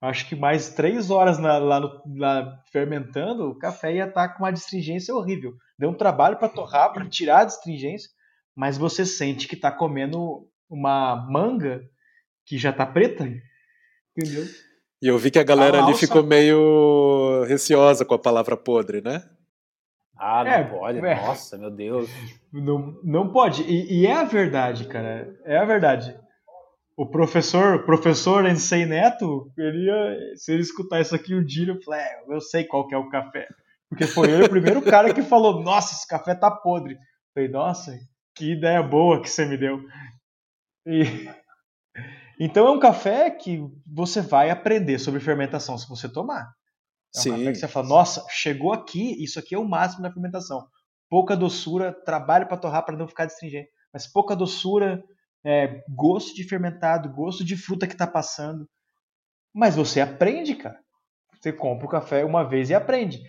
Acho 0.00 0.28
que 0.28 0.36
mais 0.36 0.70
três 0.70 1.10
horas 1.10 1.38
na, 1.38 1.56
lá, 1.58 1.80
no, 1.80 2.02
lá, 2.16 2.60
fermentando, 2.70 3.48
o 3.48 3.58
café 3.58 3.94
ia 3.94 4.04
estar 4.04 4.28
tá 4.28 4.34
com 4.34 4.44
uma 4.44 4.52
distringência 4.52 5.14
horrível. 5.14 5.54
Deu 5.78 5.88
um 5.88 5.94
trabalho 5.94 6.36
para 6.36 6.48
torrar, 6.48 6.92
para 6.92 7.08
tirar 7.08 7.40
a 7.40 7.44
distringência, 7.44 8.10
mas 8.54 8.76
você 8.76 9.06
sente 9.06 9.48
que 9.48 9.56
tá 9.56 9.70
comendo 9.72 10.46
uma 10.68 11.16
manga 11.30 11.88
que 12.46 12.58
já 12.58 12.72
tá 12.72 12.86
preta, 12.86 13.24
entendeu? 14.16 14.44
E 15.02 15.08
eu 15.08 15.18
vi 15.18 15.30
que 15.30 15.38
a 15.38 15.44
galera 15.44 15.80
a 15.80 15.84
ali 15.84 15.94
ficou 15.94 16.22
meio 16.22 17.44
receosa 17.48 18.04
com 18.04 18.14
a 18.14 18.18
palavra 18.18 18.56
podre, 18.56 19.00
né? 19.00 19.22
Ah, 20.16 20.44
não 20.44 20.52
é, 20.52 20.62
pode. 20.62 20.98
É. 20.98 21.14
Nossa, 21.16 21.58
meu 21.58 21.70
Deus. 21.70 22.08
Não, 22.52 23.00
não 23.02 23.32
pode. 23.32 23.64
E, 23.64 24.02
e, 24.02 24.06
é 24.06 24.12
a 24.12 24.22
verdade, 24.22 24.86
cara. 24.86 25.34
É 25.44 25.58
a 25.58 25.64
verdade. 25.64 26.16
O 26.96 27.10
professor, 27.10 27.84
professor 27.84 28.46
Ensei 28.46 28.86
Neto, 28.86 29.50
ele 29.58 29.86
ia, 29.86 30.36
se 30.36 30.52
ele 30.52 30.62
escutar 30.62 31.00
isso 31.00 31.16
aqui 31.16 31.34
um 31.34 31.44
dia, 31.44 31.72
eu 31.72 31.82
falei, 31.82 32.00
é, 32.00 32.22
eu 32.28 32.40
sei 32.40 32.62
qual 32.64 32.86
que 32.86 32.94
é 32.94 32.98
o 32.98 33.08
café. 33.08 33.48
Porque 33.88 34.06
foi 34.06 34.30
ele 34.30 34.44
o 34.44 34.48
primeiro 34.48 34.80
cara 34.88 35.12
que 35.12 35.22
falou, 35.22 35.60
nossa, 35.60 35.94
esse 35.94 36.06
café 36.06 36.36
tá 36.36 36.48
podre. 36.48 36.94
Eu 36.94 37.00
falei, 37.34 37.48
nossa, 37.48 37.98
que 38.36 38.52
ideia 38.52 38.80
boa 38.80 39.20
que 39.20 39.28
você 39.28 39.44
me 39.44 39.56
deu. 39.56 39.80
E 40.86 41.28
então 42.44 42.66
é 42.66 42.70
um 42.70 42.80
café 42.80 43.30
que 43.30 43.60
você 43.86 44.20
vai 44.20 44.50
aprender 44.50 44.98
sobre 44.98 45.20
fermentação 45.20 45.76
se 45.78 45.88
você 45.88 46.08
tomar. 46.08 46.52
É 47.14 47.18
um 47.18 47.22
Sim. 47.22 47.30
café 47.30 47.52
que 47.52 47.58
você 47.58 47.68
fala, 47.68 47.88
nossa, 47.88 48.24
chegou 48.30 48.72
aqui, 48.72 49.22
isso 49.22 49.38
aqui 49.38 49.54
é 49.54 49.58
o 49.58 49.68
máximo 49.68 50.02
da 50.02 50.12
fermentação. 50.12 50.66
Pouca 51.08 51.36
doçura, 51.36 51.92
trabalho 51.92 52.46
para 52.46 52.56
torrar 52.56 52.84
para 52.84 52.96
não 52.96 53.06
ficar 53.06 53.26
destringente, 53.26 53.68
mas 53.92 54.06
pouca 54.06 54.34
doçura, 54.34 55.04
é, 55.44 55.82
gosto 55.88 56.34
de 56.34 56.44
fermentado, 56.44 57.12
gosto 57.12 57.44
de 57.44 57.56
fruta 57.56 57.86
que 57.86 57.92
está 57.92 58.06
passando. 58.06 58.68
Mas 59.52 59.76
você 59.76 60.00
aprende, 60.00 60.54
cara. 60.54 60.78
Você 61.38 61.52
compra 61.52 61.86
o 61.86 61.90
café 61.90 62.24
uma 62.24 62.42
vez 62.42 62.70
e 62.70 62.74
aprende. 62.74 63.20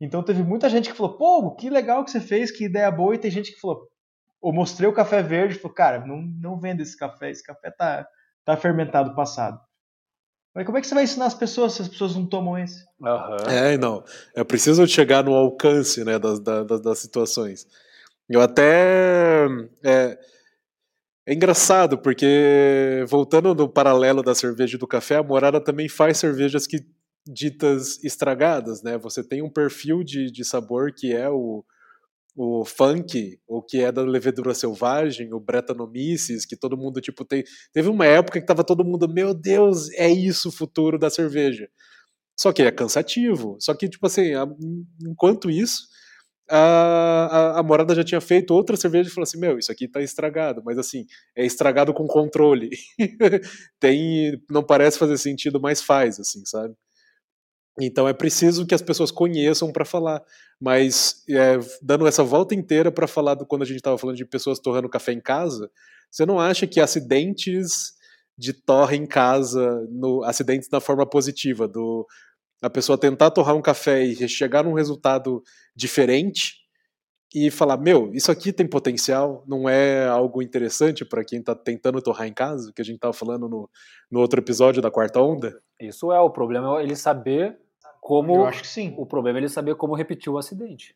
Então 0.00 0.22
teve 0.22 0.42
muita 0.42 0.68
gente 0.68 0.90
que 0.90 0.96
falou, 0.96 1.16
pô, 1.16 1.54
que 1.54 1.68
legal 1.68 2.04
que 2.04 2.10
você 2.10 2.20
fez, 2.20 2.50
que 2.50 2.64
ideia 2.64 2.90
boa. 2.90 3.14
E 3.14 3.18
tem 3.18 3.30
gente 3.30 3.52
que 3.52 3.60
falou, 3.60 3.88
eu 4.42 4.52
mostrei 4.52 4.88
o 4.88 4.94
café 4.94 5.22
verde 5.22 5.56
falou, 5.56 5.74
cara, 5.74 6.06
não, 6.06 6.22
não 6.22 6.58
venda 6.58 6.82
esse 6.82 6.96
café, 6.96 7.30
esse 7.30 7.42
café 7.42 7.70
tá, 7.70 8.06
tá 8.46 8.56
fermentado 8.56 9.14
passado. 9.14 9.60
Mas 10.54 10.64
como 10.64 10.78
é 10.78 10.80
que 10.80 10.86
você 10.86 10.94
vai 10.94 11.04
ensinar 11.04 11.26
as 11.26 11.34
pessoas 11.34 11.74
se 11.74 11.82
as 11.82 11.88
pessoas 11.88 12.14
não 12.14 12.24
tomam 12.24 12.56
esse? 12.56 12.82
Uhum. 12.98 13.50
É, 13.50 13.76
não. 13.76 14.02
É 14.34 14.42
preciso 14.42 14.86
chegar 14.86 15.22
no 15.22 15.34
alcance 15.34 16.02
né, 16.02 16.18
das, 16.18 16.40
das, 16.40 16.80
das 16.80 16.98
situações. 16.98 17.66
Eu 18.26 18.40
até. 18.40 19.46
É, 19.84 20.18
é, 21.26 21.34
engraçado, 21.34 21.98
porque 21.98 23.04
voltando 23.06 23.54
no 23.54 23.68
paralelo 23.68 24.22
da 24.22 24.34
cerveja 24.34 24.76
e 24.76 24.78
do 24.78 24.86
café, 24.86 25.16
a 25.16 25.22
Morada 25.22 25.60
também 25.60 25.88
faz 25.88 26.16
cervejas 26.16 26.66
que 26.66 26.86
ditas 27.26 28.02
estragadas, 28.02 28.82
né? 28.82 28.96
Você 28.98 29.22
tem 29.22 29.42
um 29.42 29.50
perfil 29.50 30.02
de, 30.02 30.30
de 30.30 30.44
sabor 30.44 30.92
que 30.92 31.12
é 31.12 31.28
o, 31.28 31.64
o 32.36 32.64
funk, 32.64 33.38
o 33.48 33.62
que 33.62 33.80
é 33.80 33.90
da 33.90 34.02
levedura 34.02 34.54
selvagem, 34.54 35.32
o 35.32 35.40
Brettanomyces, 35.40 36.44
que 36.44 36.56
todo 36.56 36.76
mundo 36.76 37.00
tipo 37.00 37.24
tem, 37.24 37.42
teve 37.72 37.88
uma 37.88 38.04
época 38.04 38.40
que 38.40 38.46
tava 38.46 38.62
todo 38.62 38.84
mundo, 38.84 39.08
meu 39.08 39.32
Deus, 39.32 39.90
é 39.92 40.08
isso 40.10 40.50
o 40.50 40.52
futuro 40.52 40.98
da 40.98 41.08
cerveja. 41.08 41.68
Só 42.38 42.52
que 42.52 42.62
é 42.62 42.70
cansativo. 42.70 43.56
Só 43.58 43.74
que 43.74 43.88
tipo 43.88 44.06
assim, 44.06 44.34
a, 44.34 44.46
enquanto 45.08 45.50
isso, 45.50 45.88
a, 46.50 47.56
a, 47.56 47.60
a, 47.60 47.62
morada 47.62 47.94
já 47.94 48.04
tinha 48.04 48.20
feito 48.20 48.52
outra 48.54 48.76
cerveja 48.76 49.08
e 49.08 49.12
falou 49.12 49.24
assim, 49.24 49.38
meu, 49.38 49.58
isso 49.58 49.72
aqui 49.72 49.88
tá 49.88 50.02
estragado, 50.02 50.62
mas 50.64 50.78
assim, 50.78 51.06
é 51.34 51.44
estragado 51.44 51.94
com 51.94 52.06
controle. 52.06 52.70
tem, 53.80 54.40
não 54.50 54.62
parece 54.62 54.98
fazer 54.98 55.18
sentido, 55.18 55.60
mas 55.60 55.82
faz, 55.82 56.20
assim, 56.20 56.44
sabe? 56.44 56.74
Então 57.80 58.08
é 58.08 58.12
preciso 58.12 58.66
que 58.66 58.74
as 58.74 58.82
pessoas 58.82 59.10
conheçam 59.10 59.70
para 59.70 59.84
falar. 59.84 60.22
Mas 60.60 61.22
é, 61.28 61.58
dando 61.82 62.06
essa 62.06 62.24
volta 62.24 62.54
inteira 62.54 62.90
para 62.90 63.06
falar 63.06 63.34
do 63.34 63.46
quando 63.46 63.62
a 63.62 63.66
gente 63.66 63.76
estava 63.76 63.98
falando 63.98 64.16
de 64.16 64.24
pessoas 64.24 64.58
torrando 64.58 64.88
café 64.88 65.12
em 65.12 65.20
casa, 65.20 65.70
você 66.10 66.24
não 66.24 66.40
acha 66.40 66.66
que 66.66 66.80
acidentes 66.80 67.94
de 68.38 68.52
torre 68.52 68.96
em 68.96 69.06
casa, 69.06 69.86
no, 69.90 70.22
acidentes 70.24 70.68
na 70.70 70.80
forma 70.80 71.06
positiva, 71.06 71.66
do 71.66 72.06
a 72.62 72.70
pessoa 72.70 72.98
tentar 72.98 73.30
torrar 73.30 73.54
um 73.54 73.62
café 73.62 74.02
e 74.02 74.28
chegar 74.28 74.64
num 74.64 74.72
resultado 74.72 75.42
diferente 75.74 76.66
e 77.34 77.50
falar, 77.50 77.76
meu, 77.76 78.10
isso 78.14 78.32
aqui 78.32 78.52
tem 78.52 78.66
potencial, 78.66 79.44
não 79.46 79.68
é 79.68 80.06
algo 80.06 80.42
interessante 80.42 81.04
para 81.04 81.24
quem 81.24 81.40
está 81.40 81.54
tentando 81.54 82.00
torrar 82.00 82.26
em 82.26 82.32
casa, 82.32 82.72
que 82.74 82.80
a 82.80 82.84
gente 82.84 82.96
estava 82.96 83.12
falando 83.12 83.48
no, 83.48 83.68
no 84.10 84.20
outro 84.20 84.40
episódio 84.40 84.80
da 84.80 84.90
quarta 84.90 85.20
onda? 85.20 85.60
Isso 85.78 86.10
é 86.10 86.18
o 86.18 86.30
problema, 86.30 86.80
é 86.80 86.84
ele 86.84 86.96
saber 86.96 87.58
como 88.06 88.36
Eu 88.36 88.46
acho 88.46 88.62
que 88.62 88.68
sim. 88.68 88.94
O 88.96 89.04
problema 89.04 89.36
é 89.36 89.40
ele 89.40 89.48
saber 89.48 89.74
como 89.74 89.96
repetir 89.96 90.32
o 90.32 90.38
acidente. 90.38 90.94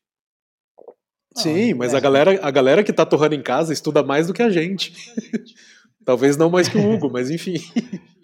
Sim, 1.34 1.72
ah, 1.72 1.76
mas 1.76 1.92
é. 1.92 1.96
a, 1.96 2.00
galera, 2.00 2.38
a 2.40 2.50
galera 2.52 2.84
que 2.84 2.92
tá 2.92 3.04
torrando 3.04 3.34
em 3.34 3.42
casa 3.42 3.72
estuda 3.72 4.00
mais 4.00 4.28
do 4.28 4.32
que 4.32 4.40
a 4.40 4.48
gente. 4.48 4.92
Talvez 6.06 6.36
não 6.36 6.48
mais 6.48 6.68
que 6.68 6.78
o 6.78 6.94
Hugo, 6.94 7.10
mas 7.10 7.28
enfim. 7.28 7.54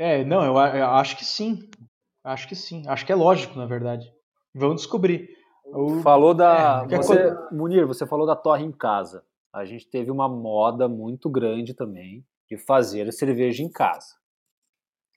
É, 0.00 0.24
não, 0.24 0.44
eu, 0.44 0.54
eu, 0.54 0.86
acho 0.90 1.16
que 1.16 1.24
sim. 1.24 1.68
Acho 2.22 2.46
que 2.46 2.54
sim. 2.54 2.84
Acho 2.86 3.04
que 3.04 3.10
é 3.10 3.16
lógico, 3.16 3.58
na 3.58 3.66
verdade. 3.66 4.06
Vamos 4.54 4.82
descobrir. 4.82 5.28
O... 5.64 6.00
Falou 6.02 6.32
da. 6.32 6.86
É, 6.88 6.96
você, 6.96 7.34
Munir, 7.50 7.84
você 7.84 8.06
falou 8.06 8.24
da 8.24 8.36
torre 8.36 8.64
em 8.64 8.70
casa. 8.70 9.24
A 9.52 9.64
gente 9.64 9.90
teve 9.90 10.08
uma 10.12 10.28
moda 10.28 10.88
muito 10.88 11.28
grande 11.28 11.74
também 11.74 12.24
de 12.48 12.56
fazer 12.56 13.12
cerveja 13.12 13.60
em 13.64 13.68
casa. 13.68 14.14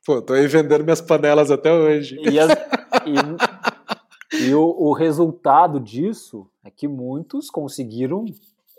Pô, 0.05 0.21
tô 0.21 0.33
aí 0.33 0.47
vendendo 0.47 0.83
minhas 0.83 1.01
panelas 1.01 1.51
até 1.51 1.71
hoje. 1.71 2.17
E, 2.21 2.39
as, 2.39 2.49
e, 3.05 4.47
e 4.47 4.55
o, 4.55 4.63
o, 4.63 4.93
resultado 4.93 5.79
disso 5.79 6.49
é 6.63 6.71
que 6.71 6.87
muitos 6.87 7.51
conseguiram 7.51 8.25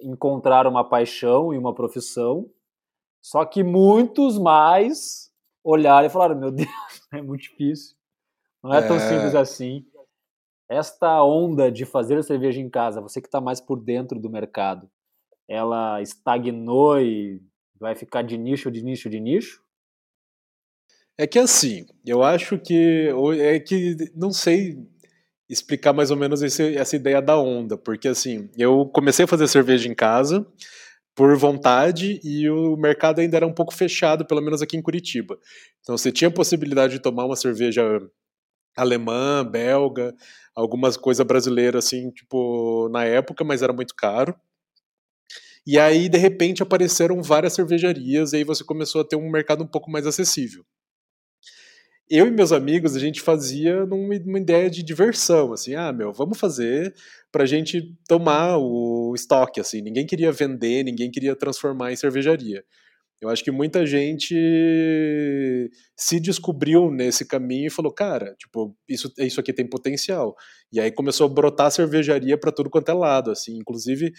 encontrar 0.00 0.66
uma 0.66 0.82
paixão 0.82 1.54
e 1.54 1.58
uma 1.58 1.72
profissão, 1.72 2.50
só 3.20 3.44
que 3.44 3.62
muitos 3.62 4.36
mais 4.36 5.30
olharam 5.62 6.06
e 6.06 6.10
falaram: 6.10 6.38
Meu 6.38 6.50
Deus, 6.50 6.68
é 7.14 7.22
muito 7.22 7.42
difícil. 7.42 7.96
Não 8.62 8.74
é, 8.74 8.78
é. 8.78 8.82
tão 8.88 8.98
simples 8.98 9.34
assim. 9.34 9.86
Esta 10.68 11.22
onda 11.22 11.70
de 11.70 11.84
fazer 11.84 12.22
cerveja 12.24 12.60
em 12.60 12.68
casa, 12.68 13.00
você 13.00 13.20
que 13.20 13.28
está 13.28 13.40
mais 13.40 13.60
por 13.60 13.78
dentro 13.78 14.18
do 14.18 14.30
mercado, 14.30 14.90
ela 15.46 16.00
estagnou 16.00 16.98
e 17.00 17.42
vai 17.78 17.94
ficar 17.94 18.22
de 18.22 18.38
nicho, 18.38 18.70
de 18.70 18.82
nicho, 18.82 19.10
de 19.10 19.20
nicho? 19.20 19.62
É 21.18 21.26
que 21.26 21.38
assim, 21.38 21.86
eu 22.06 22.22
acho 22.22 22.58
que. 22.58 23.08
É 23.40 23.58
que 23.60 23.96
não 24.14 24.32
sei 24.32 24.78
explicar 25.48 25.92
mais 25.92 26.10
ou 26.10 26.16
menos 26.16 26.42
esse, 26.42 26.76
essa 26.76 26.96
ideia 26.96 27.20
da 27.20 27.38
onda, 27.38 27.76
porque 27.76 28.08
assim, 28.08 28.48
eu 28.56 28.86
comecei 28.86 29.24
a 29.26 29.28
fazer 29.28 29.46
cerveja 29.48 29.88
em 29.88 29.94
casa 29.94 30.46
por 31.14 31.36
vontade 31.36 32.20
e 32.24 32.48
o 32.50 32.76
mercado 32.76 33.20
ainda 33.20 33.36
era 33.38 33.46
um 33.46 33.52
pouco 33.54 33.74
fechado, 33.74 34.26
pelo 34.26 34.40
menos 34.42 34.62
aqui 34.62 34.76
em 34.76 34.82
Curitiba. 34.82 35.38
Então 35.82 35.96
você 35.98 36.12
tinha 36.12 36.28
a 36.28 36.32
possibilidade 36.32 36.94
de 36.94 37.00
tomar 37.02 37.26
uma 37.26 37.36
cerveja 37.36 37.82
alemã, 38.76 39.44
belga, 39.44 40.14
algumas 40.54 40.96
coisas 40.96 41.26
brasileiras 41.26 41.86
assim, 41.86 42.10
tipo, 42.10 42.88
na 42.90 43.04
época, 43.04 43.44
mas 43.44 43.62
era 43.62 43.72
muito 43.72 43.94
caro. 43.96 44.34
E 45.66 45.78
aí, 45.78 46.08
de 46.08 46.18
repente, 46.18 46.62
apareceram 46.62 47.22
várias 47.22 47.52
cervejarias, 47.52 48.32
e 48.32 48.36
aí 48.36 48.44
você 48.44 48.64
começou 48.64 49.00
a 49.00 49.04
ter 49.04 49.16
um 49.16 49.30
mercado 49.30 49.62
um 49.62 49.66
pouco 49.66 49.90
mais 49.90 50.06
acessível. 50.06 50.64
Eu 52.14 52.26
e 52.26 52.30
meus 52.30 52.52
amigos, 52.52 52.94
a 52.94 53.00
gente 53.00 53.22
fazia 53.22 53.86
numa, 53.86 54.38
ideia 54.38 54.68
de 54.68 54.82
diversão, 54.82 55.52
assim, 55.52 55.74
ah, 55.74 55.92
meu, 55.92 56.12
vamos 56.12 56.38
fazer 56.38 56.94
pra 57.30 57.46
gente 57.46 57.96
tomar 58.06 58.58
o 58.58 59.14
estoque, 59.14 59.58
assim. 59.58 59.80
Ninguém 59.80 60.06
queria 60.06 60.30
vender, 60.30 60.84
ninguém 60.84 61.10
queria 61.10 61.34
transformar 61.34 61.90
em 61.90 61.96
cervejaria. 61.96 62.62
Eu 63.18 63.30
acho 63.30 63.42
que 63.42 63.50
muita 63.50 63.86
gente 63.86 64.34
se 65.96 66.20
descobriu 66.20 66.90
nesse 66.90 67.24
caminho 67.24 67.68
e 67.68 67.70
falou, 67.70 67.92
cara, 67.92 68.34
tipo, 68.36 68.76
isso, 68.86 69.10
isso 69.18 69.40
aqui 69.40 69.52
tem 69.52 69.66
potencial. 69.66 70.34
E 70.72 70.80
aí 70.80 70.90
começou 70.90 71.26
a 71.26 71.30
brotar 71.32 71.70
cervejaria 71.70 72.36
para 72.36 72.52
tudo 72.52 72.68
quanto 72.68 72.90
é 72.90 72.94
lado, 72.94 73.30
assim, 73.30 73.56
inclusive 73.56 74.12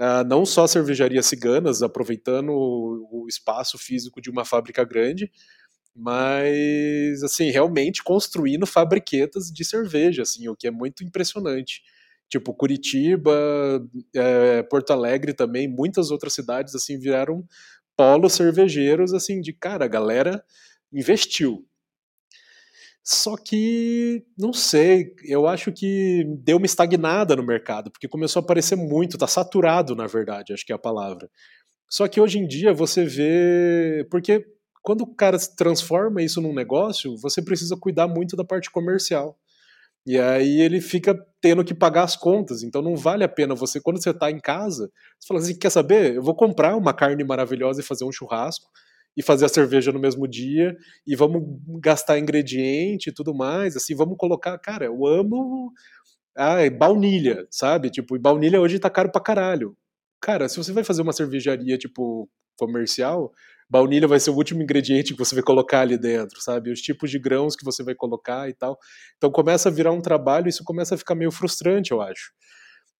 uh, 0.00 0.26
não 0.26 0.46
só 0.46 0.66
cervejarias 0.66 1.26
ciganas, 1.26 1.82
aproveitando 1.82 2.50
o, 2.50 3.24
o 3.24 3.28
espaço 3.28 3.78
físico 3.78 4.20
de 4.20 4.30
uma 4.30 4.44
fábrica 4.44 4.84
grande, 4.84 5.30
mas 5.98 7.22
assim 7.24 7.50
realmente 7.50 8.02
construindo 8.02 8.66
fabriquetas 8.66 9.50
de 9.50 9.64
cerveja, 9.64 10.22
assim, 10.22 10.48
o 10.48 10.56
que 10.56 10.68
é 10.68 10.70
muito 10.70 11.04
impressionante. 11.04 11.82
Tipo 12.28 12.54
Curitiba, 12.54 13.32
é, 14.14 14.62
Porto 14.62 14.92
Alegre 14.92 15.32
também, 15.32 15.66
muitas 15.66 16.10
outras 16.10 16.34
cidades 16.34 16.74
assim 16.74 16.98
viraram 16.98 17.44
polos 17.96 18.34
cervejeiros 18.34 19.12
assim 19.12 19.40
de 19.40 19.52
cara, 19.52 19.86
a 19.86 19.88
galera 19.88 20.44
investiu. 20.92 21.66
Só 23.02 23.36
que 23.36 24.22
não 24.38 24.52
sei, 24.52 25.14
eu 25.24 25.46
acho 25.46 25.72
que 25.72 26.24
deu 26.40 26.58
uma 26.58 26.66
estagnada 26.66 27.34
no 27.34 27.42
mercado, 27.42 27.90
porque 27.90 28.06
começou 28.06 28.40
a 28.40 28.42
aparecer 28.44 28.76
muito, 28.76 29.16
tá 29.16 29.26
saturado, 29.26 29.96
na 29.96 30.06
verdade, 30.06 30.52
acho 30.52 30.64
que 30.64 30.72
é 30.72 30.76
a 30.76 30.78
palavra. 30.78 31.30
Só 31.88 32.06
que 32.06 32.20
hoje 32.20 32.38
em 32.38 32.46
dia 32.46 32.74
você 32.74 33.04
vê, 33.06 34.06
porque 34.10 34.44
quando 34.88 35.02
o 35.02 35.14
cara 35.14 35.36
transforma 35.54 36.22
isso 36.22 36.40
num 36.40 36.54
negócio, 36.54 37.14
você 37.18 37.42
precisa 37.42 37.76
cuidar 37.76 38.08
muito 38.08 38.34
da 38.34 38.42
parte 38.42 38.70
comercial. 38.70 39.38
E 40.06 40.18
aí 40.18 40.62
ele 40.62 40.80
fica 40.80 41.14
tendo 41.42 41.62
que 41.62 41.74
pagar 41.74 42.04
as 42.04 42.16
contas. 42.16 42.62
Então 42.62 42.80
não 42.80 42.96
vale 42.96 43.22
a 43.22 43.28
pena 43.28 43.54
você, 43.54 43.82
quando 43.82 44.02
você 44.02 44.08
está 44.08 44.30
em 44.30 44.40
casa, 44.40 44.90
você 45.20 45.28
fala 45.28 45.40
assim: 45.40 45.58
quer 45.58 45.68
saber? 45.68 46.14
Eu 46.14 46.22
vou 46.22 46.34
comprar 46.34 46.74
uma 46.74 46.94
carne 46.94 47.22
maravilhosa 47.22 47.82
e 47.82 47.84
fazer 47.84 48.06
um 48.06 48.10
churrasco 48.10 48.70
e 49.14 49.22
fazer 49.22 49.44
a 49.44 49.50
cerveja 49.50 49.92
no 49.92 49.98
mesmo 50.00 50.26
dia 50.26 50.74
e 51.06 51.14
vamos 51.14 51.42
gastar 51.82 52.18
ingrediente 52.18 53.10
e 53.10 53.12
tudo 53.12 53.34
mais. 53.34 53.76
Assim, 53.76 53.94
vamos 53.94 54.16
colocar. 54.16 54.56
Cara, 54.56 54.86
eu 54.86 55.06
amo. 55.06 55.70
Ah, 56.34 56.58
baunilha, 56.70 57.46
sabe? 57.50 57.90
Tipo, 57.90 58.16
e 58.16 58.18
baunilha 58.18 58.58
hoje 58.58 58.78
tá 58.78 58.88
caro 58.88 59.12
pra 59.12 59.20
caralho. 59.20 59.76
Cara, 60.18 60.48
se 60.48 60.56
você 60.56 60.72
vai 60.72 60.82
fazer 60.82 61.02
uma 61.02 61.12
cervejaria, 61.12 61.76
tipo, 61.76 62.26
comercial, 62.56 63.32
baunilha 63.68 64.08
vai 64.08 64.18
ser 64.18 64.30
o 64.30 64.34
último 64.34 64.62
ingrediente 64.62 65.12
que 65.12 65.18
você 65.18 65.34
vai 65.34 65.44
colocar 65.44 65.80
ali 65.80 65.98
dentro, 65.98 66.40
sabe? 66.40 66.70
Os 66.70 66.80
tipos 66.80 67.10
de 67.10 67.18
grãos 67.18 67.54
que 67.54 67.64
você 67.64 67.82
vai 67.82 67.94
colocar 67.94 68.48
e 68.48 68.54
tal. 68.54 68.78
Então 69.16 69.30
começa 69.30 69.68
a 69.68 69.72
virar 69.72 69.92
um 69.92 70.00
trabalho 70.00 70.46
e 70.46 70.50
isso 70.50 70.64
começa 70.64 70.94
a 70.94 70.98
ficar 70.98 71.14
meio 71.14 71.30
frustrante, 71.30 71.92
eu 71.92 72.00
acho. 72.00 72.32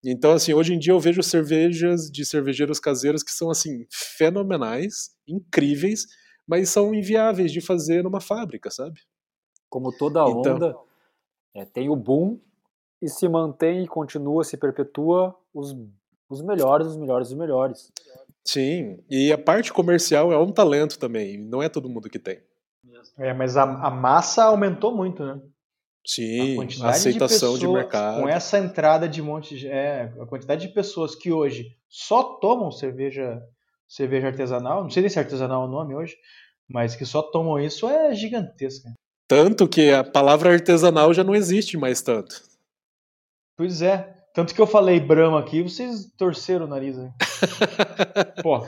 Então, 0.04 0.32
assim, 0.32 0.54
hoje 0.54 0.74
em 0.74 0.78
dia 0.78 0.92
eu 0.92 1.00
vejo 1.00 1.22
cervejas 1.22 2.02
de 2.10 2.24
cervejeiros 2.24 2.78
caseiros 2.78 3.22
que 3.22 3.32
são, 3.32 3.50
assim, 3.50 3.84
fenomenais, 3.90 5.10
incríveis, 5.26 6.06
mas 6.46 6.70
são 6.70 6.94
inviáveis 6.94 7.50
de 7.50 7.60
fazer 7.60 8.04
numa 8.04 8.20
fábrica, 8.20 8.70
sabe? 8.70 9.00
Como 9.68 9.90
toda 9.96 10.20
então, 10.20 10.54
onda, 10.54 10.76
é, 11.54 11.64
tem 11.64 11.88
o 11.88 11.96
boom 11.96 12.40
e 13.02 13.08
se 13.08 13.28
mantém 13.28 13.84
e 13.84 13.88
continua, 13.88 14.44
se 14.44 14.56
perpetua 14.56 15.36
os, 15.52 15.76
os 16.28 16.42
melhores, 16.42 16.86
os 16.86 16.96
melhores, 16.96 17.28
os 17.28 17.34
melhores. 17.34 17.92
Sim, 18.48 19.04
e 19.10 19.30
a 19.30 19.36
parte 19.36 19.70
comercial 19.70 20.32
é 20.32 20.38
um 20.38 20.50
talento 20.50 20.98
também, 20.98 21.36
não 21.36 21.62
é 21.62 21.68
todo 21.68 21.86
mundo 21.86 22.08
que 22.08 22.18
tem. 22.18 22.40
É, 23.18 23.34
mas 23.34 23.58
a, 23.58 23.64
a 23.64 23.90
massa 23.90 24.44
aumentou 24.44 24.96
muito, 24.96 25.22
né? 25.22 25.38
Sim, 26.02 26.58
a, 26.58 26.86
a 26.86 26.88
aceitação 26.88 27.12
de, 27.12 27.18
pessoas, 27.18 27.60
de, 27.60 27.68
mercado. 27.68 28.22
Com 28.22 28.26
essa 28.26 28.58
entrada 28.58 29.06
de 29.06 29.20
monte 29.20 29.54
de, 29.54 29.68
é, 29.68 30.14
a 30.18 30.24
quantidade 30.24 30.66
de 30.66 30.72
pessoas 30.72 31.14
que 31.14 31.30
hoje 31.30 31.76
só 31.90 32.22
tomam 32.22 32.70
cerveja 32.72 33.38
cerveja 33.86 34.28
artesanal, 34.28 34.82
não 34.82 34.88
sei 34.88 35.02
nem 35.02 35.10
se 35.10 35.18
é 35.18 35.22
artesanal 35.22 35.66
o 35.66 35.70
nome 35.70 35.94
hoje, 35.94 36.16
mas 36.66 36.96
que 36.96 37.04
só 37.04 37.20
tomam 37.20 37.60
isso 37.60 37.86
é 37.86 38.14
gigantesca. 38.14 38.94
Tanto 39.28 39.68
que 39.68 39.90
a 39.90 40.02
palavra 40.02 40.54
artesanal 40.54 41.12
já 41.12 41.22
não 41.22 41.34
existe 41.34 41.76
mais 41.76 42.00
tanto. 42.00 42.42
Pois 43.58 43.82
é. 43.82 44.17
Tanto 44.38 44.54
que 44.54 44.60
eu 44.60 44.68
falei 44.68 45.00
Brahma 45.00 45.40
aqui, 45.40 45.62
vocês 45.62 46.12
torceram 46.16 46.66
o 46.66 46.68
nariz 46.68 46.96
aí. 46.96 47.10
Pô. 48.40 48.64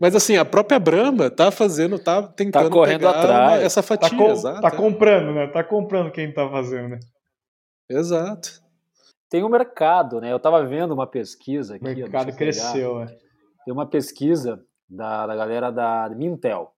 Mas 0.00 0.16
assim, 0.16 0.36
a 0.36 0.44
própria 0.44 0.80
Brahma 0.80 1.30
tá 1.30 1.52
fazendo, 1.52 1.96
tá 1.96 2.24
tentando 2.24 2.64
tá 2.64 2.70
correndo 2.70 3.06
atrás. 3.06 3.62
essa 3.62 3.84
fatia, 3.84 4.10
tá, 4.10 4.16
com, 4.16 4.32
exato. 4.32 4.60
Tá 4.60 4.70
comprando, 4.72 5.32
né? 5.32 5.46
Tá 5.46 5.62
comprando 5.62 6.10
quem 6.10 6.34
tá 6.34 6.50
fazendo, 6.50 6.88
né? 6.88 7.00
Exato. 7.88 8.60
Tem 9.30 9.44
o 9.44 9.46
um 9.46 9.48
mercado, 9.48 10.20
né? 10.20 10.32
Eu 10.32 10.40
tava 10.40 10.66
vendo 10.66 10.92
uma 10.92 11.06
pesquisa 11.06 11.76
aqui. 11.76 11.84
O 11.84 11.96
mercado 11.96 12.34
cresceu, 12.34 13.02
é. 13.02 13.06
Tem 13.64 13.72
uma 13.72 13.86
pesquisa 13.86 14.60
da, 14.90 15.24
da 15.28 15.36
galera 15.36 15.70
da 15.70 16.10
Mintel 16.16 16.72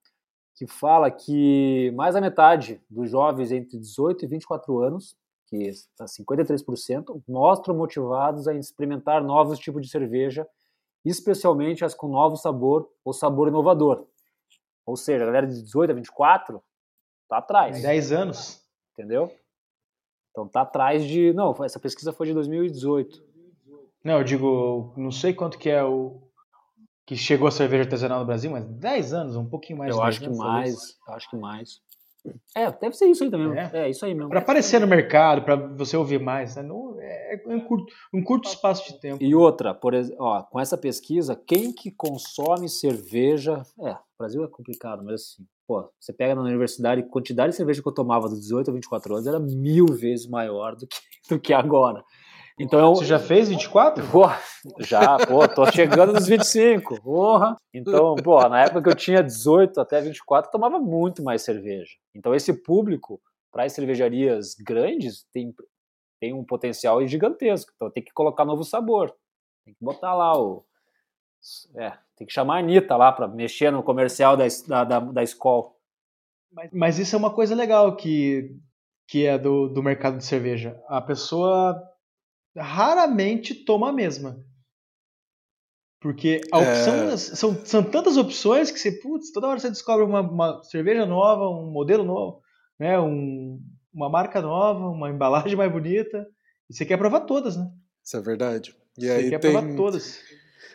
que 0.55 0.66
fala 0.66 1.11
que 1.11 1.90
mais 1.97 2.14
da 2.14 2.20
metade 2.20 2.78
dos 2.90 3.11
jovens 3.11 3.51
entre 3.51 3.78
18 3.78 4.26
e 4.26 4.28
24 4.28 4.80
anos 4.80 5.16
que 5.55 5.68
está 5.68 6.05
53%, 6.05 7.22
mostram 7.28 7.76
motivados 7.76 8.48
a 8.48 8.55
experimentar 8.55 9.22
novos 9.22 9.59
tipos 9.59 9.82
de 9.82 9.88
cerveja, 9.88 10.46
especialmente 11.05 11.84
as 11.84 11.94
com 11.94 12.09
novo 12.09 12.36
sabor 12.36 12.88
ou 13.05 13.12
sabor 13.12 13.48
inovador. 13.48 14.07
Ou 14.86 14.96
seja, 14.96 15.22
a 15.22 15.26
galera 15.26 15.46
de 15.46 15.62
18 15.62 15.90
a 15.90 15.94
24 15.94 16.62
tá 17.28 17.38
atrás. 17.38 17.80
10 17.80 18.12
anos. 18.12 18.62
Entendeu? 18.92 19.30
Então 20.30 20.48
tá 20.48 20.62
atrás 20.62 21.05
de. 21.05 21.32
Não, 21.32 21.55
essa 21.64 21.78
pesquisa 21.78 22.12
foi 22.12 22.26
de 22.26 22.34
2018. 22.34 23.22
Não, 24.05 24.18
eu 24.18 24.24
digo, 24.24 24.92
não 24.96 25.11
sei 25.11 25.32
quanto 25.32 25.59
que 25.59 25.70
é 25.70 25.82
o. 25.82 26.20
Que 27.07 27.16
chegou 27.16 27.46
a 27.46 27.50
cerveja 27.50 27.82
artesanal 27.82 28.20
no 28.20 28.26
Brasil, 28.26 28.50
mas 28.50 28.64
10 28.64 29.12
anos, 29.12 29.36
um 29.36 29.48
pouquinho 29.48 29.78
mais. 29.78 29.94
Eu 29.94 30.02
acho 30.02 30.20
que 30.20 30.28
mais, 30.28 30.96
acho 31.09 31.30
que 31.30 31.36
mais. 31.36 31.80
É, 32.57 32.70
deve 32.70 32.97
ser 32.97 33.07
isso 33.07 33.25
aí 33.25 33.31
também. 33.31 33.59
É, 33.59 33.70
é 33.75 33.91
isso 33.91 34.05
aí 34.05 34.14
mesmo. 34.14 34.31
Para 34.31 34.41
aparecer 34.41 34.81
no 34.81 34.87
mercado, 34.87 35.43
para 35.43 35.57
você 35.57 35.97
ouvir 35.97 36.20
mais, 36.20 36.57
né? 36.57 36.62
Não, 36.62 36.97
é 37.01 37.41
um 37.47 37.61
curto, 37.61 37.93
um 38.12 38.22
curto 38.22 38.49
espaço 38.49 38.93
de 38.93 38.99
tempo. 39.01 39.22
E 39.22 39.35
outra, 39.35 39.75
por 39.75 39.93
ó, 40.18 40.43
com 40.43 40.59
essa 40.61 40.79
pesquisa, 40.79 41.41
quem 41.47 41.72
que 41.72 41.91
consome 41.91 42.68
cerveja. 42.68 43.62
É, 43.81 43.93
o 43.93 44.18
Brasil 44.18 44.45
é 44.45 44.49
complicado, 44.49 45.03
mas 45.05 45.14
assim, 45.14 45.47
pô, 45.66 45.89
você 46.01 46.12
pega 46.12 46.35
na 46.35 46.43
universidade, 46.43 47.03
a 47.03 47.09
quantidade 47.09 47.51
de 47.51 47.57
cerveja 47.57 47.83
que 47.83 47.89
eu 47.89 47.95
tomava 47.95 48.29
dos 48.29 48.41
18 48.41 48.70
a 48.70 48.75
24 48.75 49.14
anos 49.14 49.27
era 49.27 49.41
mil 49.41 49.87
vezes 49.87 50.27
maior 50.27 50.77
do 50.77 50.87
que, 50.87 50.97
do 51.29 51.41
que 51.41 51.53
agora. 51.53 52.03
Então, 52.59 52.94
Você 52.94 53.05
já 53.05 53.18
fez 53.18 53.48
24? 53.48 54.05
Pô, 54.11 54.22
já, 54.78 55.18
pô, 55.26 55.46
tô 55.48 55.70
chegando 55.72 56.12
nos 56.12 56.28
25. 56.28 57.02
Porra. 57.02 57.57
Então, 57.72 58.14
pô, 58.16 58.48
na 58.48 58.62
época 58.62 58.82
que 58.82 58.88
eu 58.90 58.94
tinha 58.94 59.22
18 59.22 59.80
até 59.80 60.00
24, 60.00 60.48
eu 60.48 60.52
tomava 60.52 60.78
muito 60.78 61.22
mais 61.22 61.42
cerveja. 61.42 61.96
Então, 62.14 62.32
esse 62.32 62.52
público, 62.52 63.20
para 63.50 63.64
as 63.64 63.72
cervejarias 63.72 64.55
grandes, 64.55 65.24
tem, 65.32 65.52
tem 66.20 66.32
um 66.32 66.44
potencial 66.44 67.05
gigantesco. 67.07 67.72
Então, 67.74 67.90
tem 67.90 68.05
que 68.05 68.12
colocar 68.12 68.44
novo 68.44 68.62
sabor. 68.62 69.12
Tem 69.64 69.74
que 69.74 69.84
botar 69.84 70.14
lá 70.14 70.38
o. 70.40 70.64
É, 71.74 71.92
tem 72.16 72.26
que 72.26 72.32
chamar 72.32 72.57
a 72.57 72.59
Anitta 72.61 72.96
lá 72.96 73.11
para 73.11 73.26
mexer 73.26 73.72
no 73.72 73.82
comercial 73.82 74.36
da, 74.36 74.44
da, 74.68 74.84
da, 74.84 75.00
da 75.00 75.22
escola. 75.22 75.72
Mas, 76.52 76.70
mas, 76.72 76.98
isso 77.00 77.16
é 77.16 77.18
uma 77.18 77.34
coisa 77.34 77.55
legal 77.55 77.96
que, 77.96 78.57
que 79.09 79.26
é 79.26 79.36
do, 79.36 79.68
do 79.68 79.82
mercado 79.82 80.16
de 80.16 80.24
cerveja. 80.24 80.80
A 80.86 81.00
pessoa 81.00 81.82
raramente 82.57 83.55
toma 83.55 83.90
a 83.90 83.92
mesma. 83.92 84.44
Porque 86.00 86.42
a 86.52 86.59
opção, 86.59 86.94
é... 87.09 87.16
são, 87.16 87.64
são 87.64 87.82
tantas 87.82 88.16
opções 88.16 88.70
que 88.70 88.78
você, 88.78 88.92
putz, 88.92 89.32
toda 89.32 89.46
hora 89.46 89.59
você 89.59 89.70
descobre 89.70 90.05
uma, 90.05 90.20
uma 90.20 90.62
cerveja 90.62 91.07
nova, 91.07 91.48
um 91.48 91.70
modelo 91.70 92.05
novo, 92.05 92.42
né? 92.78 93.00
Um, 93.00 93.59
uma 93.92 94.11
marca 94.11 94.42
nova, 94.42 94.86
uma 94.90 95.09
embalagem 95.09 95.57
mais 95.57 95.72
bonita. 95.72 96.26
E 96.68 96.74
você 96.74 96.84
quer 96.84 96.98
provar 96.98 97.20
todas, 97.20 97.57
né? 97.57 97.66
Isso 98.05 98.16
é 98.16 98.20
verdade. 98.20 98.76
E 98.98 99.07
você 99.07 99.11
aí 99.11 99.30
quer 99.30 99.38
tem... 99.40 99.52
provar 99.52 99.74
todas. 99.76 100.20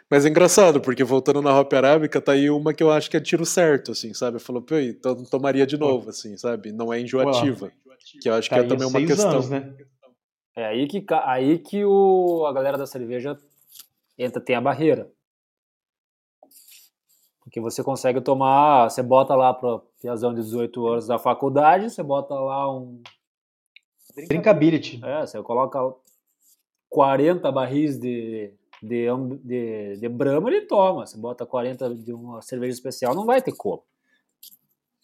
Mas 0.10 0.26
é 0.26 0.30
engraçado, 0.30 0.82
porque 0.82 1.04
voltando 1.04 1.44
na 1.44 1.56
Hop 1.56 1.72
Arábica, 1.72 2.20
tá 2.20 2.32
aí 2.32 2.50
uma 2.50 2.74
que 2.74 2.82
eu 2.82 2.90
acho 2.90 3.12
que 3.12 3.16
é 3.16 3.20
tiro 3.20 3.46
certo, 3.46 3.92
assim, 3.92 4.12
sabe? 4.16 4.40
Falou, 4.40 4.64
pô, 4.64 4.76
então 4.80 5.24
tomaria 5.26 5.68
de 5.68 5.78
novo, 5.78 6.10
assim, 6.10 6.36
sabe? 6.36 6.72
Não 6.72 6.92
é 6.92 7.00
enjoativa. 7.00 7.72
Que 8.20 8.28
eu 8.28 8.34
acho 8.34 8.50
tá 8.50 8.56
que 8.56 8.66
é 8.66 8.68
também 8.68 8.88
uma 8.88 9.00
questão. 9.06 9.30
Anos, 9.30 9.50
né? 9.52 9.72
É 10.56 10.66
aí 10.66 10.88
que, 10.88 11.06
aí 11.24 11.60
que 11.60 11.86
o, 11.86 12.46
a 12.46 12.54
galera 12.54 12.78
da 12.78 12.86
cerveja 12.86 13.38
entra, 14.18 14.42
tem 14.42 14.56
a 14.56 14.62
barreira. 14.62 15.12
Porque 17.42 17.60
você 17.60 17.84
consegue 17.84 18.22
tomar, 18.22 18.90
você 18.90 19.02
bota 19.02 19.36
lá 19.36 19.54
para 19.54 19.80
piazão 20.00 20.34
de 20.34 20.42
18 20.42 20.88
anos 20.88 21.08
da 21.08 21.18
faculdade, 21.18 21.90
você 21.90 22.04
bota 22.04 22.36
lá 22.36 22.72
um. 22.72 23.02
Drinkability. 24.28 25.00
É, 25.04 25.26
você 25.26 25.42
coloca 25.42 25.80
40 26.90 27.52
barris 27.52 27.98
de, 27.98 28.54
de, 28.84 29.08
de, 29.44 29.98
de 29.98 30.10
Brahma, 30.10 30.50
ele 30.50 30.62
toma. 30.62 31.06
Você 31.06 31.18
bota 31.18 31.46
40 31.46 31.96
de 31.96 32.14
uma 32.14 32.42
cerveja 32.42 32.74
especial, 32.74 33.16
não 33.16 33.26
vai 33.26 33.42
ter 33.42 33.54
como. 33.54 33.84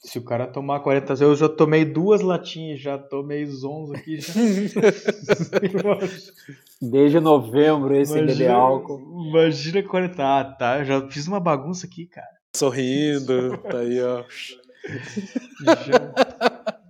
Se 0.06 0.20
o 0.20 0.24
cara 0.24 0.46
tomar 0.46 0.82
40, 0.82 1.14
eu 1.24 1.36
já 1.36 1.50
tomei 1.50 1.84
duas 1.84 2.22
latinhas, 2.22 2.80
já 2.80 2.96
tomei 2.96 3.44
zonzo 3.48 3.94
aqui. 3.94 4.20
Já. 4.20 4.34
Desde 6.80 7.20
novembro 7.20 7.96
esse 7.96 8.22
bebê 8.22 8.48
álcool. 8.48 9.02
Imagina 9.30 9.82
40. 9.82 10.24
Ah, 10.24 10.44
tá. 10.44 10.80
Eu 10.80 10.86
já 10.86 11.10
fiz 11.10 11.28
uma 11.28 11.40
bagunça 11.40 11.88
aqui, 11.88 12.06
cara. 12.06 12.28
Sorrindo, 12.56 13.58
tá 13.58 13.80
aí, 13.80 14.00
ó. 14.00 14.24
Já... 15.64 16.14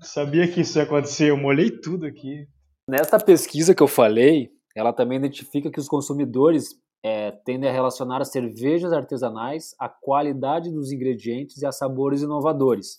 Sabia 0.01 0.47
que 0.47 0.61
isso 0.61 0.77
ia 0.77 0.83
acontecer, 0.83 1.29
eu 1.29 1.37
molhei 1.37 1.71
tudo 1.71 2.05
aqui. 2.05 2.47
Nessa 2.87 3.17
pesquisa 3.17 3.73
que 3.73 3.81
eu 3.81 3.87
falei, 3.87 4.51
ela 4.75 4.91
também 4.91 5.17
identifica 5.17 5.71
que 5.71 5.79
os 5.79 5.87
consumidores 5.87 6.75
é, 7.05 7.29
tendem 7.29 7.69
a 7.69 7.71
relacionar 7.71 8.19
as 8.19 8.31
cervejas 8.31 8.91
artesanais 8.91 9.75
à 9.77 9.87
qualidade 9.87 10.71
dos 10.71 10.91
ingredientes 10.91 11.61
e 11.61 11.65
a 11.67 11.71
sabores 11.71 12.23
inovadores. 12.23 12.97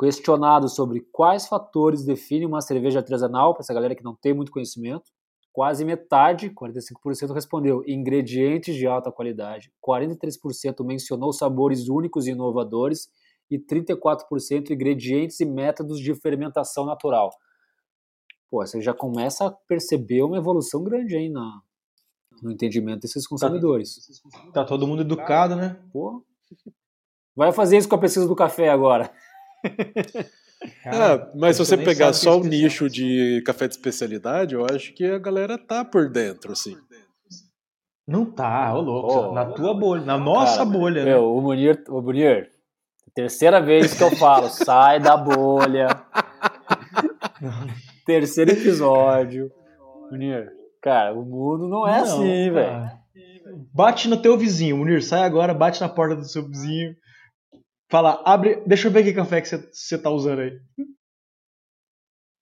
Questionado 0.00 0.66
sobre 0.66 1.00
quais 1.12 1.46
fatores 1.46 2.06
definem 2.06 2.48
uma 2.48 2.62
cerveja 2.62 3.00
artesanal, 3.00 3.52
para 3.52 3.60
essa 3.60 3.74
galera 3.74 3.94
que 3.94 4.02
não 4.02 4.16
tem 4.16 4.32
muito 4.32 4.50
conhecimento, 4.50 5.12
quase 5.52 5.84
metade, 5.84 6.48
45%, 6.48 7.34
respondeu 7.34 7.84
ingredientes 7.86 8.74
de 8.76 8.86
alta 8.86 9.12
qualidade, 9.12 9.70
43% 9.86 10.82
mencionou 10.82 11.34
sabores 11.34 11.90
únicos 11.90 12.26
e 12.26 12.30
inovadores 12.30 13.10
e 13.50 13.58
34% 13.58 14.70
ingredientes 14.70 15.38
e 15.38 15.44
métodos 15.44 16.00
de 16.00 16.14
fermentação 16.14 16.86
natural. 16.86 17.28
Pô, 18.50 18.64
você 18.64 18.80
já 18.80 18.94
começa 18.94 19.48
a 19.48 19.50
perceber 19.50 20.22
uma 20.22 20.38
evolução 20.38 20.82
grande 20.82 21.14
aí 21.14 21.28
na, 21.28 21.60
no 22.42 22.50
entendimento 22.50 23.02
desses 23.02 23.26
consumidores. 23.26 24.20
Tá, 24.46 24.50
tá 24.52 24.64
todo 24.64 24.86
mundo 24.86 25.02
educado, 25.02 25.54
né? 25.54 25.76
Pô. 25.92 26.24
Vai 27.36 27.52
fazer 27.52 27.78
isso 27.78 27.88
com 27.88 27.94
a 27.94 27.98
pesquisa 27.98 28.26
do 28.26 28.36
café 28.36 28.68
agora. 28.68 29.10
Cara, 30.82 31.14
ah, 31.14 31.32
mas 31.34 31.56
se 31.56 31.64
você 31.64 31.76
pegar 31.78 32.12
só 32.12 32.38
o 32.38 32.44
nicho 32.44 32.90
de 32.90 33.42
café 33.46 33.68
de 33.68 33.74
especialidade, 33.74 34.54
eu 34.54 34.66
acho 34.66 34.92
que 34.92 35.04
a 35.04 35.18
galera 35.18 35.56
tá 35.56 35.84
por 35.84 36.10
dentro, 36.10 36.52
assim. 36.52 36.76
Não 38.06 38.26
tá, 38.26 38.74
ô 38.74 38.80
louco. 38.80 39.12
Oh, 39.12 39.32
na 39.32 39.46
tua 39.46 39.72
bolha, 39.72 40.04
na 40.04 40.18
nossa 40.18 40.58
cara, 40.58 40.70
bolha, 40.70 41.04
meu, 41.04 41.20
né? 41.20 41.26
o 41.26 41.40
Munir, 41.40 41.84
o 41.88 42.02
Munir, 42.02 42.50
terceira 43.14 43.60
vez 43.60 43.94
que 43.94 44.02
eu 44.02 44.10
falo, 44.16 44.50
sai 44.50 45.00
da 45.00 45.16
bolha. 45.16 45.88
Terceiro 48.04 48.50
episódio. 48.50 49.50
Munir, 50.10 50.52
cara, 50.82 51.14
o 51.14 51.24
mundo 51.24 51.68
não 51.68 51.88
é 51.88 51.98
não, 51.98 52.02
assim, 52.02 52.50
velho. 52.50 52.90
Bate 53.72 54.08
no 54.08 54.20
teu 54.20 54.36
vizinho, 54.36 54.76
Munir, 54.76 55.02
sai 55.02 55.22
agora, 55.22 55.54
bate 55.54 55.80
na 55.80 55.88
porta 55.88 56.16
do 56.16 56.24
seu 56.24 56.46
vizinho 56.46 56.94
Fala, 57.92 58.22
abre. 58.24 58.64
Deixa 58.66 58.88
eu 58.88 58.90
ver 58.90 59.04
que 59.04 59.12
café 59.12 59.42
que 59.42 59.48
você 59.48 59.98
tá 59.98 60.08
usando 60.08 60.38
aí. 60.38 60.58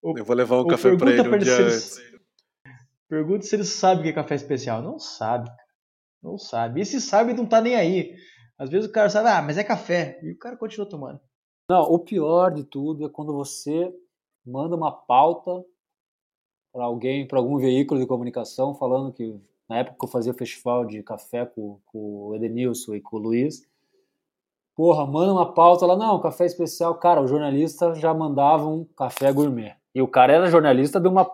eu 0.00 0.24
vou 0.24 0.36
levar 0.36 0.60
um 0.60 0.66
café 0.68 0.96
pra 0.96 1.10
ele 1.10 1.28
um 1.28 1.38
dia 1.38 1.56
antes. 1.56 2.00
Pergunta 3.08 3.44
se 3.44 3.56
ele 3.56 3.64
sabe 3.64 3.98
o 3.98 4.02
que 4.04 4.10
é 4.10 4.12
café 4.12 4.36
especial. 4.36 4.80
Não 4.80 5.00
sabe. 5.00 5.50
Não 6.22 6.38
sabe. 6.38 6.80
E 6.80 6.86
se 6.86 7.00
sabe, 7.00 7.32
não 7.32 7.44
tá 7.44 7.60
nem 7.60 7.74
aí. 7.74 8.14
Às 8.56 8.70
vezes 8.70 8.88
o 8.88 8.92
cara 8.92 9.10
sabe, 9.10 9.28
ah, 9.28 9.42
mas 9.42 9.58
é 9.58 9.64
café. 9.64 10.20
E 10.22 10.30
o 10.30 10.38
cara 10.38 10.56
continua 10.56 10.88
tomando. 10.88 11.20
Não, 11.68 11.82
o 11.82 11.98
pior 11.98 12.54
de 12.54 12.62
tudo 12.62 13.06
é 13.06 13.10
quando 13.10 13.34
você 13.34 13.92
manda 14.46 14.76
uma 14.76 14.92
pauta 14.92 15.50
para 16.72 16.84
alguém, 16.84 17.26
para 17.26 17.38
algum 17.38 17.58
veículo 17.58 18.00
de 18.00 18.06
comunicação, 18.06 18.74
falando 18.74 19.12
que 19.12 19.34
na 19.68 19.78
época 19.78 19.96
que 19.98 20.04
eu 20.04 20.10
fazia 20.10 20.34
festival 20.34 20.84
de 20.84 21.02
café 21.02 21.46
com, 21.46 21.78
com 21.86 22.28
o 22.28 22.34
Edenilson 22.34 22.94
e 22.94 23.00
com 23.00 23.16
o 23.16 23.20
Luiz, 23.20 23.68
Porra, 24.80 25.06
manda 25.06 25.30
uma 25.30 25.52
pauta 25.52 25.84
lá, 25.84 25.94
não, 25.94 26.18
café 26.20 26.46
especial. 26.46 26.94
Cara, 26.94 27.20
o 27.20 27.26
jornalista 27.26 27.94
já 27.94 28.14
mandava 28.14 28.66
um 28.66 28.86
café 28.96 29.30
gourmet. 29.30 29.74
E 29.94 30.00
o 30.00 30.08
cara 30.08 30.32
era 30.32 30.50
jornalista 30.50 30.98
de 30.98 31.06
uma 31.06 31.30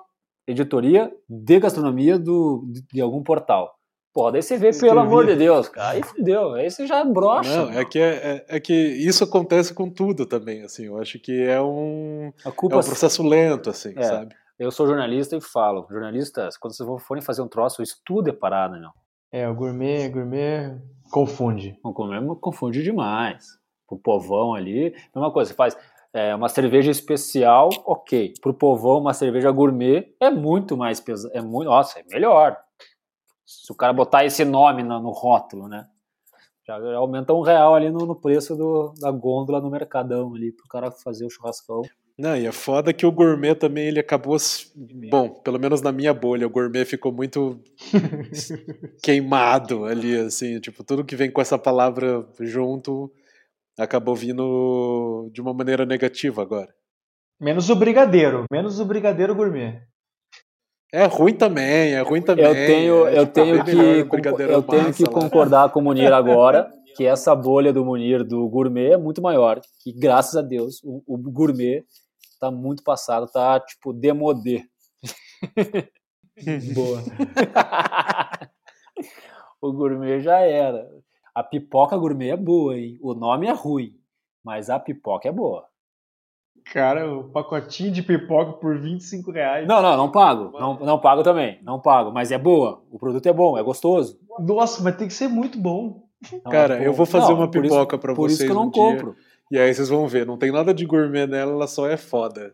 editoria 0.48 1.12
de 1.28 1.60
gastronomia 1.60 2.18
do, 2.18 2.64
de, 2.92 3.00
algum 3.00 3.22
portal. 3.22 3.76
Pô, 4.12 4.32
daí 4.32 4.42
você 4.42 4.56
vê, 4.56 4.72
pelo 4.72 4.98
amor 4.98 5.26
de 5.26 5.36
Deus, 5.36 5.68
cara, 5.68 5.90
aí 5.90 6.02
fudeu, 6.02 6.54
aí 6.54 6.68
você 6.68 6.88
já 6.88 7.04
brocha. 7.04 7.66
Não, 7.66 7.70
é 7.70 7.84
que, 7.84 8.00
é, 8.00 8.44
é, 8.48 8.58
que 8.58 8.72
isso 8.72 9.22
acontece 9.22 9.72
com 9.72 9.88
tudo 9.90 10.26
também, 10.26 10.62
assim, 10.62 10.86
eu 10.86 10.98
acho 10.98 11.18
que 11.20 11.42
é 11.42 11.60
um, 11.60 12.32
é 12.44 12.48
um 12.48 12.68
processo 12.68 13.22
lento, 13.22 13.70
assim, 13.70 13.92
é, 13.94 14.02
sabe? 14.02 14.34
Eu 14.58 14.70
sou 14.70 14.86
jornalista 14.86 15.36
e 15.36 15.40
falo, 15.40 15.86
jornalistas, 15.90 16.56
quando 16.56 16.74
vocês 16.74 16.88
forem 17.02 17.22
fazer 17.22 17.42
um 17.42 17.48
troço, 17.48 17.82
estudo 17.82 18.30
é 18.30 18.32
parada, 18.32 18.78
meu. 18.78 18.90
É, 19.30 19.46
o 19.46 19.54
gourmet, 19.54 20.08
gourmet 20.08 20.80
confunde. 21.10 21.78
O 21.84 21.92
gourmet 21.92 22.34
confunde 22.40 22.82
demais. 22.82 23.44
Pro 23.86 23.98
povão 23.98 24.54
ali, 24.54 24.94
uma 25.14 25.30
coisa, 25.30 25.50
você 25.50 25.54
faz 25.54 25.76
é, 26.10 26.34
uma 26.34 26.48
cerveja 26.48 26.90
especial, 26.90 27.68
ok. 27.84 28.32
Pro 28.40 28.54
povão, 28.54 28.98
uma 28.98 29.12
cerveja 29.12 29.50
gourmet 29.50 30.16
é 30.18 30.30
muito 30.30 30.74
mais 30.74 31.00
pesado, 31.00 31.36
é 31.36 31.42
muito, 31.42 31.68
nossa, 31.68 32.00
é 32.00 32.04
melhor. 32.04 32.56
Se 33.44 33.70
o 33.70 33.76
cara 33.76 33.92
botar 33.92 34.24
esse 34.24 34.42
nome 34.42 34.82
no, 34.82 34.98
no 35.00 35.10
rótulo, 35.10 35.68
né? 35.68 35.86
Já, 36.66 36.80
já, 36.80 36.96
aumenta 36.96 37.34
um 37.34 37.42
real 37.42 37.74
ali 37.74 37.90
no, 37.90 38.06
no 38.06 38.16
preço 38.16 38.56
do, 38.56 38.94
da 38.98 39.10
gôndola 39.10 39.60
no 39.60 39.70
mercadão 39.70 40.34
ali, 40.34 40.50
pro 40.50 40.66
cara 40.66 40.90
fazer 40.90 41.26
o 41.26 41.30
churrascão. 41.30 41.82
Não, 42.18 42.34
e 42.34 42.46
é 42.46 42.52
foda 42.52 42.94
que 42.94 43.04
o 43.04 43.12
gourmet 43.12 43.54
também 43.54 43.88
ele 43.88 44.00
acabou. 44.00 44.36
Bom, 45.10 45.28
pelo 45.28 45.58
menos 45.58 45.82
na 45.82 45.92
minha 45.92 46.14
bolha, 46.14 46.46
o 46.46 46.50
gourmet 46.50 46.86
ficou 46.86 47.12
muito 47.12 47.60
queimado 49.02 49.84
ali, 49.84 50.16
assim. 50.16 50.58
Tipo, 50.58 50.82
tudo 50.82 51.04
que 51.04 51.14
vem 51.14 51.30
com 51.30 51.42
essa 51.42 51.58
palavra 51.58 52.26
junto 52.40 53.12
acabou 53.78 54.14
vindo 54.14 55.28
de 55.30 55.42
uma 55.42 55.52
maneira 55.52 55.84
negativa 55.84 56.40
agora. 56.40 56.72
Menos 57.38 57.68
o 57.68 57.76
brigadeiro, 57.76 58.44
menos 58.50 58.80
o 58.80 58.84
brigadeiro 58.86 59.34
gourmet. 59.34 59.82
É 60.90 61.04
ruim 61.04 61.34
também, 61.34 61.92
é 61.92 62.00
ruim 62.00 62.22
também. 62.22 62.46
Eu 62.46 62.54
tenho, 62.54 63.06
é, 63.06 63.18
eu 63.18 63.26
tipo, 63.26 63.32
tenho 63.34 63.64
que, 63.64 64.42
eu 64.42 64.62
tenho 64.62 64.94
que 64.94 65.04
concordar 65.04 65.70
com 65.70 65.80
o 65.80 65.82
Munir 65.82 66.12
agora 66.14 66.70
que 66.96 67.04
essa 67.04 67.34
bolha 67.34 67.74
do 67.74 67.84
Munir 67.84 68.24
do 68.24 68.48
gourmet 68.48 68.92
é 68.92 68.96
muito 68.96 69.20
maior. 69.20 69.60
E 69.84 69.92
graças 69.92 70.34
a 70.34 70.40
Deus, 70.40 70.80
o, 70.82 71.02
o 71.06 71.18
gourmet 71.18 71.84
tá 72.38 72.50
muito 72.50 72.82
passado, 72.82 73.30
tá 73.30 73.58
tipo 73.60 73.92
demodê. 73.92 74.64
Boa. 76.74 77.02
o 79.60 79.72
gourmet 79.72 80.20
já 80.20 80.40
era. 80.40 80.88
A 81.34 81.42
pipoca 81.42 81.96
gourmet 81.96 82.30
é 82.30 82.36
boa, 82.36 82.78
hein? 82.78 82.98
O 83.02 83.14
nome 83.14 83.46
é 83.46 83.52
ruim, 83.52 83.94
mas 84.44 84.70
a 84.70 84.78
pipoca 84.78 85.28
é 85.28 85.32
boa. 85.32 85.66
Cara, 86.72 87.14
o 87.14 87.24
pacotinho 87.30 87.92
de 87.92 88.02
pipoca 88.02 88.54
por 88.54 88.76
25 88.78 89.30
reais. 89.30 89.68
Não, 89.68 89.80
não, 89.80 89.96
não 89.96 90.10
pago. 90.10 90.58
Não, 90.58 90.78
não 90.80 90.98
pago 90.98 91.22
também. 91.22 91.60
Não 91.62 91.80
pago. 91.80 92.10
Mas 92.10 92.32
é 92.32 92.38
boa. 92.38 92.82
O 92.90 92.98
produto 92.98 93.26
é 93.26 93.32
bom, 93.32 93.56
é 93.56 93.62
gostoso. 93.62 94.18
Nossa, 94.40 94.82
mas 94.82 94.96
tem 94.96 95.06
que 95.06 95.14
ser 95.14 95.28
muito 95.28 95.58
bom. 95.58 96.02
Não, 96.32 96.50
Cara, 96.50 96.82
é 96.82 96.86
eu 96.86 96.92
vou 96.92 97.06
fazer 97.06 97.32
não, 97.32 97.36
uma 97.36 97.50
pipoca 97.50 97.96
para 97.98 98.14
vocês. 98.14 98.16
Por 98.16 98.30
isso 98.30 98.44
que 98.44 98.50
eu 98.50 98.54
não 98.54 98.66
um 98.66 98.70
compro. 98.70 99.12
Dia. 99.12 99.22
E 99.50 99.58
aí 99.58 99.72
vocês 99.72 99.88
vão 99.88 100.08
ver, 100.08 100.26
não 100.26 100.36
tem 100.36 100.50
nada 100.50 100.74
de 100.74 100.84
gourmet 100.84 101.26
nela, 101.26 101.52
ela 101.52 101.66
só 101.66 101.88
é 101.88 101.96
foda. 101.96 102.52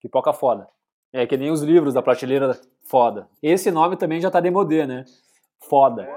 Pipoca 0.00 0.32
foda. 0.32 0.66
É 1.12 1.26
que 1.26 1.36
nem 1.36 1.50
os 1.50 1.60
livros 1.60 1.92
da 1.92 2.02
prateleira 2.02 2.58
foda. 2.88 3.28
Esse 3.42 3.70
nome 3.70 3.96
também 3.96 4.20
já 4.20 4.30
tá 4.30 4.40
demodê, 4.40 4.86
né? 4.86 5.04
Foda. 5.68 6.08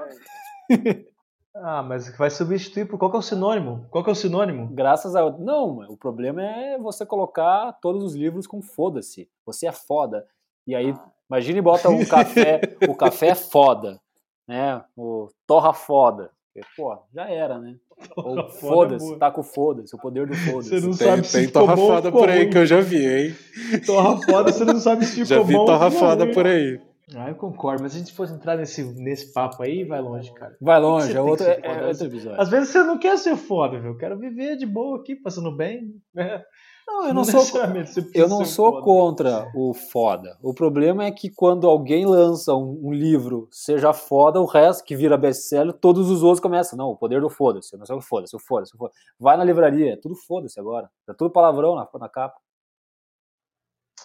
ah, 1.54 1.82
mas 1.82 2.16
vai 2.16 2.30
substituir 2.30 2.86
por 2.86 2.98
qual 2.98 3.10
que 3.10 3.16
é 3.16 3.20
o 3.20 3.22
sinônimo? 3.22 3.86
Qual 3.90 4.02
que 4.02 4.08
é 4.08 4.12
o 4.12 4.16
sinônimo? 4.16 4.68
Graças 4.68 5.14
a. 5.14 5.30
Não, 5.30 5.80
o 5.90 5.98
problema 5.98 6.42
é 6.42 6.78
você 6.78 7.04
colocar 7.04 7.72
todos 7.82 8.02
os 8.02 8.14
livros 8.14 8.46
com 8.46 8.62
foda-se. 8.62 9.28
Você 9.44 9.66
é 9.66 9.72
foda. 9.72 10.26
E 10.66 10.74
aí, 10.74 10.94
imagine 11.30 11.60
bota 11.60 11.90
um 11.90 12.04
café, 12.06 12.60
o 12.88 12.94
café 12.96 13.28
é 13.28 13.34
foda, 13.34 14.00
né? 14.48 14.82
O 14.96 15.28
torra 15.46 15.74
foda. 15.74 16.30
Pô, 16.76 16.96
já 17.14 17.28
era, 17.28 17.58
né? 17.58 17.76
Ou 18.16 18.48
foda-se, 18.48 19.16
tá 19.16 19.30
com 19.30 19.42
foda-se, 19.42 19.94
o 19.94 19.98
poder 19.98 20.26
do 20.26 20.34
foda-se. 20.34 20.68
Você 20.68 20.86
não 20.86 20.96
tem, 20.96 21.06
sabe 21.08 21.22
tem 21.22 21.44
se 21.46 21.48
torra 21.48 21.76
foda 21.76 22.12
por 22.12 22.28
aí 22.28 22.48
que 22.48 22.58
eu 22.58 22.66
já 22.66 22.80
vi, 22.80 23.06
hein? 23.06 23.34
Torra 23.86 24.20
foda, 24.22 24.52
você 24.52 24.64
não 24.64 24.78
sabe 24.78 25.04
se 25.04 25.24
ficou 25.24 25.26
Já 25.26 25.42
vi 25.42 25.54
bom, 25.54 25.64
torra 25.64 25.90
foda 25.90 26.26
por 26.30 26.46
aí. 26.46 26.80
Ah, 27.14 27.28
eu 27.28 27.36
concordo, 27.36 27.82
mas 27.84 27.92
se 27.92 27.98
a 27.98 28.00
gente 28.00 28.12
fosse 28.12 28.34
entrar 28.34 28.56
nesse, 28.56 28.82
nesse 28.82 29.32
papo 29.32 29.62
aí, 29.62 29.84
vai 29.84 30.00
longe, 30.00 30.32
cara. 30.34 30.56
Vai 30.60 30.80
longe, 30.80 31.16
é 31.16 31.20
outro, 31.20 31.46
é, 31.46 31.60
é 31.62 31.86
outro 31.86 32.06
episódio. 32.06 32.40
Às 32.40 32.48
vezes 32.48 32.70
você 32.70 32.82
não 32.82 32.98
quer 32.98 33.16
ser 33.16 33.36
foda, 33.36 33.78
viu? 33.78 33.92
Eu 33.92 33.96
quero 33.96 34.18
viver 34.18 34.56
de 34.56 34.66
boa 34.66 34.98
aqui, 34.98 35.14
passando 35.14 35.54
bem. 35.54 35.94
Né? 36.12 36.42
Não, 36.86 37.08
eu 37.08 37.14
não, 37.14 37.14
não 37.14 37.24
sou, 37.24 37.60
eu 38.14 38.28
não 38.28 38.44
sou 38.44 38.72
foda. 38.72 38.84
contra 38.84 39.52
o 39.54 39.74
foda. 39.74 40.38
O 40.40 40.54
problema 40.54 41.04
é 41.04 41.10
que 41.10 41.28
quando 41.28 41.68
alguém 41.68 42.06
lança 42.06 42.54
um, 42.54 42.80
um, 42.84 42.92
livro, 42.92 43.48
seja 43.50 43.92
foda, 43.92 44.40
o 44.40 44.46
resto 44.46 44.84
que 44.84 44.94
vira 44.94 45.16
best-seller, 45.16 45.72
todos 45.72 46.08
os 46.08 46.22
outros 46.22 46.40
começam. 46.40 46.78
Não, 46.78 46.90
o 46.90 46.96
poder 46.96 47.20
do 47.20 47.28
foda-se, 47.28 47.76
não 47.76 47.84
sei 47.84 47.96
o 47.96 48.00
foda-se, 48.00 48.36
o 48.36 48.38
foda-se, 48.38 48.76
foda 48.76 48.92
Vai 49.18 49.36
na 49.36 49.44
livraria, 49.44 49.94
é 49.94 49.96
tudo 49.96 50.14
foda-se 50.14 50.60
agora. 50.60 50.88
É 51.08 51.12
tudo 51.12 51.30
palavrão 51.30 51.74
na, 51.74 51.88
na 51.98 52.08
capa. 52.08 52.36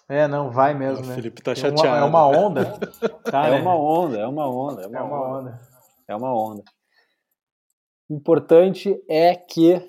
É, 0.10 0.28
não, 0.28 0.50
vai 0.50 0.74
mesmo, 0.74 1.04
o 1.04 1.08
né? 1.08 1.14
O 1.14 1.16
Felipe 1.16 1.42
tá 1.42 1.54
chateado. 1.54 1.88
É 1.88 1.90
uma, 1.90 2.00
é 2.00 2.04
uma 2.04 2.28
onda. 2.28 2.66
tá, 3.30 3.48
é 3.48 3.52
né? 3.52 3.62
uma 3.62 3.76
onda, 3.76 4.18
é 4.18 4.28
uma 4.28 4.50
onda. 4.50 4.82
É 4.82 4.88
uma, 4.88 4.98
é 4.98 5.02
uma 5.02 5.22
onda. 5.22 5.38
onda. 5.38 5.62
É 6.08 6.16
uma 6.16 6.34
onda. 6.34 6.64
O 8.10 8.16
importante 8.16 9.02
é 9.08 9.36
que 9.36 9.88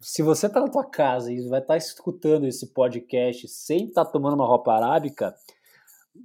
se 0.00 0.22
você 0.22 0.48
tá 0.48 0.60
na 0.60 0.68
tua 0.68 0.84
casa 0.84 1.32
e 1.32 1.48
vai 1.48 1.60
estar 1.60 1.74
tá 1.74 1.78
escutando 1.78 2.46
esse 2.46 2.72
podcast 2.72 3.48
sem 3.48 3.86
estar 3.86 4.04
tá 4.04 4.10
tomando 4.10 4.34
uma 4.34 4.46
roupa 4.46 4.72
arábica, 4.72 5.34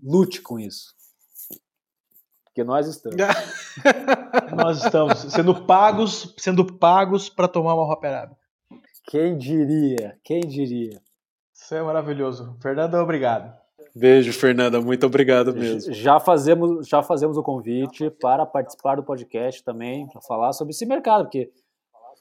lute 0.04 0.42
com 0.42 0.60
isso. 0.60 0.94
Porque 2.46 2.64
nós 2.64 2.88
estamos. 2.88 3.18
nós 4.56 4.84
estamos 4.84 5.20
sendo 5.34 5.66
pagos, 5.66 6.36
sendo 6.38 6.78
pagos 6.78 7.30
para 7.30 7.48
tomar 7.48 7.74
uma 7.74 7.86
roupa 7.86 8.08
arábica. 8.08 8.42
Quem 9.06 9.38
diria? 9.38 10.18
Quem 10.24 10.42
diria? 10.42 11.02
Isso 11.54 11.74
é 11.74 11.82
maravilhoso. 11.82 12.56
Fernanda, 12.62 13.02
obrigado. 13.02 13.52
Beijo, 13.96 14.32
Fernanda. 14.34 14.82
Muito 14.82 15.06
obrigado 15.06 15.54
mesmo. 15.54 15.94
Já 15.94 16.20
fazemos, 16.20 16.88
já 16.88 17.02
fazemos 17.04 17.38
o 17.38 17.44
convite 17.44 18.10
para 18.10 18.46
participar 18.46 18.96
do 18.96 19.04
podcast 19.04 19.64
também, 19.64 20.08
para 20.08 20.22
falar 20.22 20.54
sobre 20.54 20.72
esse 20.72 20.86
mercado, 20.86 21.26
porque 21.26 21.52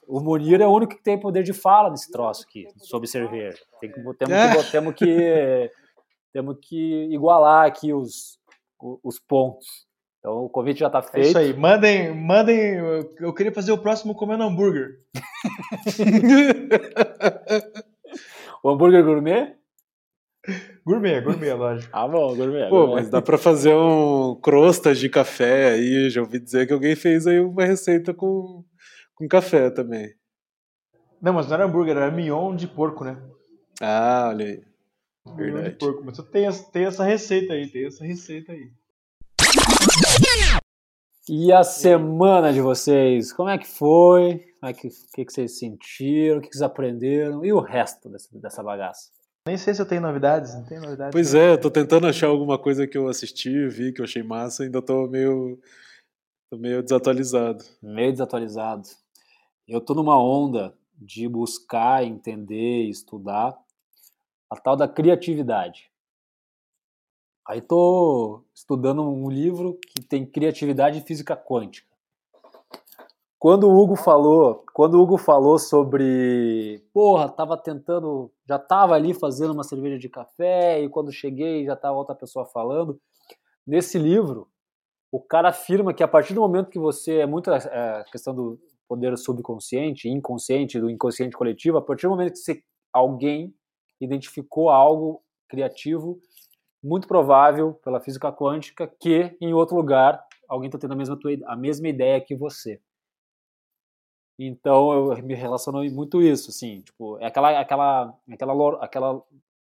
o 0.07 0.19
Munir 0.19 0.61
é 0.61 0.67
o 0.67 0.71
único 0.71 0.95
que 0.95 1.03
tem 1.03 1.19
poder 1.19 1.43
de 1.43 1.53
fala 1.53 1.89
nesse 1.89 2.11
troço 2.11 2.45
aqui, 2.47 2.67
sobre 2.77 3.07
cerveja. 3.07 3.57
Tem 3.79 3.91
que, 3.91 4.01
temos, 4.01 4.33
é. 4.33 4.63
que, 4.63 4.71
temos, 4.71 4.95
que, 4.95 5.71
temos 6.31 6.57
que 6.61 7.07
igualar 7.11 7.65
aqui 7.65 7.93
os, 7.93 8.39
os 9.03 9.19
pontos. 9.19 9.67
Então 10.19 10.45
o 10.45 10.49
convite 10.49 10.79
já 10.79 10.87
está 10.87 11.01
feito. 11.01 11.25
É 11.25 11.29
isso 11.29 11.37
aí. 11.37 11.53
Mandem, 11.53 12.15
mandem. 12.15 12.75
Eu 13.19 13.33
queria 13.33 13.51
fazer 13.51 13.73
o 13.73 13.77
próximo 13.77 14.15
comendo 14.15 14.43
hambúrguer. 14.43 14.99
o 18.63 18.69
hambúrguer 18.69 19.03
gourmet? 19.03 19.57
Gourmet, 20.85 21.21
gourmet, 21.21 21.53
lógico. 21.53 21.89
Ah, 21.93 22.07
bom, 22.07 22.35
gourmet. 22.35 22.69
Pô, 22.69 22.85
gourmet. 22.85 22.95
mas 22.95 23.09
dá 23.09 23.21
pra 23.21 23.37
fazer 23.37 23.73
um 23.73 24.35
crostas 24.41 24.97
de 24.97 25.09
café 25.09 25.71
aí. 25.71 26.09
Já 26.09 26.21
ouvi 26.21 26.39
dizer 26.39 26.67
que 26.67 26.73
alguém 26.73 26.95
fez 26.95 27.27
aí 27.27 27.41
uma 27.41 27.65
receita 27.65 28.13
com, 28.13 28.63
com 29.15 29.27
café 29.27 29.69
também. 29.69 30.13
Não, 31.21 31.33
mas 31.33 31.47
não 31.47 31.53
era 31.53 31.65
hambúrguer, 31.65 31.95
era 31.95 32.11
mignon 32.11 32.55
de 32.55 32.67
porco, 32.67 33.03
né? 33.03 33.21
Ah, 33.81 34.27
olha 34.29 34.45
aí. 34.45 34.63
Verdade. 35.35 35.69
de 35.69 35.75
porco. 35.77 36.03
Mas 36.03 36.17
tem, 36.17 36.49
tem 36.71 36.85
essa 36.85 37.03
receita 37.03 37.53
aí, 37.53 37.67
tem 37.67 37.85
essa 37.85 38.03
receita 38.03 38.51
aí. 38.51 38.71
E 41.29 41.53
a 41.53 41.63
semana 41.63 42.51
de 42.51 42.59
vocês? 42.59 43.31
Como 43.31 43.47
é 43.47 43.57
que 43.57 43.67
foi? 43.67 44.45
Como 44.59 44.69
é 44.69 44.73
que, 44.73 44.89
que, 44.89 45.25
que 45.25 45.31
vocês 45.31 45.57
sentiram? 45.57 46.39
O 46.39 46.41
que 46.41 46.49
vocês 46.49 46.61
aprenderam? 46.61 47.45
E 47.45 47.53
o 47.53 47.61
resto 47.61 48.09
dessa, 48.09 48.27
dessa 48.37 48.61
bagaça? 48.61 49.09
Nem 49.47 49.57
sei 49.57 49.73
se 49.73 49.81
eu 49.81 49.85
tenho 49.85 50.01
novidades, 50.01 50.53
não 50.53 50.65
tem 50.65 50.79
novidades. 50.79 51.11
Pois 51.11 51.33
é, 51.33 51.51
eu 51.51 51.59
tô 51.59 51.69
tentando 51.69 52.07
achar 52.07 52.27
alguma 52.27 52.57
coisa 52.57 52.87
que 52.87 52.97
eu 52.97 53.07
assisti, 53.07 53.67
vi, 53.67 53.93
que 53.93 54.01
eu 54.01 54.05
achei 54.05 54.23
massa, 54.23 54.63
ainda 54.63 54.81
tô 54.81 55.07
meio. 55.07 55.59
tô 56.49 56.57
meio 56.57 56.83
desatualizado. 56.83 57.63
Meio 57.81 58.11
desatualizado. 58.11 58.87
Eu 59.65 59.79
tô 59.79 59.93
numa 59.93 60.21
onda 60.21 60.77
de 60.97 61.27
buscar, 61.27 62.03
entender, 62.03 62.83
estudar 62.89 63.57
a 64.49 64.57
tal 64.57 64.75
da 64.75 64.89
criatividade. 64.89 65.89
Aí 67.47 67.61
tô 67.61 68.43
estudando 68.53 69.01
um 69.01 69.29
livro 69.29 69.79
que 69.87 70.01
tem 70.01 70.25
criatividade 70.25 70.99
e 70.99 71.01
física 71.01 71.35
quântica. 71.37 71.87
Quando 73.39 73.69
o 73.69 73.77
Hugo 73.77 73.95
falou, 73.95 74.65
quando 74.73 75.01
Hugo 75.01 75.17
falou 75.17 75.57
sobre, 75.57 76.81
porra, 76.93 77.29
tava 77.29 77.57
tentando, 77.57 78.31
já 78.45 78.59
tava 78.59 78.95
ali 78.95 79.13
fazendo 79.13 79.51
uma 79.51 79.63
cerveja 79.63 79.97
de 79.97 80.09
café 80.09 80.81
e 80.81 80.89
quando 80.89 81.11
cheguei 81.11 81.65
já 81.65 81.75
tava 81.75 81.97
outra 81.97 82.15
pessoa 82.15 82.45
falando. 82.45 82.99
Nesse 83.65 83.97
livro, 83.97 84.49
o 85.09 85.21
cara 85.21 85.49
afirma 85.49 85.93
que 85.93 86.03
a 86.03 86.07
partir 86.07 86.33
do 86.33 86.41
momento 86.41 86.69
que 86.69 86.79
você 86.79 87.19
é 87.19 87.25
muito 87.25 87.49
é, 87.51 88.05
questão 88.11 88.33
do 88.35 88.59
poder 88.93 89.17
subconsciente, 89.17 90.07
inconsciente, 90.07 90.79
do 90.79 90.87
inconsciente 90.87 91.35
coletivo, 91.35 91.79
a 91.79 91.81
partir 91.81 92.03
do 92.03 92.11
momento 92.11 92.33
que 92.33 92.39
você, 92.39 92.63
alguém 92.93 93.51
identificou 93.99 94.69
algo 94.69 95.23
criativo, 95.49 96.19
muito 96.83 97.07
provável 97.07 97.73
pela 97.83 97.99
física 97.99 98.31
quântica 98.31 98.87
que 98.99 99.35
em 99.41 99.51
outro 99.51 99.75
lugar 99.75 100.23
alguém 100.47 100.67
está 100.67 100.77
tendo 100.77 100.93
a 100.93 100.95
mesma, 100.95 101.17
a 101.47 101.55
mesma 101.55 101.87
ideia 101.87 102.21
que 102.21 102.35
você. 102.35 102.79
Então 104.37 104.93
eu 104.93 105.23
me 105.23 105.33
relaciono 105.33 105.83
muito 105.91 106.21
isso, 106.21 106.51
assim, 106.51 106.81
tipo, 106.81 107.17
é 107.19 107.25
aquela, 107.25 107.59
aquela, 107.59 108.15
aquela, 108.31 108.83
aquela, 108.83 109.23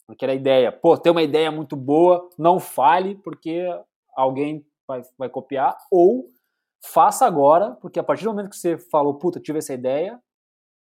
aquela 0.09 0.35
ideia, 0.35 0.73
pô, 0.73 0.97
tem 0.97 1.13
uma 1.13 1.23
ideia 1.23 1.53
muito 1.53 1.77
boa, 1.77 2.29
não 2.37 2.59
fale 2.59 3.15
porque 3.17 3.65
alguém 4.17 4.67
vai, 4.89 5.03
vai 5.17 5.29
copiar, 5.29 5.77
ou 5.89 6.34
faça 6.93 7.27
agora, 7.27 7.73
porque 7.81 7.99
a 7.99 8.03
partir 8.03 8.25
do 8.25 8.31
momento 8.31 8.51
que 8.51 8.57
você 8.57 8.79
falou, 8.79 9.15
puta, 9.15 9.41
tive 9.41 9.59
essa 9.59 9.73
ideia, 9.73 10.19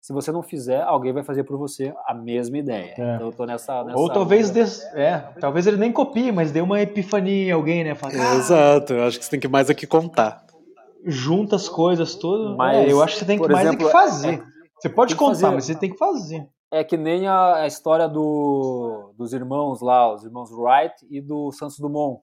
se 0.00 0.12
você 0.12 0.30
não 0.30 0.42
fizer, 0.42 0.82
alguém 0.82 1.12
vai 1.12 1.24
fazer 1.24 1.44
por 1.44 1.58
você 1.58 1.92
a 2.06 2.14
mesma 2.14 2.58
ideia. 2.58 2.94
É. 2.96 3.14
Então 3.14 3.26
eu 3.26 3.32
tô 3.32 3.44
nessa. 3.44 3.82
nessa 3.84 3.98
Ou 3.98 4.08
talvez 4.08 4.50
des... 4.50 4.82
é, 4.94 5.18
talvez 5.40 5.66
ele 5.66 5.76
nem 5.76 5.92
copie, 5.92 6.30
mas 6.30 6.52
dê 6.52 6.60
uma 6.60 6.80
epifania 6.80 7.48
em 7.48 7.50
alguém, 7.50 7.82
né? 7.82 7.94
Fala, 7.94 8.12
ah, 8.14 8.36
Exato, 8.36 8.92
eu 8.92 9.04
acho 9.04 9.18
que 9.18 9.24
você 9.24 9.30
tem 9.30 9.40
que 9.40 9.48
mais 9.48 9.68
aqui 9.68 9.86
contar 9.86 10.46
junta 11.06 11.56
as 11.56 11.68
coisas 11.68 12.16
todas. 12.16 12.56
Mas, 12.56 12.76
é, 12.76 12.92
eu 12.92 13.02
acho 13.02 13.14
que 13.14 13.20
você 13.20 13.26
tem 13.26 13.40
que 13.40 13.48
mais 13.48 13.68
exemplo, 13.68 13.86
que 13.86 13.92
fazer. 13.92 14.34
É, 14.34 14.42
você 14.78 14.88
pode 14.88 15.14
contar, 15.14 15.34
fazer, 15.34 15.50
mas 15.50 15.64
você 15.64 15.74
tem 15.74 15.90
que 15.90 15.96
fazer. 15.96 16.48
É 16.70 16.82
que 16.82 16.96
nem 16.96 17.28
a, 17.28 17.62
a, 17.62 17.66
história 17.66 18.08
do, 18.08 19.14
dos 19.16 19.32
irmãos 19.32 19.80
lá, 19.80 20.12
os 20.12 20.24
irmãos 20.24 20.50
Wright 20.50 20.94
e 21.08 21.20
do 21.20 21.52
Santos 21.52 21.78
Dumont. 21.78 22.20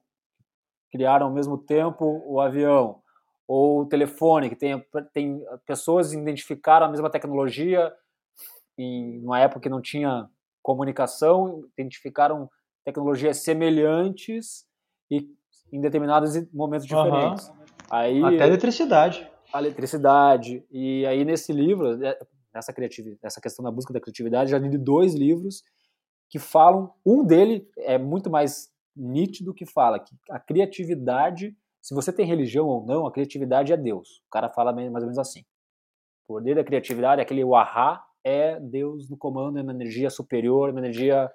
Criaram 0.92 1.26
ao 1.26 1.32
mesmo 1.32 1.58
tempo 1.58 2.22
o 2.26 2.38
avião. 2.40 3.00
Ou 3.46 3.82
o 3.82 3.86
telefone, 3.86 4.48
que 4.48 4.56
tem, 4.56 4.82
tem 5.12 5.44
pessoas 5.66 6.12
identificaram 6.12 6.86
a 6.86 6.88
mesma 6.88 7.10
tecnologia 7.10 7.92
em 8.78 9.22
uma 9.22 9.38
época 9.38 9.60
que 9.60 9.68
não 9.68 9.80
tinha 9.80 10.28
comunicação, 10.62 11.62
identificaram 11.76 12.48
tecnologias 12.84 13.38
semelhantes 13.38 14.64
e 15.10 15.28
em 15.72 15.80
determinados 15.80 16.34
momentos 16.52 16.86
diferentes. 16.86 17.48
Uhum. 17.48 17.54
Aí, 17.90 18.24
Até 18.24 18.46
eletricidade. 18.46 19.30
A 19.52 19.58
eletricidade. 19.60 20.64
E 20.70 21.04
aí 21.06 21.24
nesse 21.24 21.52
livro, 21.52 22.02
é, 22.04 22.18
nessa, 22.52 22.72
criatividade, 22.72 23.20
nessa 23.22 23.40
questão 23.40 23.64
da 23.64 23.70
busca 23.70 23.92
da 23.92 24.00
criatividade, 24.00 24.50
já 24.50 24.58
li 24.58 24.78
dois 24.78 25.14
livros 25.14 25.62
que 26.30 26.38
falam, 26.38 26.92
um 27.04 27.24
dele 27.24 27.68
é 27.78 27.98
muito 27.98 28.30
mais 28.30 28.72
nítido 28.96 29.54
que 29.54 29.66
fala 29.66 29.98
que 29.98 30.14
a 30.30 30.38
criatividade, 30.38 31.56
se 31.84 31.92
você 31.92 32.10
tem 32.10 32.24
religião 32.24 32.66
ou 32.66 32.82
não, 32.86 33.06
a 33.06 33.12
criatividade 33.12 33.70
é 33.70 33.76
Deus. 33.76 34.22
O 34.26 34.30
cara 34.30 34.48
fala 34.48 34.72
mais 34.72 34.88
ou 34.88 35.00
menos 35.02 35.18
assim. 35.18 35.40
O 36.22 36.28
poder 36.28 36.54
da 36.54 36.64
criatividade, 36.64 37.20
aquele 37.20 37.44
wahá, 37.44 38.02
é 38.24 38.58
Deus 38.58 39.10
no 39.10 39.18
comando, 39.18 39.58
é 39.58 39.62
uma 39.62 39.74
energia 39.74 40.08
superior, 40.08 40.70
uma 40.70 40.80
energia... 40.80 41.30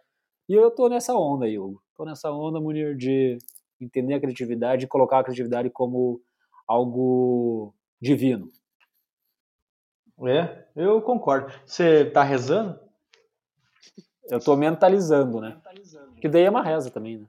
E 0.49 0.55
eu 0.55 0.71
tô 0.71 0.89
nessa 0.89 1.13
onda 1.13 1.45
aí, 1.45 1.59
Hugo. 1.59 1.83
Tô 1.95 2.03
nessa 2.03 2.31
onda, 2.31 2.59
Munir, 2.59 2.97
de 2.97 3.37
entender 3.79 4.15
a 4.15 4.19
criatividade 4.19 4.85
e 4.85 4.87
colocar 4.87 5.19
a 5.19 5.23
criatividade 5.23 5.69
como 5.69 6.19
algo 6.67 7.71
divino. 8.01 8.49
É, 10.25 10.65
eu 10.75 10.99
concordo. 11.03 11.53
Você 11.63 12.07
está 12.07 12.23
rezando? 12.23 12.79
Eu 14.27 14.39
estou 14.39 14.57
mentalizando, 14.57 15.39
né? 15.39 15.61
Que 16.19 16.27
daí 16.27 16.45
é 16.45 16.49
uma 16.49 16.63
reza 16.63 16.89
também, 16.89 17.19
né? 17.19 17.27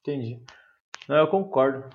Entendi. 0.00 0.44
Não, 1.08 1.16
eu 1.16 1.28
concordo. 1.28 1.88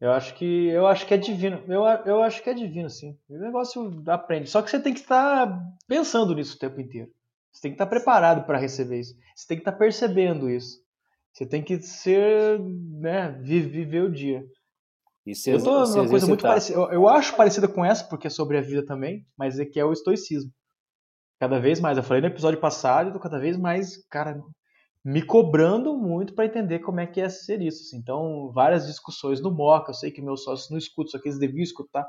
Eu 0.00 0.12
acho 0.12 0.34
que 0.34 0.66
eu 0.68 0.86
acho 0.86 1.06
que 1.06 1.14
é 1.14 1.16
divino. 1.16 1.62
Eu, 1.66 1.84
eu 2.04 2.22
acho 2.22 2.42
que 2.42 2.50
é 2.50 2.54
divino, 2.54 2.90
sim. 2.90 3.16
O 3.28 3.38
negócio 3.38 4.02
aprende. 4.08 4.50
Só 4.50 4.60
que 4.60 4.70
você 4.70 4.78
tem 4.80 4.92
que 4.92 5.00
estar 5.00 5.58
pensando 5.86 6.34
nisso 6.34 6.56
o 6.56 6.58
tempo 6.58 6.80
inteiro. 6.80 7.10
Você 7.52 7.62
tem 7.62 7.70
que 7.70 7.76
estar 7.76 7.86
preparado 7.86 8.44
para 8.44 8.58
receber 8.58 9.00
isso. 9.00 9.14
Você 9.34 9.46
tem 9.46 9.56
que 9.56 9.62
estar 9.62 9.72
percebendo 9.72 10.50
isso. 10.50 10.82
Você 11.32 11.46
tem 11.46 11.62
que 11.62 11.80
ser, 11.80 12.60
né, 12.60 13.30
viver 13.40 14.02
o 14.02 14.12
dia. 14.12 14.44
E 15.26 15.34
se, 15.34 15.50
eu 15.50 15.62
tô 15.62 15.84
numa 15.84 16.08
coisa 16.08 16.26
muito 16.26 16.42
parecida. 16.42 16.78
Eu, 16.78 16.92
eu, 16.92 17.08
acho 17.08 17.34
parecida 17.34 17.66
com 17.66 17.84
essa, 17.84 18.04
porque 18.04 18.26
é 18.26 18.30
sobre 18.30 18.58
a 18.58 18.60
vida 18.60 18.84
também, 18.84 19.26
mas 19.36 19.58
é 19.58 19.64
que 19.64 19.80
é 19.80 19.84
o 19.84 19.92
estoicismo. 19.92 20.50
Cada 21.40 21.58
vez 21.58 21.80
mais, 21.80 21.96
eu 21.96 22.04
falei 22.04 22.20
no 22.20 22.28
episódio 22.28 22.60
passado, 22.60 23.08
eu 23.08 23.12
tô 23.14 23.20
cada 23.20 23.38
vez 23.38 23.56
mais, 23.56 24.04
cara, 24.08 24.40
me 25.04 25.20
cobrando 25.20 25.96
muito 25.96 26.32
para 26.32 26.46
entender 26.46 26.78
como 26.78 27.00
é 27.00 27.06
que 27.06 27.20
é 27.20 27.28
ser 27.28 27.60
isso. 27.60 27.82
Assim. 27.82 27.98
Então, 27.98 28.50
várias 28.52 28.86
discussões 28.86 29.40
no 29.40 29.50
Moca, 29.50 29.90
eu 29.90 29.94
sei 29.94 30.10
que 30.10 30.22
meus 30.22 30.42
sócios 30.42 30.70
não 30.70 30.78
escutam, 30.78 31.10
só 31.10 31.18
que 31.18 31.28
eles 31.28 31.38
deviam 31.38 31.62
escutar, 31.62 32.08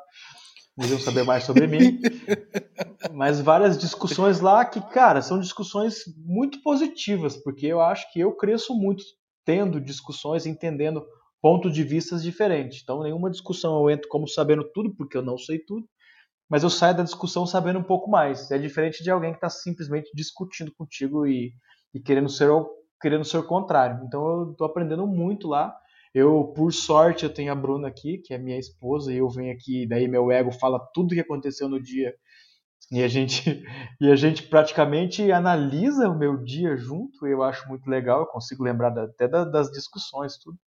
deviam 0.78 1.00
saber 1.00 1.24
mais 1.24 1.44
sobre 1.44 1.68
mim. 1.68 2.00
Mas 3.14 3.42
várias 3.42 3.78
discussões 3.78 4.40
lá 4.40 4.64
que, 4.64 4.80
cara, 4.80 5.22
são 5.22 5.40
discussões 5.40 6.04
muito 6.18 6.62
positivas, 6.62 7.36
porque 7.36 7.68
eu 7.68 7.82
acho 7.82 8.12
que 8.14 8.20
eu 8.20 8.32
cresço 8.32 8.74
muito 8.74 9.04
tendo 9.44 9.80
discussões, 9.82 10.46
entendendo 10.46 11.06
pontos 11.42 11.74
de 11.74 11.84
vistas 11.84 12.24
diferentes. 12.24 12.82
Então, 12.82 13.04
nenhuma 13.04 13.30
discussão 13.30 13.80
eu 13.80 13.90
entro 13.90 14.10
como 14.10 14.28
sabendo 14.28 14.64
tudo, 14.74 14.96
porque 14.96 15.18
eu 15.18 15.22
não 15.22 15.38
sei 15.38 15.60
tudo, 15.60 15.88
mas 16.50 16.64
eu 16.64 16.70
saio 16.70 16.96
da 16.96 17.04
discussão 17.04 17.46
sabendo 17.46 17.80
um 17.80 17.84
pouco 17.84 18.10
mais. 18.10 18.50
É 18.52 18.58
diferente 18.58 19.04
de 19.04 19.12
alguém 19.12 19.32
que 19.32 19.38
está 19.38 19.50
simplesmente 19.50 20.10
discutindo 20.14 20.74
contigo 20.74 21.28
e, 21.28 21.54
e, 21.94 22.00
querendo 22.00 22.30
ser 22.30 22.50
querendo 23.06 23.24
ser 23.26 23.38
o 23.38 23.44
contrário. 23.44 24.04
Então, 24.06 24.26
eu 24.28 24.52
estou 24.52 24.66
aprendendo 24.68 25.06
muito 25.08 25.48
lá. 25.48 25.76
Eu, 26.14 26.46
por 26.56 26.72
sorte, 26.74 27.24
eu 27.26 27.34
tenho 27.34 27.52
a 27.52 27.56
Bruna 27.56 27.88
aqui, 27.90 28.18
que 28.20 28.34
é 28.34 28.38
minha 28.38 28.58
esposa, 28.58 29.14
e 29.14 29.18
eu 29.18 29.30
venho 29.30 29.54
aqui, 29.54 29.86
daí 29.88 30.08
meu 30.08 30.32
ego 30.32 30.52
fala 30.52 30.80
tudo 30.94 31.12
o 31.12 31.16
que 31.16 31.20
aconteceu 31.20 31.70
no 31.70 31.82
dia 31.82 32.16
E 32.92 33.04
a 33.04 33.08
gente 33.08 33.64
e 34.02 34.12
a 34.12 34.16
gente 34.16 34.44
praticamente 34.44 35.32
analisa 35.32 36.10
o 36.10 36.18
meu 36.18 36.38
dia 36.44 36.76
junto, 36.78 37.28
eu 37.28 37.44
acho 37.44 37.68
muito 37.70 37.88
legal, 37.90 38.22
eu 38.22 38.28
consigo 38.28 38.64
lembrar 38.64 38.90
da, 38.92 39.04
até 39.06 39.28
da, 39.28 39.44
das 39.46 39.72
discussões, 39.72 40.38
tudo. 40.38 40.58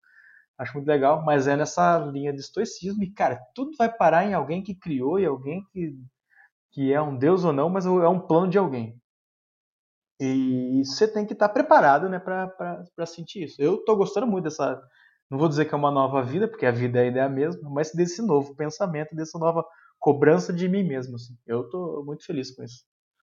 Acho 0.59 0.75
muito 0.75 0.89
legal, 0.89 1.25
mas 1.25 1.47
é 1.49 1.57
nessa 1.57 1.99
linha 1.99 2.33
de 2.33 2.41
estoicismo 2.41 3.03
e, 3.05 3.13
cara, 3.13 3.41
tudo 3.55 3.73
vai 3.79 3.93
parar 3.93 4.27
em 4.27 4.35
alguém 4.35 4.63
que 4.63 4.75
criou 4.75 5.19
e 5.21 5.27
alguém 5.27 5.65
que, 5.73 5.95
que 6.73 6.93
é 6.93 7.01
um 7.03 7.17
deus 7.19 7.45
ou 7.45 7.53
não, 7.53 7.71
mas 7.71 7.87
é 7.87 7.91
um 7.91 8.21
plano 8.21 8.49
de 8.51 8.59
alguém. 8.59 8.98
E 10.21 10.83
você 10.85 11.07
tem 11.07 11.25
que 11.25 11.33
estar 11.33 11.49
preparado, 11.49 12.09
né, 12.09 12.19
para 12.19 13.07
sentir 13.07 13.45
isso. 13.45 13.61
Eu 13.61 13.79
tô 13.85 13.95
gostando 13.97 14.27
muito 14.27 14.45
dessa, 14.45 14.81
não 15.31 15.39
vou 15.39 15.49
dizer 15.49 15.67
que 15.67 15.75
é 15.75 15.79
uma 15.79 15.91
nova 15.91 16.23
vida, 16.23 16.49
porque 16.49 16.67
a 16.67 16.73
vida 16.73 17.01
ainda 17.01 17.21
é 17.21 17.23
a 17.23 17.29
mesma, 17.29 17.71
mas 17.71 17.93
desse 17.93 18.21
novo 18.21 18.55
pensamento, 18.57 19.15
dessa 19.15 19.39
nova 19.39 19.65
cobrança 19.99 20.53
de 20.53 20.69
mim 20.69 20.83
mesmo. 20.83 21.17
Assim. 21.17 21.35
Eu 21.47 21.69
tô 21.69 22.03
muito 22.05 22.25
feliz 22.25 22.51
com 22.51 22.65
isso. 22.65 22.83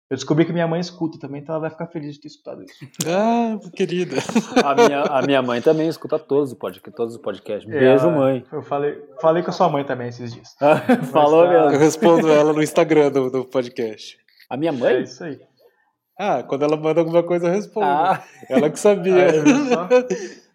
Eu 0.09 0.15
descobri 0.15 0.45
que 0.45 0.53
minha 0.53 0.67
mãe 0.67 0.79
escuta 0.79 1.19
também, 1.19 1.41
então 1.41 1.53
ela 1.53 1.63
vai 1.63 1.69
ficar 1.69 1.87
feliz 1.87 2.13
de 2.13 2.21
ter 2.21 2.29
escutado 2.29 2.63
isso. 2.63 2.75
Ah, 3.05 3.59
querida. 3.75 4.15
A 4.63 4.73
minha, 4.73 5.01
a 5.01 5.21
minha 5.21 5.41
mãe 5.41 5.61
também 5.61 5.89
escuta 5.89 6.17
todos 6.17 6.53
os 6.53 6.57
podcasts. 6.57 6.95
Todos 6.95 7.15
os 7.15 7.21
podcasts. 7.21 7.69
É, 7.69 7.77
Beijo, 7.77 8.09
mãe. 8.09 8.45
Eu 8.49 8.61
falei, 8.61 9.03
falei 9.19 9.43
com 9.43 9.49
a 9.49 9.53
sua 9.53 9.67
mãe 9.67 9.83
também 9.83 10.07
esses 10.07 10.33
dias. 10.33 10.55
Falou 11.11 11.43
tá... 11.43 11.51
mesmo. 11.51 11.71
Eu 11.71 11.79
respondo 11.79 12.29
ela 12.29 12.53
no 12.53 12.63
Instagram 12.63 13.11
do, 13.11 13.29
do 13.29 13.43
podcast. 13.43 14.17
A 14.49 14.55
minha 14.55 14.71
mãe? 14.71 14.95
É 14.95 15.01
isso 15.01 15.25
aí. 15.25 15.41
Ah, 16.17 16.41
quando 16.41 16.63
ela 16.63 16.75
manda 16.75 16.99
alguma 16.99 17.21
coisa, 17.21 17.47
eu 17.47 17.51
respondo. 17.51 17.85
Ah. 17.85 18.23
Ela 18.49 18.69
que 18.69 18.79
sabia. 18.79 19.27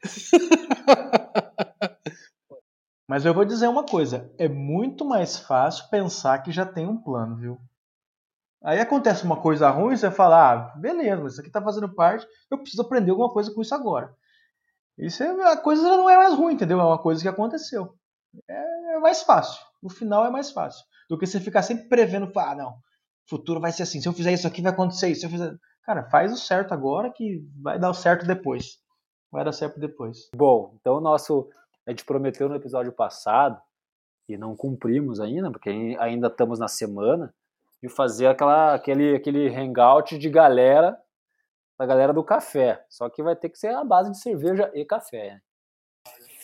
Mas 3.09 3.25
eu 3.25 3.35
vou 3.35 3.45
dizer 3.45 3.69
uma 3.69 3.85
coisa: 3.85 4.33
é 4.39 4.49
muito 4.49 5.05
mais 5.05 5.39
fácil 5.39 5.89
pensar 5.89 6.43
que 6.43 6.51
já 6.51 6.67
tem 6.67 6.87
um 6.87 6.97
plano, 6.97 7.37
viu? 7.37 7.59
Aí 8.65 8.81
acontece 8.81 9.25
uma 9.25 9.41
coisa 9.41 9.69
ruim, 9.71 9.97
você 9.97 10.11
fala, 10.11 10.53
ah, 10.53 10.57
beleza, 10.77 11.21
mas 11.21 11.33
isso 11.33 11.41
aqui 11.41 11.51
tá 11.51 11.61
fazendo 11.61 11.93
parte, 11.93 12.25
eu 12.49 12.59
preciso 12.59 12.83
aprender 12.83 13.11
alguma 13.11 13.29
coisa 13.29 13.53
com 13.53 13.61
isso 13.61 13.75
agora. 13.75 14.15
Isso 14.97 15.23
é, 15.23 15.53
a 15.53 15.57
coisa 15.57 15.83
não 15.83 16.09
é 16.09 16.17
mais 16.17 16.35
ruim, 16.35 16.55
entendeu? 16.55 16.81
É 16.81 16.85
uma 16.85 16.99
coisa 16.99 17.21
que 17.21 17.29
aconteceu. 17.29 17.97
É, 18.49 18.95
é 18.95 18.99
mais 19.01 19.23
fácil. 19.23 19.61
No 19.83 19.91
final 19.91 20.25
é 20.25 20.31
mais 20.31 20.53
fácil. 20.53 20.85
Do 21.11 21.19
que 21.19 21.27
você 21.27 21.41
ficar 21.41 21.63
sempre 21.63 21.89
prevendo, 21.89 22.31
ah, 22.37 22.55
não, 22.55 22.77
futuro 23.37 23.61
vai 23.61 23.73
ser 23.73 23.85
assim. 23.85 24.01
Se 24.01 24.09
eu 24.09 24.13
fizer 24.13 24.33
isso 24.33 24.47
aqui, 24.47 24.61
vai 24.61 24.73
acontecer 24.73 25.09
isso. 25.09 25.21
Se 25.21 25.27
eu 25.27 25.31
fizer... 25.31 25.57
Cara, 25.83 26.05
faz 26.05 26.33
o 26.33 26.37
certo 26.37 26.73
agora 26.73 27.11
que 27.11 27.45
vai 27.61 27.79
dar 27.79 27.91
o 27.91 27.95
certo 27.95 28.27
depois. 28.27 28.79
Vai 29.31 29.45
dar 29.45 29.53
certo 29.53 29.81
depois. 29.81 30.29
Bom, 30.37 30.77
então 30.81 30.97
o 30.97 31.01
nosso. 31.01 31.49
A 31.87 31.91
gente 31.91 32.05
prometeu 32.05 32.49
no 32.49 32.55
episódio 32.55 32.93
passado, 32.93 33.61
e 34.29 34.37
não 34.37 34.55
cumprimos 34.55 35.19
ainda, 35.19 35.51
porque 35.51 35.97
ainda 35.99 36.29
estamos 36.29 36.59
na 36.59 36.69
semana, 36.69 37.35
de 37.83 37.89
fazer 37.89 38.29
aquela, 38.29 38.75
aquele, 38.75 39.17
aquele 39.17 39.49
hangout 39.49 40.17
de 40.17 40.31
galera, 40.31 40.97
da 41.77 41.85
galera 41.85 42.13
do 42.13 42.23
café. 42.23 42.85
Só 42.89 43.11
que 43.11 43.23
vai 43.23 43.35
ter 43.35 43.49
que 43.49 43.59
ser 43.59 43.75
a 43.75 43.83
base 43.83 44.13
de 44.13 44.21
cerveja 44.21 44.71
e 44.75 44.85
café. 44.85 45.35
Né? 45.35 45.41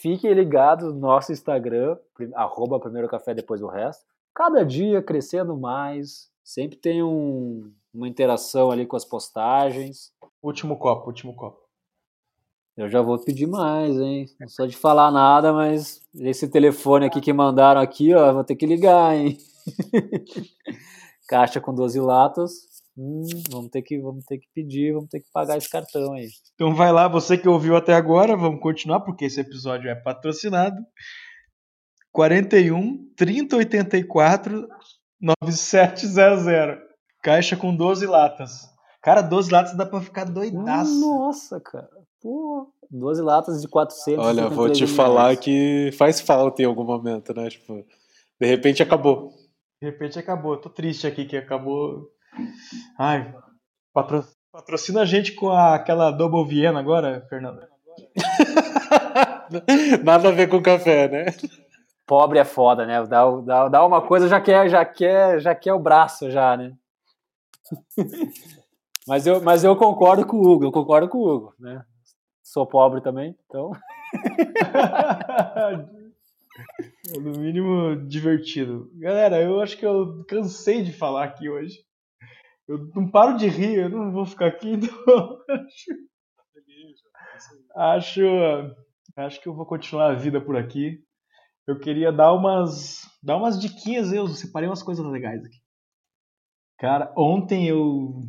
Fiquem 0.01 0.33
ligados 0.33 0.93
no 0.93 1.01
nosso 1.01 1.31
Instagram, 1.31 1.97
arroba 2.35 2.81
primeiro 2.81 3.09
café 3.09 3.35
depois 3.35 3.61
do 3.61 3.69
resto. 3.69 4.05
Cada 4.35 4.65
dia 4.65 5.03
crescendo 5.03 5.57
mais, 5.57 6.31
Sempre 6.49 6.79
tem 6.79 7.03
um, 7.03 7.71
uma 7.93 8.09
interação 8.09 8.71
ali 8.71 8.87
com 8.87 8.97
as 8.97 9.05
postagens. 9.05 10.11
Último 10.43 10.79
copo, 10.79 11.09
último 11.09 11.37
copo. 11.37 11.61
Eu 12.75 12.89
já 12.89 13.03
vou 13.03 13.23
pedir 13.23 13.47
mais, 13.47 13.95
hein? 13.99 14.25
Não 14.41 14.49
sou 14.49 14.67
de 14.67 14.75
falar 14.75 15.11
nada, 15.11 15.53
mas 15.53 16.01
esse 16.15 16.49
telefone 16.49 17.05
aqui 17.05 17.21
que 17.21 17.35
mandaram 17.35 17.83
aqui, 17.83 18.15
ó, 18.15 18.33
vou 18.33 18.43
ter 18.43 18.57
que 18.57 18.65
ligar, 18.65 19.15
hein? 19.15 19.37
Caixa 21.29 21.61
com 21.61 21.75
12 21.75 22.01
latas. 22.01 22.53
Hum, 22.97 23.27
vamos 23.51 23.69
ter 23.71 23.83
que 23.83 24.01
vamos 24.01 24.25
ter 24.25 24.39
que 24.39 24.49
pedir, 24.55 24.95
vamos 24.95 25.11
ter 25.11 25.21
que 25.21 25.31
pagar 25.31 25.59
esse 25.59 25.69
cartão 25.69 26.15
aí. 26.15 26.31
Então 26.55 26.75
vai 26.75 26.91
lá, 26.91 27.09
você 27.09 27.37
que 27.37 27.47
ouviu 27.47 27.77
até 27.77 27.93
agora, 27.93 28.35
vamos 28.35 28.63
continuar 28.63 29.01
porque 29.01 29.27
esse 29.27 29.39
episódio 29.39 29.91
é 29.91 29.95
patrocinado. 29.95 30.79
41 32.11 33.13
3084 33.15 34.67
9700. 35.21 36.79
Caixa 37.23 37.57
com 37.57 37.75
12 37.75 38.07
latas. 38.07 38.69
Cara, 39.03 39.23
12 39.23 39.51
latas 39.51 39.77
dá 39.77 39.87
pra 39.87 40.01
ficar 40.01 40.25
doidaço. 40.25 41.01
Nossa, 41.01 41.61
cara. 41.61 41.89
Pô, 42.21 42.69
12 42.91 43.23
latas 43.23 43.61
de 43.61 43.69
400. 43.69 44.25
Olha, 44.25 44.49
vou 44.49 44.71
te 44.71 44.87
falar 44.87 45.37
que 45.37 45.91
faz 45.97 46.21
falta 46.21 46.63
em 46.63 46.65
algum 46.65 46.85
momento, 46.85 47.33
né? 47.35 47.49
Tipo, 47.49 47.85
de 48.41 48.47
repente 48.47 48.83
acabou. 48.83 49.31
De 49.81 49.89
repente 49.89 50.19
acabou. 50.19 50.57
tô 50.57 50.69
triste 50.69 51.07
aqui 51.07 51.25
que 51.25 51.37
acabou. 51.37 52.09
Ai, 52.99 53.35
patro... 53.93 54.25
patrocina 54.53 55.03
a 55.03 55.05
gente 55.05 55.33
com 55.33 55.51
a, 55.51 55.75
aquela 55.75 56.11
Double 56.11 56.47
Viena 56.47 56.81
agora, 56.81 57.25
Fernando. 57.29 57.61
Nada 60.05 60.29
a 60.29 60.33
ver 60.33 60.49
com 60.49 60.61
café, 60.63 61.09
né? 61.09 61.27
Pobre 62.09 62.39
é 62.39 62.45
foda, 62.45 62.87
né? 62.87 63.05
Dá, 63.07 63.31
dá, 63.43 63.69
dá 63.69 63.87
uma 63.87 64.01
coisa, 64.01 64.27
já 64.27 64.41
quer, 64.41 64.71
já 64.71 64.83
quer, 64.85 65.41
já 65.41 65.55
quer 65.55 65.75
o 65.75 65.79
braço, 65.79 66.31
já, 66.31 66.57
né? 66.57 66.75
mas, 69.07 69.27
eu, 69.27 69.43
mas 69.43 69.63
eu 69.63 69.77
concordo 69.77 70.27
com 70.27 70.39
o 70.39 70.49
Hugo, 70.49 70.65
eu 70.65 70.73
concordo 70.73 71.07
com 71.09 71.19
o 71.19 71.29
Hugo, 71.29 71.55
né? 71.61 71.85
Sou 72.43 72.67
pobre 72.67 73.03
também, 73.03 73.37
então. 73.45 73.73
no 77.21 77.39
mínimo 77.39 77.95
divertido. 78.09 78.91
Galera, 78.95 79.43
eu 79.43 79.61
acho 79.61 79.77
que 79.77 79.85
eu 79.85 80.25
cansei 80.25 80.83
de 80.83 80.95
falar 80.95 81.25
aqui 81.25 81.51
hoje. 81.51 81.85
Eu 82.67 82.89
não 82.95 83.11
paro 83.11 83.37
de 83.37 83.49
rir, 83.49 83.81
eu 83.81 83.91
não 83.91 84.11
vou 84.11 84.25
ficar 84.25 84.47
aqui, 84.47 84.71
então. 84.81 85.39
acho, 87.77 88.23
acho 89.15 89.43
que 89.43 89.49
eu 89.49 89.55
vou 89.55 89.67
continuar 89.67 90.13
a 90.13 90.15
vida 90.15 90.41
por 90.41 90.57
aqui 90.57 91.07
eu 91.69 91.79
queria 91.79 92.11
dar 92.11 92.33
umas, 92.33 93.03
dar 93.23 93.37
umas 93.37 93.61
diquinhas, 93.61 94.11
eu 94.11 94.27
separei 94.29 94.67
umas 94.67 94.83
coisas 94.83 95.05
legais 95.05 95.45
aqui. 95.45 95.59
Cara, 96.79 97.13
ontem 97.15 97.69
eu 97.69 98.23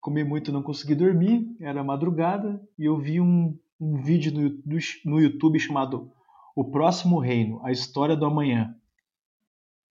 comi 0.00 0.24
muito, 0.24 0.50
não 0.50 0.62
consegui 0.62 0.94
dormir, 0.94 1.54
era 1.60 1.84
madrugada, 1.84 2.58
e 2.78 2.86
eu 2.86 2.98
vi 2.98 3.20
um, 3.20 3.54
um 3.78 4.00
vídeo 4.00 4.32
no, 4.32 4.58
no 5.04 5.20
YouTube 5.20 5.60
chamado 5.60 6.10
O 6.56 6.64
Próximo 6.64 7.18
Reino, 7.18 7.60
a 7.62 7.70
História 7.70 8.16
do 8.16 8.24
Amanhã. 8.24 8.74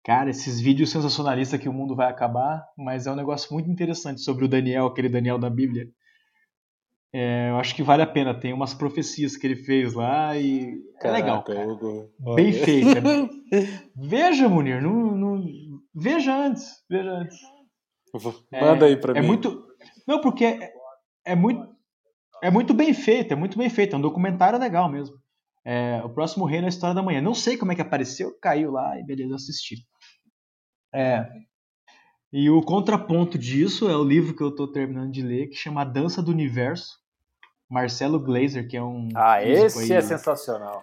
Cara, 0.03 0.29
esses 0.29 0.59
vídeos 0.59 0.91
sensacionalistas 0.91 1.59
que 1.59 1.69
o 1.69 1.73
mundo 1.73 1.95
vai 1.95 2.09
acabar, 2.09 2.67
mas 2.77 3.07
é 3.07 3.11
um 3.11 3.15
negócio 3.15 3.53
muito 3.53 3.71
interessante 3.71 4.19
sobre 4.19 4.43
o 4.43 4.49
Daniel, 4.49 4.87
aquele 4.87 5.07
Daniel 5.07 5.39
da 5.39 5.49
Bíblia. 5.49 5.87
É, 7.17 7.49
eu 7.49 7.55
acho 7.55 7.73
que 7.73 7.81
vale 7.81 8.01
a 8.01 8.07
pena. 8.07 8.37
Tem 8.37 8.51
umas 8.51 8.73
profecias 8.73 9.37
que 9.37 9.47
ele 9.47 9.55
fez 9.55 9.93
lá 9.93 10.37
e 10.37 10.75
Caraca, 10.99 11.07
é 11.07 11.21
legal, 11.21 11.43
cara. 11.45 12.35
Bem 12.35 12.51
feito. 12.51 12.89
veja, 13.95 14.49
Munir. 14.49 14.81
Não, 14.81 15.15
não... 15.15 15.45
Veja 15.93 16.35
antes. 16.35 16.83
Veja 16.89 17.09
antes. 17.09 17.37
Manda 18.51 18.85
é, 18.85 18.89
aí 18.89 18.97
pra 18.97 19.17
é 19.17 19.21
mim. 19.21 19.27
Muito... 19.27 19.65
Não, 20.05 20.19
porque 20.19 20.43
é, 20.43 20.73
é, 21.23 21.35
muito, 21.35 21.65
é 22.43 22.51
muito 22.51 22.73
bem 22.73 22.93
feito. 22.93 23.31
É 23.31 23.35
muito 23.35 23.57
bem 23.57 23.69
feito. 23.69 23.95
É 23.95 23.97
um 23.97 24.01
documentário 24.01 24.59
legal 24.59 24.91
mesmo. 24.91 25.15
É, 25.63 26.01
o 26.03 26.09
próximo 26.09 26.43
reino 26.43 26.65
é 26.65 26.67
a 26.67 26.69
história 26.69 26.93
da 26.93 27.01
manhã. 27.01 27.21
Não 27.21 27.33
sei 27.33 27.55
como 27.55 27.71
é 27.71 27.75
que 27.75 27.81
apareceu, 27.81 28.37
caiu 28.41 28.71
lá 28.71 28.99
e 28.99 29.05
beleza, 29.05 29.35
assisti. 29.35 29.77
É, 30.93 31.25
e 32.37 32.49
o 32.49 32.61
contraponto 32.61 33.37
disso 33.37 33.89
é 33.89 33.95
o 33.95 34.03
livro 34.03 34.35
que 34.35 34.43
eu 34.43 34.49
estou 34.49 34.69
terminando 34.69 35.09
de 35.09 35.21
ler, 35.21 35.47
que 35.47 35.55
chama 35.55 35.81
A 35.81 35.85
Dança 35.85 36.21
do 36.21 36.31
Universo, 36.31 37.04
Marcelo 37.75 38.17
Glazer, 38.21 38.69
que 38.69 38.77
é 38.77 38.81
um. 38.81 39.09
Ah, 39.13 39.43
esse 39.43 39.91
aí, 39.91 39.97
é 39.97 40.01
sensacional. 40.01 40.79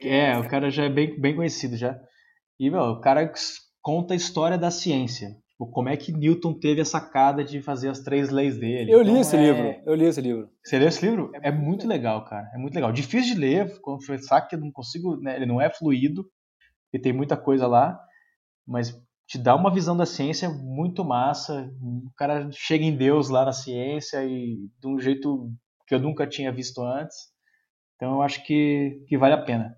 É, 0.00 0.36
o 0.36 0.48
cara 0.48 0.68
já 0.68 0.86
é 0.86 0.88
bem, 0.88 1.20
bem 1.20 1.36
conhecido 1.36 1.76
já. 1.76 1.96
E, 2.58 2.68
meu, 2.68 2.80
o 2.80 3.00
cara 3.00 3.32
conta 3.80 4.12
a 4.12 4.16
história 4.16 4.58
da 4.58 4.72
ciência. 4.72 5.28
Tipo, 5.50 5.70
como 5.70 5.88
é 5.88 5.96
que 5.96 6.10
Newton 6.10 6.52
teve 6.58 6.80
a 6.80 6.84
sacada 6.84 7.44
de 7.44 7.62
fazer 7.62 7.90
as 7.90 8.00
três 8.00 8.28
leis 8.30 8.58
dele. 8.58 8.90
Eu 8.90 9.02
então, 9.02 9.14
li 9.14 9.20
esse 9.20 9.36
é... 9.36 9.40
livro. 9.40 9.82
Eu 9.86 9.94
li 9.94 10.04
esse 10.06 10.20
livro. 10.20 10.50
Você 10.64 10.80
leu 10.80 10.88
esse 10.88 11.06
livro? 11.06 11.30
É, 11.32 11.50
é 11.50 11.52
muito 11.52 11.86
legal, 11.86 12.24
cara. 12.24 12.50
É 12.52 12.58
muito 12.58 12.74
legal. 12.74 12.90
Difícil 12.90 13.34
de 13.34 13.40
ler, 13.40 13.80
confessar 13.80 14.40
que 14.48 14.56
eu 14.56 14.60
não 14.60 14.72
consigo. 14.72 15.16
Né? 15.20 15.36
Ele 15.36 15.46
não 15.46 15.60
é 15.60 15.70
fluido. 15.70 16.28
E 16.92 16.98
tem 16.98 17.12
muita 17.12 17.36
coisa 17.36 17.68
lá. 17.68 17.96
Mas 18.66 19.00
te 19.28 19.38
dá 19.38 19.54
uma 19.54 19.72
visão 19.72 19.96
da 19.96 20.06
ciência 20.06 20.50
muito 20.50 21.04
massa. 21.04 21.70
O 21.80 22.10
cara 22.16 22.48
chega 22.50 22.82
em 22.82 22.96
Deus 22.96 23.28
lá 23.28 23.44
na 23.44 23.52
ciência 23.52 24.24
e 24.24 24.68
de 24.80 24.88
um 24.88 24.98
jeito 24.98 25.52
que 25.86 25.94
eu 25.94 25.98
nunca 25.98 26.26
tinha 26.26 26.52
visto 26.52 26.82
antes. 26.82 27.16
Então 27.96 28.14
eu 28.14 28.22
acho 28.22 28.44
que, 28.44 29.04
que 29.08 29.16
vale 29.16 29.34
a 29.34 29.42
pena. 29.42 29.76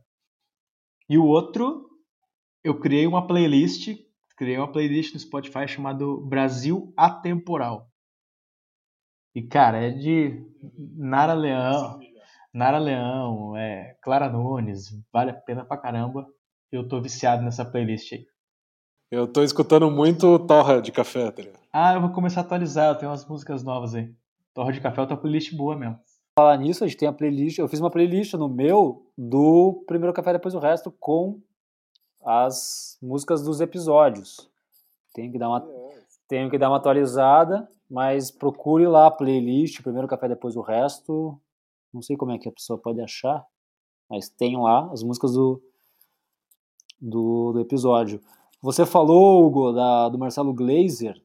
E 1.08 1.16
o 1.18 1.24
outro, 1.24 1.88
eu 2.64 2.78
criei 2.78 3.06
uma 3.06 3.26
playlist, 3.26 3.96
criei 4.36 4.56
uma 4.56 4.70
playlist 4.70 5.14
no 5.14 5.20
Spotify 5.20 5.68
chamado 5.68 6.20
Brasil 6.26 6.92
Atemporal. 6.96 7.88
E 9.34 9.42
cara, 9.42 9.78
é 9.78 9.90
de 9.90 10.42
Nara 10.96 11.34
Leão, 11.34 12.00
Nara 12.52 12.78
Leão, 12.78 13.56
é, 13.56 13.96
Clara 14.02 14.28
Nunes, 14.28 14.98
vale 15.12 15.30
a 15.30 15.34
pena 15.34 15.64
pra 15.64 15.76
caramba. 15.76 16.26
Eu 16.72 16.88
tô 16.88 17.00
viciado 17.00 17.42
nessa 17.42 17.64
playlist 17.64 18.12
aí. 18.12 18.26
Eu 19.10 19.30
tô 19.30 19.42
escutando 19.42 19.88
muito 19.90 20.38
torra 20.40 20.80
de 20.80 20.90
café, 20.90 21.30
tá 21.30 21.42
ligado? 21.42 21.62
Ah, 21.72 21.94
eu 21.94 22.00
vou 22.00 22.10
começar 22.10 22.40
a 22.40 22.44
atualizar, 22.44 22.88
eu 22.88 22.94
tenho 22.96 23.10
umas 23.10 23.24
músicas 23.28 23.62
novas 23.62 23.94
aí. 23.94 24.12
Torra 24.56 24.72
de 24.72 24.80
café 24.80 24.96
é 24.96 25.02
outra 25.02 25.18
playlist 25.18 25.54
boa 25.54 25.76
mesmo. 25.76 26.00
Falar 26.34 26.56
nisso, 26.56 26.82
a 26.82 26.86
gente 26.86 26.96
tem 26.96 27.06
a 27.06 27.12
playlist. 27.12 27.58
Eu 27.58 27.68
fiz 27.68 27.78
uma 27.78 27.90
playlist 27.90 28.32
no 28.32 28.48
meu 28.48 29.06
do 29.16 29.84
primeiro 29.86 30.14
café 30.14 30.32
depois 30.32 30.54
o 30.54 30.58
resto 30.58 30.90
com 30.90 31.42
as 32.24 32.96
músicas 33.02 33.44
dos 33.44 33.60
episódios. 33.60 34.50
Tenho 35.12 35.30
que 35.30 35.38
dar 35.38 35.50
uma, 35.50 35.68
tenho 36.26 36.48
que 36.48 36.56
dar 36.56 36.70
uma 36.70 36.78
atualizada, 36.78 37.70
mas 37.90 38.30
procure 38.30 38.86
lá 38.86 39.08
a 39.08 39.10
playlist, 39.10 39.82
primeiro 39.82 40.08
café 40.08 40.26
depois 40.26 40.56
o 40.56 40.62
resto. 40.62 41.38
Não 41.92 42.00
sei 42.00 42.16
como 42.16 42.32
é 42.32 42.38
que 42.38 42.48
a 42.48 42.52
pessoa 42.52 42.78
pode 42.78 43.02
achar, 43.02 43.44
mas 44.08 44.30
tem 44.30 44.56
lá 44.56 44.90
as 44.90 45.02
músicas 45.02 45.34
do, 45.34 45.62
do, 46.98 47.52
do 47.52 47.60
episódio. 47.60 48.22
Você 48.62 48.86
falou, 48.86 49.46
Hugo, 49.46 49.72
da, 49.72 50.08
do 50.08 50.18
Marcelo 50.18 50.54
Glazer. 50.54 51.22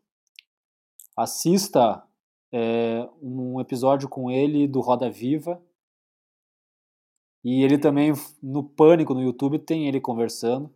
Assista 1.16 2.04
é, 2.52 3.08
um 3.22 3.60
episódio 3.60 4.10
com 4.10 4.30
ele 4.30 4.68
do 4.68 4.80
Roda 4.82 5.10
Viva. 5.10 5.62
E 7.44 7.64
ele 7.64 7.78
também, 7.78 8.14
no 8.42 8.64
Pânico, 8.64 9.14
no 9.14 9.22
YouTube, 9.22 9.58
tem 9.58 9.88
ele 9.88 10.00
conversando. 10.00 10.72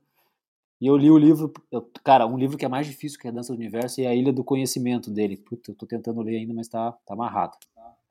E 0.81 0.87
eu 0.87 0.97
li 0.97 1.09
o 1.09 1.17
livro, 1.17 1.53
eu, 1.71 1.81
cara, 2.03 2.27
um 2.27 2.37
livro 2.37 2.57
que 2.57 2.65
é 2.65 2.67
mais 2.67 2.85
difícil 2.85 3.19
que 3.19 3.27
a 3.27 3.31
Dança 3.31 3.53
do 3.53 3.57
Universo 3.57 4.01
é 4.01 4.07
A 4.07 4.15
Ilha 4.15 4.33
do 4.33 4.43
Conhecimento 4.43 5.09
dele. 5.09 5.37
Puta, 5.37 5.71
eu 5.71 5.75
tô 5.75 5.85
tentando 5.85 6.21
ler 6.21 6.37
ainda, 6.37 6.53
mas 6.53 6.67
tá, 6.67 6.91
tá 7.05 7.13
amarrado. 7.13 7.57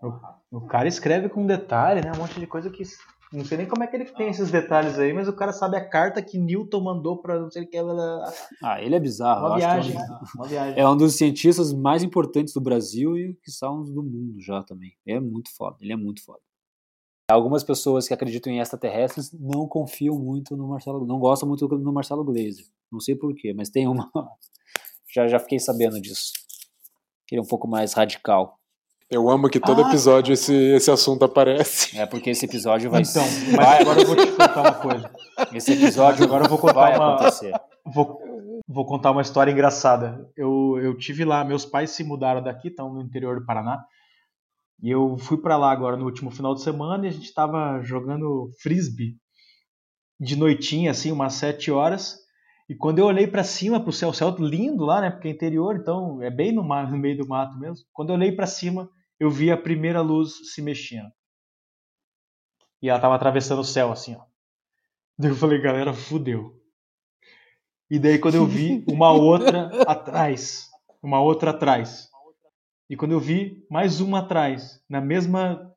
O, 0.01 0.59
o 0.59 0.61
cara 0.63 0.89
escreve 0.89 1.29
com 1.29 1.47
detalhe, 1.47 2.01
né? 2.01 2.13
Um 2.13 2.19
monte 2.19 2.39
de 2.39 2.47
coisa 2.47 2.71
que. 2.71 2.83
Não 3.33 3.45
sei 3.45 3.59
nem 3.59 3.67
como 3.67 3.83
é 3.83 3.87
que 3.87 3.97
ele 3.97 4.05
tem 4.05 4.29
esses 4.29 4.51
detalhes 4.51 4.99
aí, 4.99 5.13
mas 5.13 5.27
o 5.27 5.33
cara 5.33 5.53
sabe 5.53 5.77
a 5.77 5.89
carta 5.89 6.23
que 6.23 6.39
Newton 6.39 6.81
mandou 6.81 7.21
pra 7.21 7.39
não 7.39 7.51
sei 7.51 7.65
o 7.65 7.69
que. 7.69 7.77
Ah, 8.63 8.81
ele 8.81 8.95
é 8.95 9.01
bizarro. 9.01 9.47
Uma 9.47 9.57
viagem, 9.57 9.97
é 9.97 9.99
um, 9.99 10.19
uma 10.37 10.47
viagem. 10.47 10.81
É 10.81 10.89
um 10.89 10.97
dos 10.97 11.17
cientistas 11.17 11.73
mais 11.73 12.03
importantes 12.03 12.55
do 12.55 12.61
Brasil 12.61 13.17
e 13.17 13.35
que 13.43 13.51
são 13.51 13.83
do 13.83 14.03
mundo 14.03 14.41
já 14.41 14.63
também. 14.63 14.95
É 15.07 15.19
muito 15.19 15.55
foda, 15.55 15.77
ele 15.81 15.93
é 15.93 15.97
muito 15.97 16.25
foda. 16.25 16.41
Algumas 17.31 17.65
pessoas 17.65 18.07
que 18.07 18.13
acreditam 18.13 18.53
em 18.53 18.61
extraterrestres 18.61 19.33
não 19.33 19.67
confiam 19.67 20.19
muito 20.19 20.57
no 20.57 20.69
Marcelo, 20.69 21.07
não 21.07 21.19
gostam 21.19 21.49
muito 21.49 21.67
no 21.67 21.93
Marcelo 21.93 22.23
Glazer. 22.23 22.67
Não 22.93 23.01
sei 23.01 23.17
porquê, 23.17 23.55
mas 23.55 23.71
tem 23.71 23.89
uma. 23.89 24.11
Já, 25.13 25.29
já 25.29 25.39
fiquei 25.39 25.61
sabendo 25.61 26.01
disso. 26.01 26.33
Ele 27.31 27.41
é 27.41 27.43
um 27.43 27.47
pouco 27.47 27.69
mais 27.69 27.93
radical. 27.93 28.59
Eu 29.11 29.29
amo 29.29 29.51
que 29.51 29.61
todo 29.61 29.85
ah, 29.85 29.89
episódio 29.89 30.33
esse, 30.33 30.55
esse 30.55 30.91
assunto 30.91 31.25
aparece. 31.25 31.99
É 31.99 32.07
porque 32.07 32.31
esse 32.31 32.47
episódio 32.47 32.91
vai 32.91 33.03
Então, 33.03 33.23
mas 33.23 33.57
vai, 33.57 33.81
agora 33.83 34.01
eu 34.01 34.07
vou 34.07 34.17
te 34.17 34.27
contar 34.33 34.61
uma 34.61 34.75
coisa. 34.75 35.11
Esse 35.53 35.73
episódio 35.73 36.25
agora 36.25 36.45
eu 36.45 36.49
vou 36.49 36.59
contar 36.59 36.73
vai 36.73 36.97
uma, 36.97 37.15
acontecer. 37.15 37.53
Vou, 37.85 38.19
vou 38.67 38.87
contar 38.87 39.11
uma 39.11 39.23
história 39.23 39.53
engraçada. 39.53 40.27
Eu, 40.37 40.79
eu 40.83 40.97
tive 40.97 41.25
lá, 41.25 41.45
meus 41.45 41.67
pais 41.67 41.91
se 41.91 42.03
mudaram 42.03 42.43
daqui, 42.43 42.69
estão 42.69 42.93
no 42.93 43.03
interior 43.03 43.39
do 43.39 43.47
Paraná. 43.47 43.85
E 44.83 44.91
eu 44.91 45.17
fui 45.19 45.37
para 45.37 45.57
lá 45.57 45.71
agora 45.71 45.97
no 45.97 46.05
último 46.05 46.31
final 46.31 46.55
de 46.55 46.63
semana 46.63 47.05
e 47.05 47.09
a 47.09 47.13
gente 47.13 47.27
estava 47.27 47.81
jogando 47.83 48.51
frisbee 48.61 49.17
de 50.19 50.37
noitinha, 50.37 50.91
assim, 50.91 51.13
umas 51.13 51.35
sete 51.35 51.71
horas. 51.71 52.24
E 52.69 52.75
quando 52.75 52.99
eu 52.99 53.07
olhei 53.07 53.27
para 53.27 53.45
cima, 53.45 53.83
pro 53.83 53.93
céu, 53.93 54.09
o 54.09 54.15
céu 54.15 54.35
lindo 54.39 54.85
lá, 54.85 55.01
né? 55.01 55.11
Porque 55.11 55.29
é 55.29 55.31
interior, 55.31 55.77
então 55.77 56.23
é 56.23 56.31
bem 56.31 56.53
no, 56.53 56.65
mar, 56.65 56.89
no 56.91 56.97
meio 56.97 57.19
do 57.19 57.29
mato 57.29 57.59
mesmo. 57.59 57.87
Quando 57.93 58.11
eu 58.11 58.17
olhei 58.17 58.33
para 58.33 58.47
cima, 58.47 58.91
eu 59.21 59.31
vi 59.31 59.51
a 59.51 59.57
primeira 59.57 60.01
luz 60.01 60.53
se 60.53 60.63
mexendo. 60.63 61.11
E 62.81 62.89
ela 62.89 63.01
tava 63.01 63.15
atravessando 63.15 63.61
o 63.61 63.65
céu, 63.65 63.93
assim, 63.93 64.15
ó. 64.15 64.25
Daí 65.19 65.31
eu 65.31 65.37
falei, 65.37 65.61
galera, 65.61 65.93
fudeu. 65.93 66.61
E 67.89 67.99
daí 67.99 68.19
quando 68.19 68.35
eu 68.35 68.47
vi 68.47 68.85
uma 68.89 69.13
outra 69.13 69.67
atrás, 69.87 70.69
uma 71.03 71.21
outra 71.21 71.51
atrás. 71.51 72.09
E 72.91 72.97
quando 72.97 73.13
eu 73.13 73.21
vi 73.21 73.65
mais 73.71 74.01
uma 74.01 74.21
atrás, 74.21 74.83
na 74.89 75.01
mesma 75.01 75.73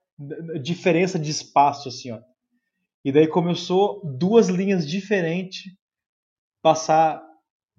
diferença 0.64 1.20
de 1.20 1.30
espaço, 1.30 1.90
assim, 1.90 2.12
ó. 2.12 2.20
E 3.06 3.12
daí 3.12 3.28
começou 3.28 4.02
duas 4.04 4.48
linhas 4.48 4.88
diferentes 4.88 5.74
passar 6.68 7.24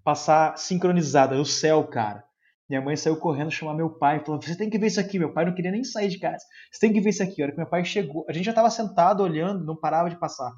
passar 0.03 0.57
sincronizada 0.57 1.37
no 1.37 1.45
céu, 1.45 1.87
cara. 1.87 2.25
Minha 2.67 2.81
mãe 2.81 2.97
saiu 2.97 3.19
correndo 3.19 3.51
chamar 3.51 3.75
meu 3.75 3.91
pai, 3.91 4.25
falou: 4.25 4.41
"Você 4.41 4.57
tem 4.57 4.71
que 4.71 4.79
ver 4.79 4.87
isso 4.87 5.01
aqui". 5.01 5.19
Meu 5.19 5.35
pai 5.35 5.45
não 5.45 5.55
queria 5.55 5.71
nem 5.71 5.85
sair 5.85 6.09
de 6.09 6.19
casa. 6.19 6.43
Você 6.73 6.81
tem 6.81 6.93
que 6.93 7.01
ver 7.01 7.11
isso 7.11 7.23
aqui. 7.23 7.43
A 7.43 7.45
hora 7.45 7.53
que 7.53 7.59
meu 7.59 7.69
pai 7.69 7.85
chegou, 7.85 8.25
a 8.27 8.33
gente 8.33 8.47
já 8.47 8.53
estava 8.53 8.71
sentado 8.71 9.23
olhando, 9.23 9.67
não 9.67 9.77
parava 9.77 10.09
de 10.09 10.17
passar. 10.19 10.51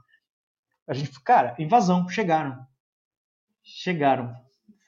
A 0.87 0.95
gente, 0.95 1.21
cara, 1.25 1.57
invasão, 1.59 2.09
chegaram. 2.09 2.57
Chegaram. 3.65 4.33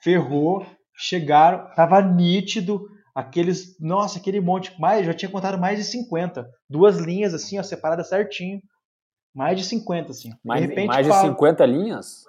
Ferrou, 0.01 0.64
chegaram, 0.95 1.68
tava 1.74 2.01
nítido 2.01 2.88
aqueles, 3.12 3.78
nossa, 3.80 4.18
aquele 4.18 4.40
monte, 4.40 4.80
mais, 4.80 5.05
já 5.05 5.14
tinha 5.14 5.30
contado 5.30 5.59
mais 5.59 5.78
de 5.78 5.84
50. 5.84 6.49
Duas 6.68 6.99
linhas 6.99 7.34
assim, 7.34 7.59
ó, 7.59 7.62
separadas 7.64 8.09
certinho. 8.09 8.61
Mais 9.34 9.59
de 9.59 9.64
50 9.64 10.11
assim. 10.12 10.30
Mais 10.45 10.62
de, 10.62 10.68
repente, 10.68 10.86
mais 10.86 11.07
de 11.07 11.12
50 11.12 11.66
linhas? 11.66 12.24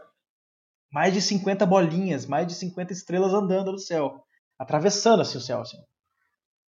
Mais 0.93 1.13
de 1.13 1.21
50 1.21 1.65
bolinhas, 1.65 2.25
mais 2.25 2.45
de 2.45 2.53
50 2.53 2.93
estrelas 2.93 3.33
andando 3.33 3.71
no 3.71 3.79
céu, 3.79 4.23
atravessando 4.59 5.21
assim 5.21 5.37
o 5.37 5.41
céu 5.41 5.61
assim. 5.61 5.77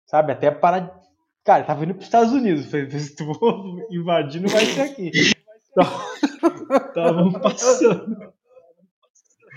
Sabe, 0.06 0.32
até 0.32 0.50
para 0.50 1.00
Cara, 1.44 1.64
tava 1.64 1.84
indo 1.84 1.94
para 1.94 2.00
os 2.00 2.06
Estados 2.06 2.32
Unidos. 2.32 2.66
Se 2.66 3.16
tu 3.16 3.24
invadir, 3.90 4.40
não 4.40 4.48
vai 4.48 4.64
ser 4.66 4.82
aqui. 4.82 5.10
Estavam 5.10 7.32
passando. 7.40 8.32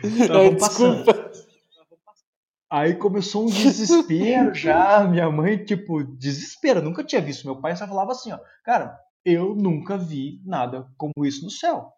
Estavam 0.03 0.55
passando. 0.55 1.03
Desculpa. 1.03 1.31
Aí 2.69 2.95
começou 2.95 3.43
um 3.43 3.49
desespero 3.49 4.53
já, 4.55 5.03
minha 5.03 5.29
mãe, 5.29 5.63
tipo, 5.63 6.03
desespero, 6.03 6.81
nunca 6.81 7.03
tinha 7.03 7.21
visto. 7.21 7.45
Meu 7.45 7.61
pai 7.61 7.75
só 7.75 7.87
falava 7.87 8.13
assim, 8.13 8.31
ó, 8.31 8.39
cara, 8.63 8.97
eu 9.23 9.53
nunca 9.53 9.95
vi 9.95 10.41
nada 10.43 10.87
como 10.97 11.13
isso 11.23 11.43
no 11.43 11.51
céu. 11.51 11.93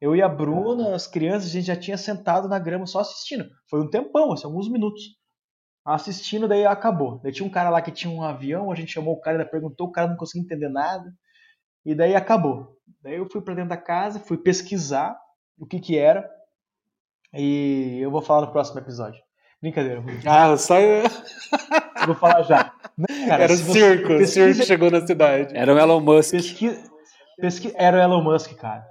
Eu 0.00 0.14
e 0.14 0.22
a 0.22 0.28
Bruna, 0.28 0.94
as 0.94 1.06
crianças, 1.06 1.48
a 1.48 1.52
gente 1.52 1.66
já 1.66 1.76
tinha 1.76 1.96
sentado 1.96 2.48
na 2.48 2.58
grama 2.58 2.86
só 2.86 3.00
assistindo. 3.00 3.48
Foi 3.68 3.80
um 3.80 3.88
tempão, 3.88 4.32
assim, 4.32 4.46
alguns 4.46 4.70
minutos. 4.70 5.02
Assistindo, 5.84 6.48
daí 6.48 6.66
acabou. 6.66 7.20
Daí 7.22 7.32
tinha 7.32 7.46
um 7.46 7.50
cara 7.50 7.70
lá 7.70 7.80
que 7.80 7.92
tinha 7.92 8.12
um 8.12 8.22
avião, 8.22 8.70
a 8.70 8.74
gente 8.74 8.92
chamou 8.92 9.14
o 9.14 9.20
cara, 9.20 9.38
ainda 9.38 9.50
perguntou, 9.50 9.86
o 9.86 9.92
cara 9.92 10.08
não 10.08 10.16
conseguia 10.16 10.44
entender 10.44 10.68
nada. 10.68 11.10
E 11.84 11.94
daí 11.94 12.14
acabou. 12.14 12.76
Daí 13.02 13.16
eu 13.16 13.30
fui 13.30 13.40
para 13.40 13.54
dentro 13.54 13.70
da 13.70 13.76
casa, 13.76 14.20
fui 14.20 14.36
pesquisar 14.36 15.16
o 15.58 15.64
que 15.64 15.80
que 15.80 15.96
era. 15.96 16.28
E 17.32 17.98
eu 18.00 18.10
vou 18.10 18.20
falar 18.20 18.46
no 18.46 18.52
próximo 18.52 18.80
episódio. 18.80 19.20
Brincadeira. 19.60 20.02
Ah, 20.26 20.56
sai. 20.56 21.02
Vou 22.06 22.14
falar 22.14 22.42
já. 22.42 22.72
Cara, 23.26 23.44
Era 23.44 23.52
o 23.52 23.56
circo, 23.56 24.12
o 24.12 24.26
circo 24.26 24.62
chegou 24.62 24.90
na 24.90 25.04
cidade. 25.04 25.56
Era 25.56 25.74
o 25.74 25.78
Elon 25.78 26.00
Musk. 26.00 26.32
Pesqui... 26.32 26.78
Pesqui... 27.40 27.72
Era 27.74 27.96
o 27.96 28.00
Elon 28.00 28.22
Musk, 28.22 28.54
cara. 28.54 28.86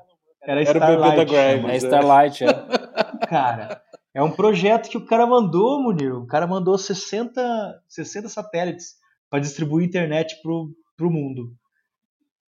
Era, 0.45 0.61
Era 0.61 0.63
Starlight. 0.63 1.01
o 1.01 1.09
bebê 1.09 1.15
da 1.15 1.23
Grimes. 1.23 1.71
É, 1.71 1.73
é 1.73 1.77
Starlight, 1.77 2.43
é. 2.43 2.47
Cara, 3.27 3.81
é 4.13 4.23
um 4.23 4.31
projeto 4.31 4.89
que 4.89 4.97
o 4.97 5.05
cara 5.05 5.25
mandou, 5.25 5.81
Munir. 5.81 6.15
O 6.15 6.27
cara 6.27 6.47
mandou 6.47 6.77
60, 6.77 7.81
60 7.87 8.29
satélites 8.29 8.95
para 9.29 9.39
distribuir 9.39 9.87
internet 9.87 10.39
pro, 10.41 10.69
pro 10.95 11.11
mundo. 11.11 11.53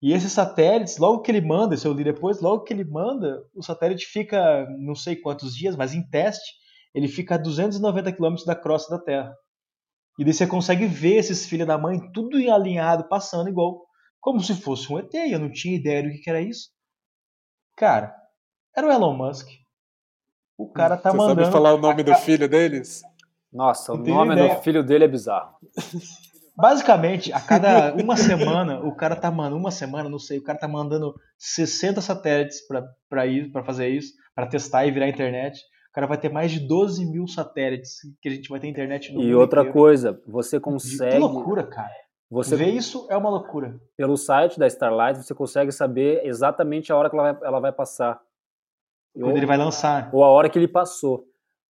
E 0.01 0.13
esses 0.13 0.31
satélites, 0.31 0.97
logo 0.97 1.21
que 1.21 1.31
ele 1.31 1.41
manda, 1.41 1.75
se 1.75 1.87
eu 1.87 1.93
li 1.93 2.03
depois, 2.03 2.39
logo 2.39 2.63
que 2.63 2.71
ele 2.71 2.85
manda, 2.85 3.43
o 3.55 3.63
satélite 3.63 4.05
fica 4.05 4.67
não 4.77 4.93
sei 4.93 5.15
quantos 5.15 5.55
dias, 5.55 5.75
mas 5.75 5.93
em 5.93 6.07
teste, 6.07 6.53
ele 6.93 7.07
fica 7.07 7.35
a 7.35 7.37
290 7.37 8.13
km 8.13 8.35
da 8.45 8.55
crosta 8.55 8.95
da 8.95 9.03
Terra. 9.03 9.35
E 10.19 10.23
daí 10.23 10.33
você 10.33 10.47
consegue 10.47 10.85
ver 10.85 11.15
esses 11.15 11.47
filhos 11.47 11.67
da 11.67 11.77
mãe 11.77 11.99
tudo 12.11 12.37
alinhado, 12.51 13.07
passando 13.09 13.49
igual, 13.49 13.85
como 14.19 14.39
se 14.39 14.55
fosse 14.55 14.91
um 14.91 14.99
ET. 14.99 15.13
Eu 15.13 15.39
não 15.39 15.51
tinha 15.51 15.75
ideia 15.75 16.03
do 16.03 16.09
que 16.09 16.29
era 16.29 16.41
isso. 16.41 16.69
Cara, 17.77 18.13
era 18.75 18.87
o 18.87 18.91
Elon 18.91 19.15
Musk. 19.15 19.47
O 20.57 20.67
cara 20.67 20.97
tá 20.97 21.11
você 21.11 21.17
mandando. 21.17 21.41
Sabe 21.41 21.53
falar 21.53 21.73
o 21.73 21.77
nome 21.77 22.03
do 22.03 22.13
filho 22.15 22.49
deles? 22.49 23.01
Nossa, 23.53 23.93
o 23.93 23.97
nome 23.97 24.33
ideia. 24.33 24.55
do 24.55 24.61
filho 24.61 24.83
dele 24.83 25.05
é 25.05 25.07
bizarro. 25.07 25.55
Basicamente, 26.57 27.31
a 27.31 27.39
cada 27.39 27.93
uma 27.93 28.17
semana, 28.17 28.79
o 28.79 28.93
cara 28.95 29.15
tá 29.15 29.29
mandando, 29.29 29.57
uma 29.57 29.69
semana, 29.69 30.09
não 30.09 30.17
sei, 30.17 30.39
o 30.39 30.43
cara 30.43 30.57
tá 30.57 30.67
mandando 30.67 31.13
60 31.37 32.01
satélites 32.01 32.61
para 33.07 33.27
ir, 33.27 33.51
para 33.51 33.63
fazer 33.63 33.87
isso, 33.89 34.13
para 34.33 34.47
testar 34.47 34.85
e 34.85 34.91
virar 34.91 35.07
internet 35.07 35.59
cara 35.97 36.05
vai 36.05 36.17
ter 36.19 36.29
mais 36.29 36.51
de 36.51 36.59
12 36.59 37.03
mil 37.07 37.27
satélites 37.27 38.01
que 38.21 38.29
a 38.29 38.31
gente 38.31 38.49
vai 38.49 38.59
ter 38.59 38.67
internet 38.67 39.11
no 39.11 39.19
E 39.19 39.33
outra 39.33 39.61
inteiro. 39.61 39.73
coisa, 39.73 40.21
você 40.27 40.59
consegue. 40.59 41.13
Que 41.13 41.17
loucura, 41.17 41.65
cara. 41.65 41.89
Você 42.29 42.55
ver 42.57 42.69
isso 42.69 43.07
é 43.09 43.15
uma 43.15 43.29
loucura. 43.29 43.79
Pelo 43.95 44.17
site 44.17 44.59
da 44.59 44.67
Starlight, 44.67 45.23
você 45.23 45.33
consegue 45.33 45.71
saber 45.71 46.25
exatamente 46.25 46.91
a 46.91 46.97
hora 46.97 47.09
que 47.09 47.15
ela 47.15 47.33
vai, 47.33 47.47
ela 47.47 47.59
vai 47.59 47.71
passar. 47.71 48.21
Quando 49.13 49.31
ou, 49.31 49.37
ele 49.37 49.45
vai 49.45 49.57
lançar. 49.57 50.09
Ou 50.13 50.23
a 50.23 50.27
hora 50.27 50.49
que 50.49 50.59
ele 50.59 50.67
passou. 50.67 51.25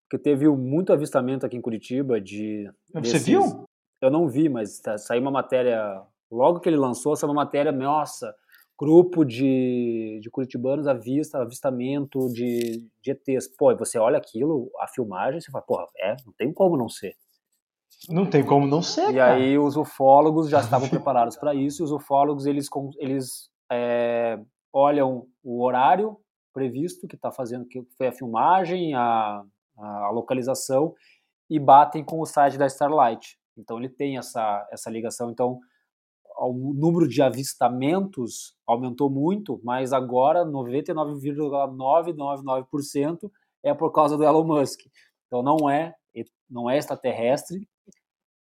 Porque 0.09 0.23
teve 0.23 0.49
muito 0.49 0.93
avistamento 0.93 1.45
aqui 1.45 1.57
em 1.57 1.61
Curitiba 1.61 2.21
de. 2.21 2.71
Você 2.95 3.01
desses... 3.01 3.27
viu? 3.27 3.65
Eu 4.01 4.11
não 4.11 4.29
vi, 4.29 4.49
mas 4.49 4.81
saiu 4.99 5.21
uma 5.21 5.31
matéria. 5.31 6.03
Logo 6.31 6.61
que 6.61 6.69
ele 6.69 6.77
lançou, 6.77 7.15
saiu 7.15 7.31
uma 7.31 7.45
matéria, 7.45 7.71
nossa, 7.71 8.35
grupo 8.79 9.25
de, 9.25 10.19
de 10.23 10.31
curitibanos 10.31 10.87
avista, 10.87 11.39
avistamento 11.39 12.29
de, 12.33 12.89
de 13.03 13.11
ETs. 13.11 13.49
Pô, 13.57 13.73
e 13.73 13.77
você 13.77 13.99
olha 13.99 14.19
aquilo, 14.19 14.71
a 14.81 14.89
filmagem, 14.89 15.41
você 15.41 15.51
fala, 15.51 15.65
porra, 15.65 15.87
é, 15.99 16.17
não 16.25 16.33
tem 16.33 16.53
como 16.53 16.77
não 16.77 16.89
ser. 16.89 17.15
Não 18.09 18.29
tem 18.29 18.45
como 18.45 18.67
não 18.67 18.83
ser, 18.83 19.11
E 19.11 19.15
cara. 19.15 19.35
aí 19.35 19.57
os 19.59 19.77
ufólogos 19.77 20.49
já 20.49 20.61
estavam 20.61 20.89
preparados 20.89 21.37
para 21.37 21.55
isso, 21.55 21.83
e 21.83 21.85
os 21.85 21.91
ufólogos, 21.91 22.47
eles, 22.47 22.69
eles 22.99 23.51
é, 23.71 24.39
olham 24.73 25.27
o 25.43 25.65
horário 25.65 26.17
previsto 26.53 27.09
que 27.09 27.17
está 27.17 27.31
fazendo, 27.31 27.67
que 27.67 27.83
foi 27.97 28.09
a 28.09 28.13
filmagem, 28.13 28.95
a, 28.95 29.43
a 29.77 30.11
localização, 30.11 30.95
e 31.51 31.59
batem 31.59 32.05
com 32.05 32.21
o 32.21 32.27
site 32.27 32.59
da 32.59 32.67
Starlight. 32.67 33.39
Então 33.57 33.79
ele 33.79 33.89
tem 33.89 34.19
essa, 34.19 34.69
essa 34.71 34.91
ligação. 34.91 35.31
Então 35.31 35.59
o 36.39 36.75
número 36.75 37.09
de 37.09 37.23
avistamentos 37.23 38.55
aumentou 38.67 39.09
muito, 39.11 39.61
mas 39.65 39.93
agora 39.93 40.45
99,999% 40.45 43.31
é 43.63 43.73
por 43.75 43.91
causa 43.93 44.17
do 44.17 44.25
Elon 44.25 44.45
Musk. 44.45 44.81
Então 45.27 45.43
não 45.43 45.69
é 45.71 45.95
não 46.49 46.71
é 46.71 46.79
extraterrestre, 46.79 47.69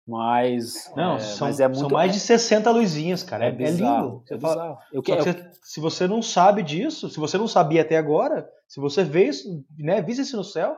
mas 0.06 0.92
Não, 0.96 1.16
é, 1.16 1.18
são, 1.18 1.46
mas 1.48 1.58
é 1.60 1.66
muito 1.66 1.80
são 1.80 1.88
mais 1.90 2.12
de 2.12 2.20
60 2.20 2.70
luzinhas, 2.70 3.22
cara. 3.22 3.44
É, 3.46 3.48
é 3.48 3.52
bizarro, 3.52 4.06
lindo. 4.08 4.22
Você 4.26 4.34
é 4.34 4.38
fala- 4.38 4.54
bizarro. 4.54 4.78
Eu 4.92 4.96
Só 4.96 5.02
que 5.02 5.22
quero, 5.24 5.24
você- 5.24 5.50
se 5.62 5.80
você 5.80 6.06
não 6.06 6.22
sabe 6.22 6.62
disso, 6.62 7.08
se 7.10 7.18
você 7.18 7.36
não 7.36 7.48
sabia 7.48 7.82
até 7.82 7.96
agora, 7.96 8.48
se 8.68 8.78
você 8.80 9.02
vê 9.04 9.28
isso, 9.28 9.64
né, 9.78 10.00
visse 10.02 10.20
isso 10.22 10.36
no 10.36 10.44
céu, 10.44 10.76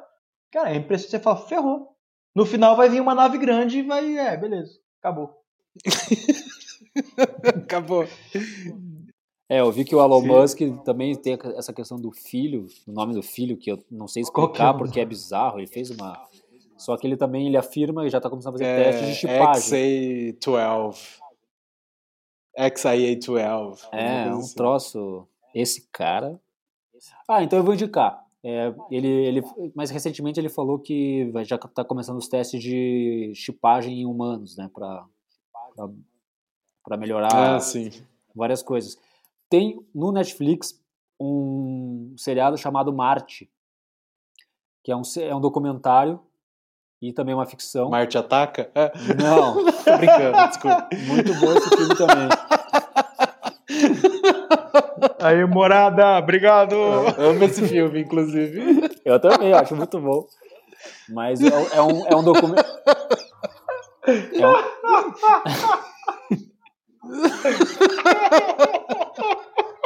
cara, 0.51 0.71
é 0.73 0.77
impressionante. 0.77 1.11
Você 1.11 1.19
fala, 1.21 1.37
ferrou. 1.47 1.89
No 2.35 2.47
final 2.47 2.77
vai 2.77 2.89
vir 2.89 3.01
uma 3.01 3.15
nave 3.15 3.37
grande 3.39 3.79
e 3.79 3.83
vai, 3.83 4.17
é, 4.17 4.37
beleza, 4.37 4.73
acabou. 5.01 5.35
Acabou. 7.45 8.07
É, 9.49 9.61
eu 9.61 9.73
vi 9.73 9.85
que 9.85 9.95
o 9.95 10.01
Elon 10.01 10.21
Sim. 10.21 10.27
Musk 10.27 10.59
também 10.85 11.15
tem 11.17 11.39
essa 11.57 11.73
questão 11.73 11.99
do 11.99 12.11
filho, 12.11 12.67
o 12.87 12.93
nome 12.93 13.15
do 13.15 13.23
filho, 13.23 13.57
que 13.57 13.71
eu 13.73 13.83
não 13.91 14.07
sei 14.07 14.21
é 14.21 14.25
explicar 14.25 14.75
porque 14.75 15.01
é 15.01 15.05
bizarro. 15.07 15.59
Ele 15.59 15.67
fez 15.67 15.91
uma. 15.91 16.21
Só 16.79 16.97
que 16.97 17.07
ele 17.07 17.17
também 17.17 17.47
ele 17.49 17.57
afirma 17.57 18.07
e 18.07 18.11
já 18.11 18.19
está 18.19 18.31
começando 18.31 18.55
a 18.55 18.59
fazer 18.59 18.65
É, 18.65 18.85
testes 18.85 19.09
de 19.09 19.15
chipagem. 19.17 20.33
XA12. 20.35 21.19
XIA12. 22.57 23.89
É, 23.93 24.33
um 24.35 24.39
assim. 24.39 24.55
troço. 24.55 25.29
Esse 25.55 25.89
cara. 25.93 26.41
Ah, 27.29 27.43
então 27.43 27.59
eu 27.59 27.65
vou 27.65 27.75
indicar. 27.75 28.25
É, 28.43 28.73
ele, 28.91 29.09
ele, 29.09 29.43
mais 29.75 29.91
recentemente 29.91 30.39
ele 30.39 30.49
falou 30.49 30.79
que 30.79 31.25
vai- 31.33 31.45
já 31.45 31.57
está 31.57 31.85
começando 31.85 32.19
os 32.19 32.29
testes 32.29 32.63
de 32.63 33.33
chipagem 33.35 34.01
em 34.01 34.07
humanos, 34.07 34.57
né, 34.57 34.71
para 34.73 35.05
melhorar 36.97 37.29
Ah, 37.35 37.59
várias 38.35 38.63
coisas. 38.63 38.97
Tem 39.51 39.85
no 39.95 40.13
Netflix 40.13 40.81
um 41.21 42.15
seriado 42.17 42.57
chamado 42.57 42.93
Marte, 42.93 43.51
que 44.85 44.93
é 44.93 44.97
um, 44.97 45.03
é 45.21 45.35
um 45.35 45.41
documentário 45.41 46.21
e 47.01 47.13
também 47.13 47.35
uma 47.35 47.47
ficção. 47.47 47.89
Marte 47.91 48.19
ataca? 48.19 48.71
É. 48.75 48.91
Não, 49.23 49.55
Tô 49.55 49.97
brincando, 49.97 50.49
desculpa. 50.49 50.89
muito 51.07 51.35
bom 51.35 51.53
esse 51.57 51.69
filme 51.71 51.95
também. 51.97 52.29
Aí, 55.21 55.45
morada, 55.47 56.19
obrigado! 56.19 56.75
Amo 57.19 57.45
esse 57.45 57.67
filme, 57.69 58.01
inclusive. 58.01 58.91
Eu 59.05 59.21
também, 59.21 59.53
acho 59.53 59.75
muito 59.77 60.01
bom. 60.01 60.25
Mas 61.09 61.41
é, 61.41 61.57
um- 61.57 61.67
é 61.73 61.83
um, 61.83 62.07
é 62.07 62.17
um 62.17 62.23
documento. 62.25 62.65
É 64.07 64.47
um... 64.47 64.55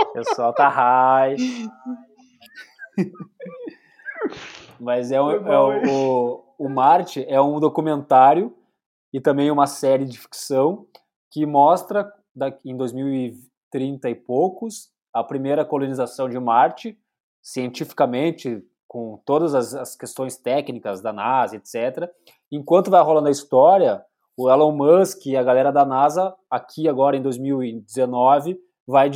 O 0.01 0.13
pessoal 0.15 0.53
tá 0.55 0.69
high. 0.69 1.37
Mas 4.83 5.13
é, 5.13 5.23
um- 5.23 5.31
é 5.31 5.59
o, 5.61 6.35
o, 6.59 6.67
o 6.67 6.69
Marte 6.69 7.25
é 7.29 7.41
um 7.41 7.61
documentário 7.61 8.53
e 9.13 9.21
também 9.21 9.49
uma 9.51 9.67
série 9.67 10.05
de 10.05 10.19
ficção 10.19 10.87
que 11.31 11.47
mostra 11.47 12.13
em 12.65 12.77
2030 12.77 14.11
e 14.11 14.15
poucos 14.17 14.91
a 15.15 15.23
primeira 15.23 15.65
colonização 15.65 16.29
de 16.29 16.39
Marte, 16.41 16.99
cientificamente, 17.41 18.61
com 18.89 19.23
todas 19.25 19.55
as, 19.55 19.73
as 19.75 19.95
questões 19.97 20.37
técnicas 20.37 21.01
da 21.01 21.13
NASA, 21.13 21.57
etc. 21.57 22.11
Enquanto 22.51 22.91
vai 22.91 23.03
rolando 23.03 23.29
a 23.29 23.31
história, 23.31 24.05
o 24.37 24.51
Elon 24.51 24.73
Musk 24.73 25.27
e 25.27 25.37
a 25.37 25.43
galera 25.43 25.71
da 25.71 25.85
NASA, 25.85 26.35
aqui 26.51 26.89
agora 26.89 27.17
em 27.17 27.23
2019, 27.23 28.59
vai, 28.87 29.11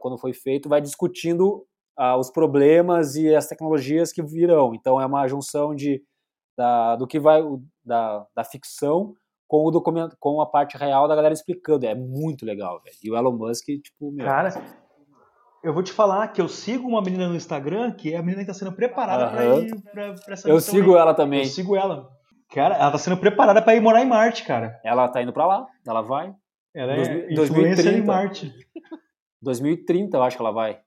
quando 0.00 0.18
foi 0.18 0.32
feito, 0.34 0.68
vai 0.68 0.80
discutindo 0.80 1.64
ah, 1.98 2.16
os 2.16 2.30
problemas 2.30 3.16
e 3.16 3.34
as 3.34 3.46
tecnologias 3.48 4.12
que 4.12 4.22
virão. 4.22 4.72
Então 4.74 5.00
é 5.00 5.04
uma 5.06 5.26
junção 5.26 5.74
de, 5.74 6.00
da, 6.56 6.96
do 6.96 7.06
que 7.06 7.18
vai 7.18 7.42
da, 7.84 8.24
da 8.34 8.44
ficção 8.44 9.12
com 9.46 9.64
o 9.64 9.70
documento, 9.70 10.16
com 10.20 10.40
a 10.40 10.46
parte 10.46 10.76
real 10.76 11.08
da 11.08 11.16
galera 11.16 11.34
explicando. 11.34 11.84
É 11.86 11.94
muito 11.94 12.46
legal, 12.46 12.80
velho. 12.82 12.96
E 13.02 13.10
o 13.10 13.16
Elon 13.16 13.32
Musk, 13.36 13.64
tipo, 13.82 14.12
meu, 14.12 14.24
Cara, 14.24 14.50
eu 15.64 15.72
vou 15.74 15.82
te 15.82 15.90
falar 15.92 16.28
que 16.28 16.40
eu 16.40 16.48
sigo 16.48 16.86
uma 16.86 17.02
menina 17.02 17.28
no 17.28 17.34
Instagram 17.34 17.90
que 17.92 18.14
é 18.14 18.16
a 18.18 18.22
menina 18.22 18.42
que 18.42 18.46
tá 18.46 18.54
sendo 18.54 18.72
preparada 18.72 19.28
pra 19.30 19.42
Aham. 19.42 19.60
ir 19.62 19.82
pra, 19.90 20.14
pra 20.14 20.34
essa 20.34 20.48
eu 20.48 20.60
sigo 20.60 20.94
aí. 20.94 21.00
ela 21.00 21.14
também. 21.14 21.40
Eu 21.40 21.46
sigo 21.46 21.74
ela. 21.76 22.08
Cara, 22.50 22.76
ela 22.76 22.90
tá 22.92 22.98
sendo 22.98 23.16
preparada 23.16 23.60
pra 23.60 23.74
ir 23.74 23.80
morar 23.80 24.00
em 24.02 24.06
Marte, 24.08 24.44
cara. 24.44 24.80
Ela 24.84 25.08
tá 25.08 25.20
indo 25.20 25.32
pra 25.32 25.46
lá, 25.46 25.66
ela 25.86 26.00
vai. 26.00 26.32
Ela 26.74 26.92
é 26.92 26.96
Dois- 27.34 27.50
influencer 27.50 27.84
2030. 27.84 27.98
em 27.98 28.02
Marte. 28.04 28.52
2030, 29.42 30.16
eu 30.16 30.22
acho 30.22 30.36
que 30.36 30.42
ela 30.42 30.52
vai. 30.52 30.78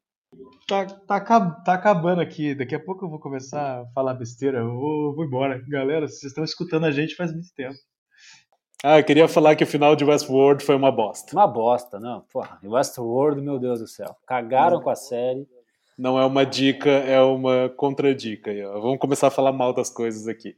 Tá, 0.67 0.85
tá, 0.85 1.19
tá 1.19 1.73
acabando 1.73 2.21
aqui. 2.21 2.55
Daqui 2.55 2.75
a 2.75 2.79
pouco 2.79 3.05
eu 3.05 3.09
vou 3.09 3.19
começar 3.19 3.81
a 3.81 3.85
falar 3.93 4.13
besteira. 4.13 4.59
Eu 4.59 4.73
vou, 4.73 5.15
vou 5.15 5.25
embora. 5.25 5.61
Galera, 5.67 6.07
vocês 6.07 6.23
estão 6.23 6.43
escutando 6.43 6.85
a 6.85 6.91
gente 6.91 7.15
faz 7.15 7.33
muito 7.33 7.53
tempo. 7.53 7.75
Ah, 8.83 8.97
eu 8.97 9.03
queria 9.03 9.27
falar 9.27 9.55
que 9.55 9.63
o 9.63 9.67
final 9.67 9.95
de 9.95 10.03
Westworld 10.03 10.63
foi 10.63 10.75
uma 10.75 10.91
bosta. 10.91 11.35
Uma 11.35 11.45
bosta, 11.45 11.99
não. 11.99 12.21
Porra, 12.31 12.59
Westworld, 12.63 13.41
meu 13.41 13.59
Deus 13.59 13.79
do 13.79 13.87
céu. 13.87 14.15
Cagaram 14.25 14.81
com 14.81 14.89
a 14.89 14.95
série. 14.95 15.47
Não 15.97 16.17
é 16.17 16.25
uma 16.25 16.43
dica, 16.45 16.89
é 16.89 17.21
uma 17.21 17.69
contradica. 17.69 18.51
Vamos 18.79 18.97
começar 18.97 19.27
a 19.27 19.31
falar 19.31 19.51
mal 19.51 19.71
das 19.71 19.89
coisas 19.89 20.27
aqui. 20.27 20.55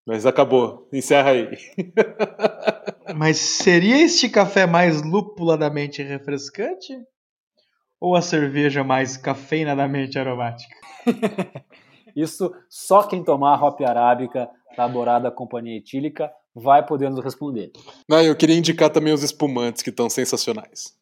Mas 0.05 0.25
acabou. 0.25 0.89
Encerra 0.91 1.31
aí. 1.31 1.47
Mas 3.15 3.37
seria 3.37 4.01
este 4.03 4.29
café 4.29 4.65
mais 4.65 5.01
lupuladamente 5.01 6.03
refrescante? 6.03 6.97
Ou 7.99 8.15
a 8.15 8.21
cerveja 8.21 8.83
mais 8.83 9.17
cafeinadamente 9.17 10.17
aromática? 10.17 10.75
Isso 12.15 12.53
só 12.69 13.03
quem 13.03 13.23
tomar 13.23 13.61
hop 13.63 13.81
arábica 13.81 14.49
elaborada 14.73 15.29
companhia 15.31 15.77
etílica 15.77 16.31
vai 16.55 16.85
poder 16.85 17.09
nos 17.09 17.23
responder. 17.23 17.71
Não, 18.07 18.21
eu 18.21 18.35
queria 18.35 18.57
indicar 18.57 18.89
também 18.89 19.13
os 19.13 19.23
espumantes 19.23 19.81
que 19.81 19.89
estão 19.89 20.09
sensacionais. 20.09 20.97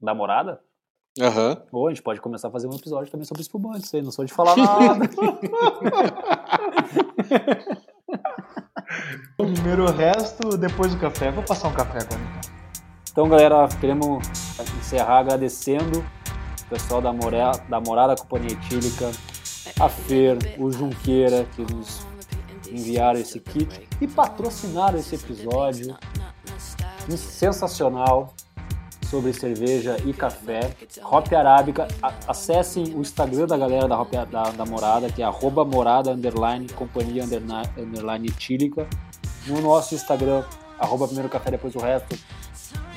Namorada? 0.00 0.60
Aham. 1.20 1.62
Ou 1.72 1.86
a 1.86 1.90
gente 1.90 2.02
pode 2.02 2.20
começar 2.20 2.48
a 2.48 2.50
fazer 2.50 2.66
um 2.66 2.74
episódio 2.74 3.10
também 3.10 3.24
sobre 3.24 3.42
espumantes 3.42 3.94
aí, 3.94 4.02
não 4.02 4.10
sou 4.10 4.24
de 4.24 4.32
falar 4.32 4.56
nada. 4.56 5.08
Primeiro 9.36 9.84
o 9.84 9.92
resto, 9.92 10.56
depois 10.56 10.94
o 10.94 10.98
café. 10.98 11.30
Vou 11.30 11.42
passar 11.42 11.68
um 11.68 11.72
café 11.72 11.98
agora. 11.98 12.20
então. 12.20 12.54
Então, 13.10 13.28
galera, 13.28 13.68
queremos 13.80 14.26
encerrar 14.78 15.20
agradecendo 15.20 16.04
o 16.62 16.68
pessoal 16.68 17.00
da, 17.00 17.12
More... 17.12 17.36
da 17.68 17.80
Morada 17.80 18.16
Companhia 18.16 18.52
Etílica, 18.52 19.10
a 19.78 19.88
Fer, 19.88 20.36
o 20.58 20.70
Junqueira, 20.70 21.46
que 21.54 21.62
nos 21.62 22.04
enviaram 22.70 23.20
esse 23.20 23.38
kit 23.38 23.88
e 24.00 24.08
patrocinaram 24.08 24.98
esse 24.98 25.14
episódio 25.14 25.96
sensacional 27.08 28.34
sobre 29.14 29.32
cerveja 29.32 29.96
e 30.04 30.12
café. 30.12 30.74
Hop 31.04 31.32
Arábica, 31.32 31.86
acessem 32.26 32.94
o 32.96 33.00
Instagram 33.00 33.46
da 33.46 33.56
galera 33.56 33.86
da, 33.86 34.00
Hop, 34.00 34.10
da, 34.10 34.50
da 34.50 34.66
Morada, 34.66 35.08
que 35.08 35.22
é 35.22 35.24
arroba 35.24 35.64
morada, 35.64 36.10
underline, 36.10 36.66
companhia, 36.72 37.22
underline, 37.22 37.68
underline 37.78 38.26
etílica. 38.26 38.88
No 39.46 39.60
nosso 39.60 39.94
Instagram, 39.94 40.42
arroba 40.80 41.06
primeiro 41.06 41.28
café, 41.28 41.52
depois 41.52 41.76
o 41.76 41.78
resto, 41.78 42.18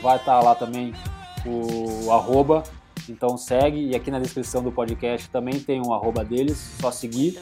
vai 0.01 0.17
estar 0.17 0.41
lá 0.41 0.55
também 0.55 0.91
o 1.45 2.11
arroba. 2.11 2.63
Então 3.07 3.37
segue, 3.37 3.91
e 3.91 3.95
aqui 3.95 4.09
na 4.09 4.17
descrição 4.17 4.63
do 4.63 4.71
podcast 4.71 5.29
também 5.29 5.59
tem 5.59 5.79
um 5.85 5.93
arroba 5.93 6.25
deles, 6.25 6.57
só 6.81 6.89
seguir 6.89 7.39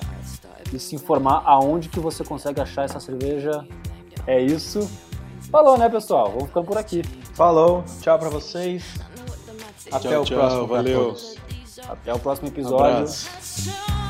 e 0.73 0.77
se 0.77 0.95
informar 0.95 1.43
aonde 1.45 1.87
que 1.87 1.99
você 2.01 2.25
consegue 2.25 2.59
achar 2.59 2.83
essa 2.83 2.99
cerveja. 2.99 3.65
É 4.27 4.41
isso. 4.41 4.89
Falou, 5.51 5.77
né, 5.77 5.89
pessoal? 5.89 6.29
Vamos 6.31 6.47
ficando 6.47 6.65
por 6.67 6.77
aqui. 6.77 7.03
Falou, 7.33 7.83
tchau 8.01 8.19
pra 8.19 8.29
vocês. 8.29 8.83
Até 9.91 10.09
Tchau, 10.09 10.21
o 10.21 10.25
tchau, 10.25 10.37
próximo. 10.37 10.67
valeu. 10.67 11.15
Até 11.87 12.13
o 12.13 12.19
próximo 12.19 12.47
Um 12.47 12.51
episódio. 12.51 13.07
Show 13.07 14.04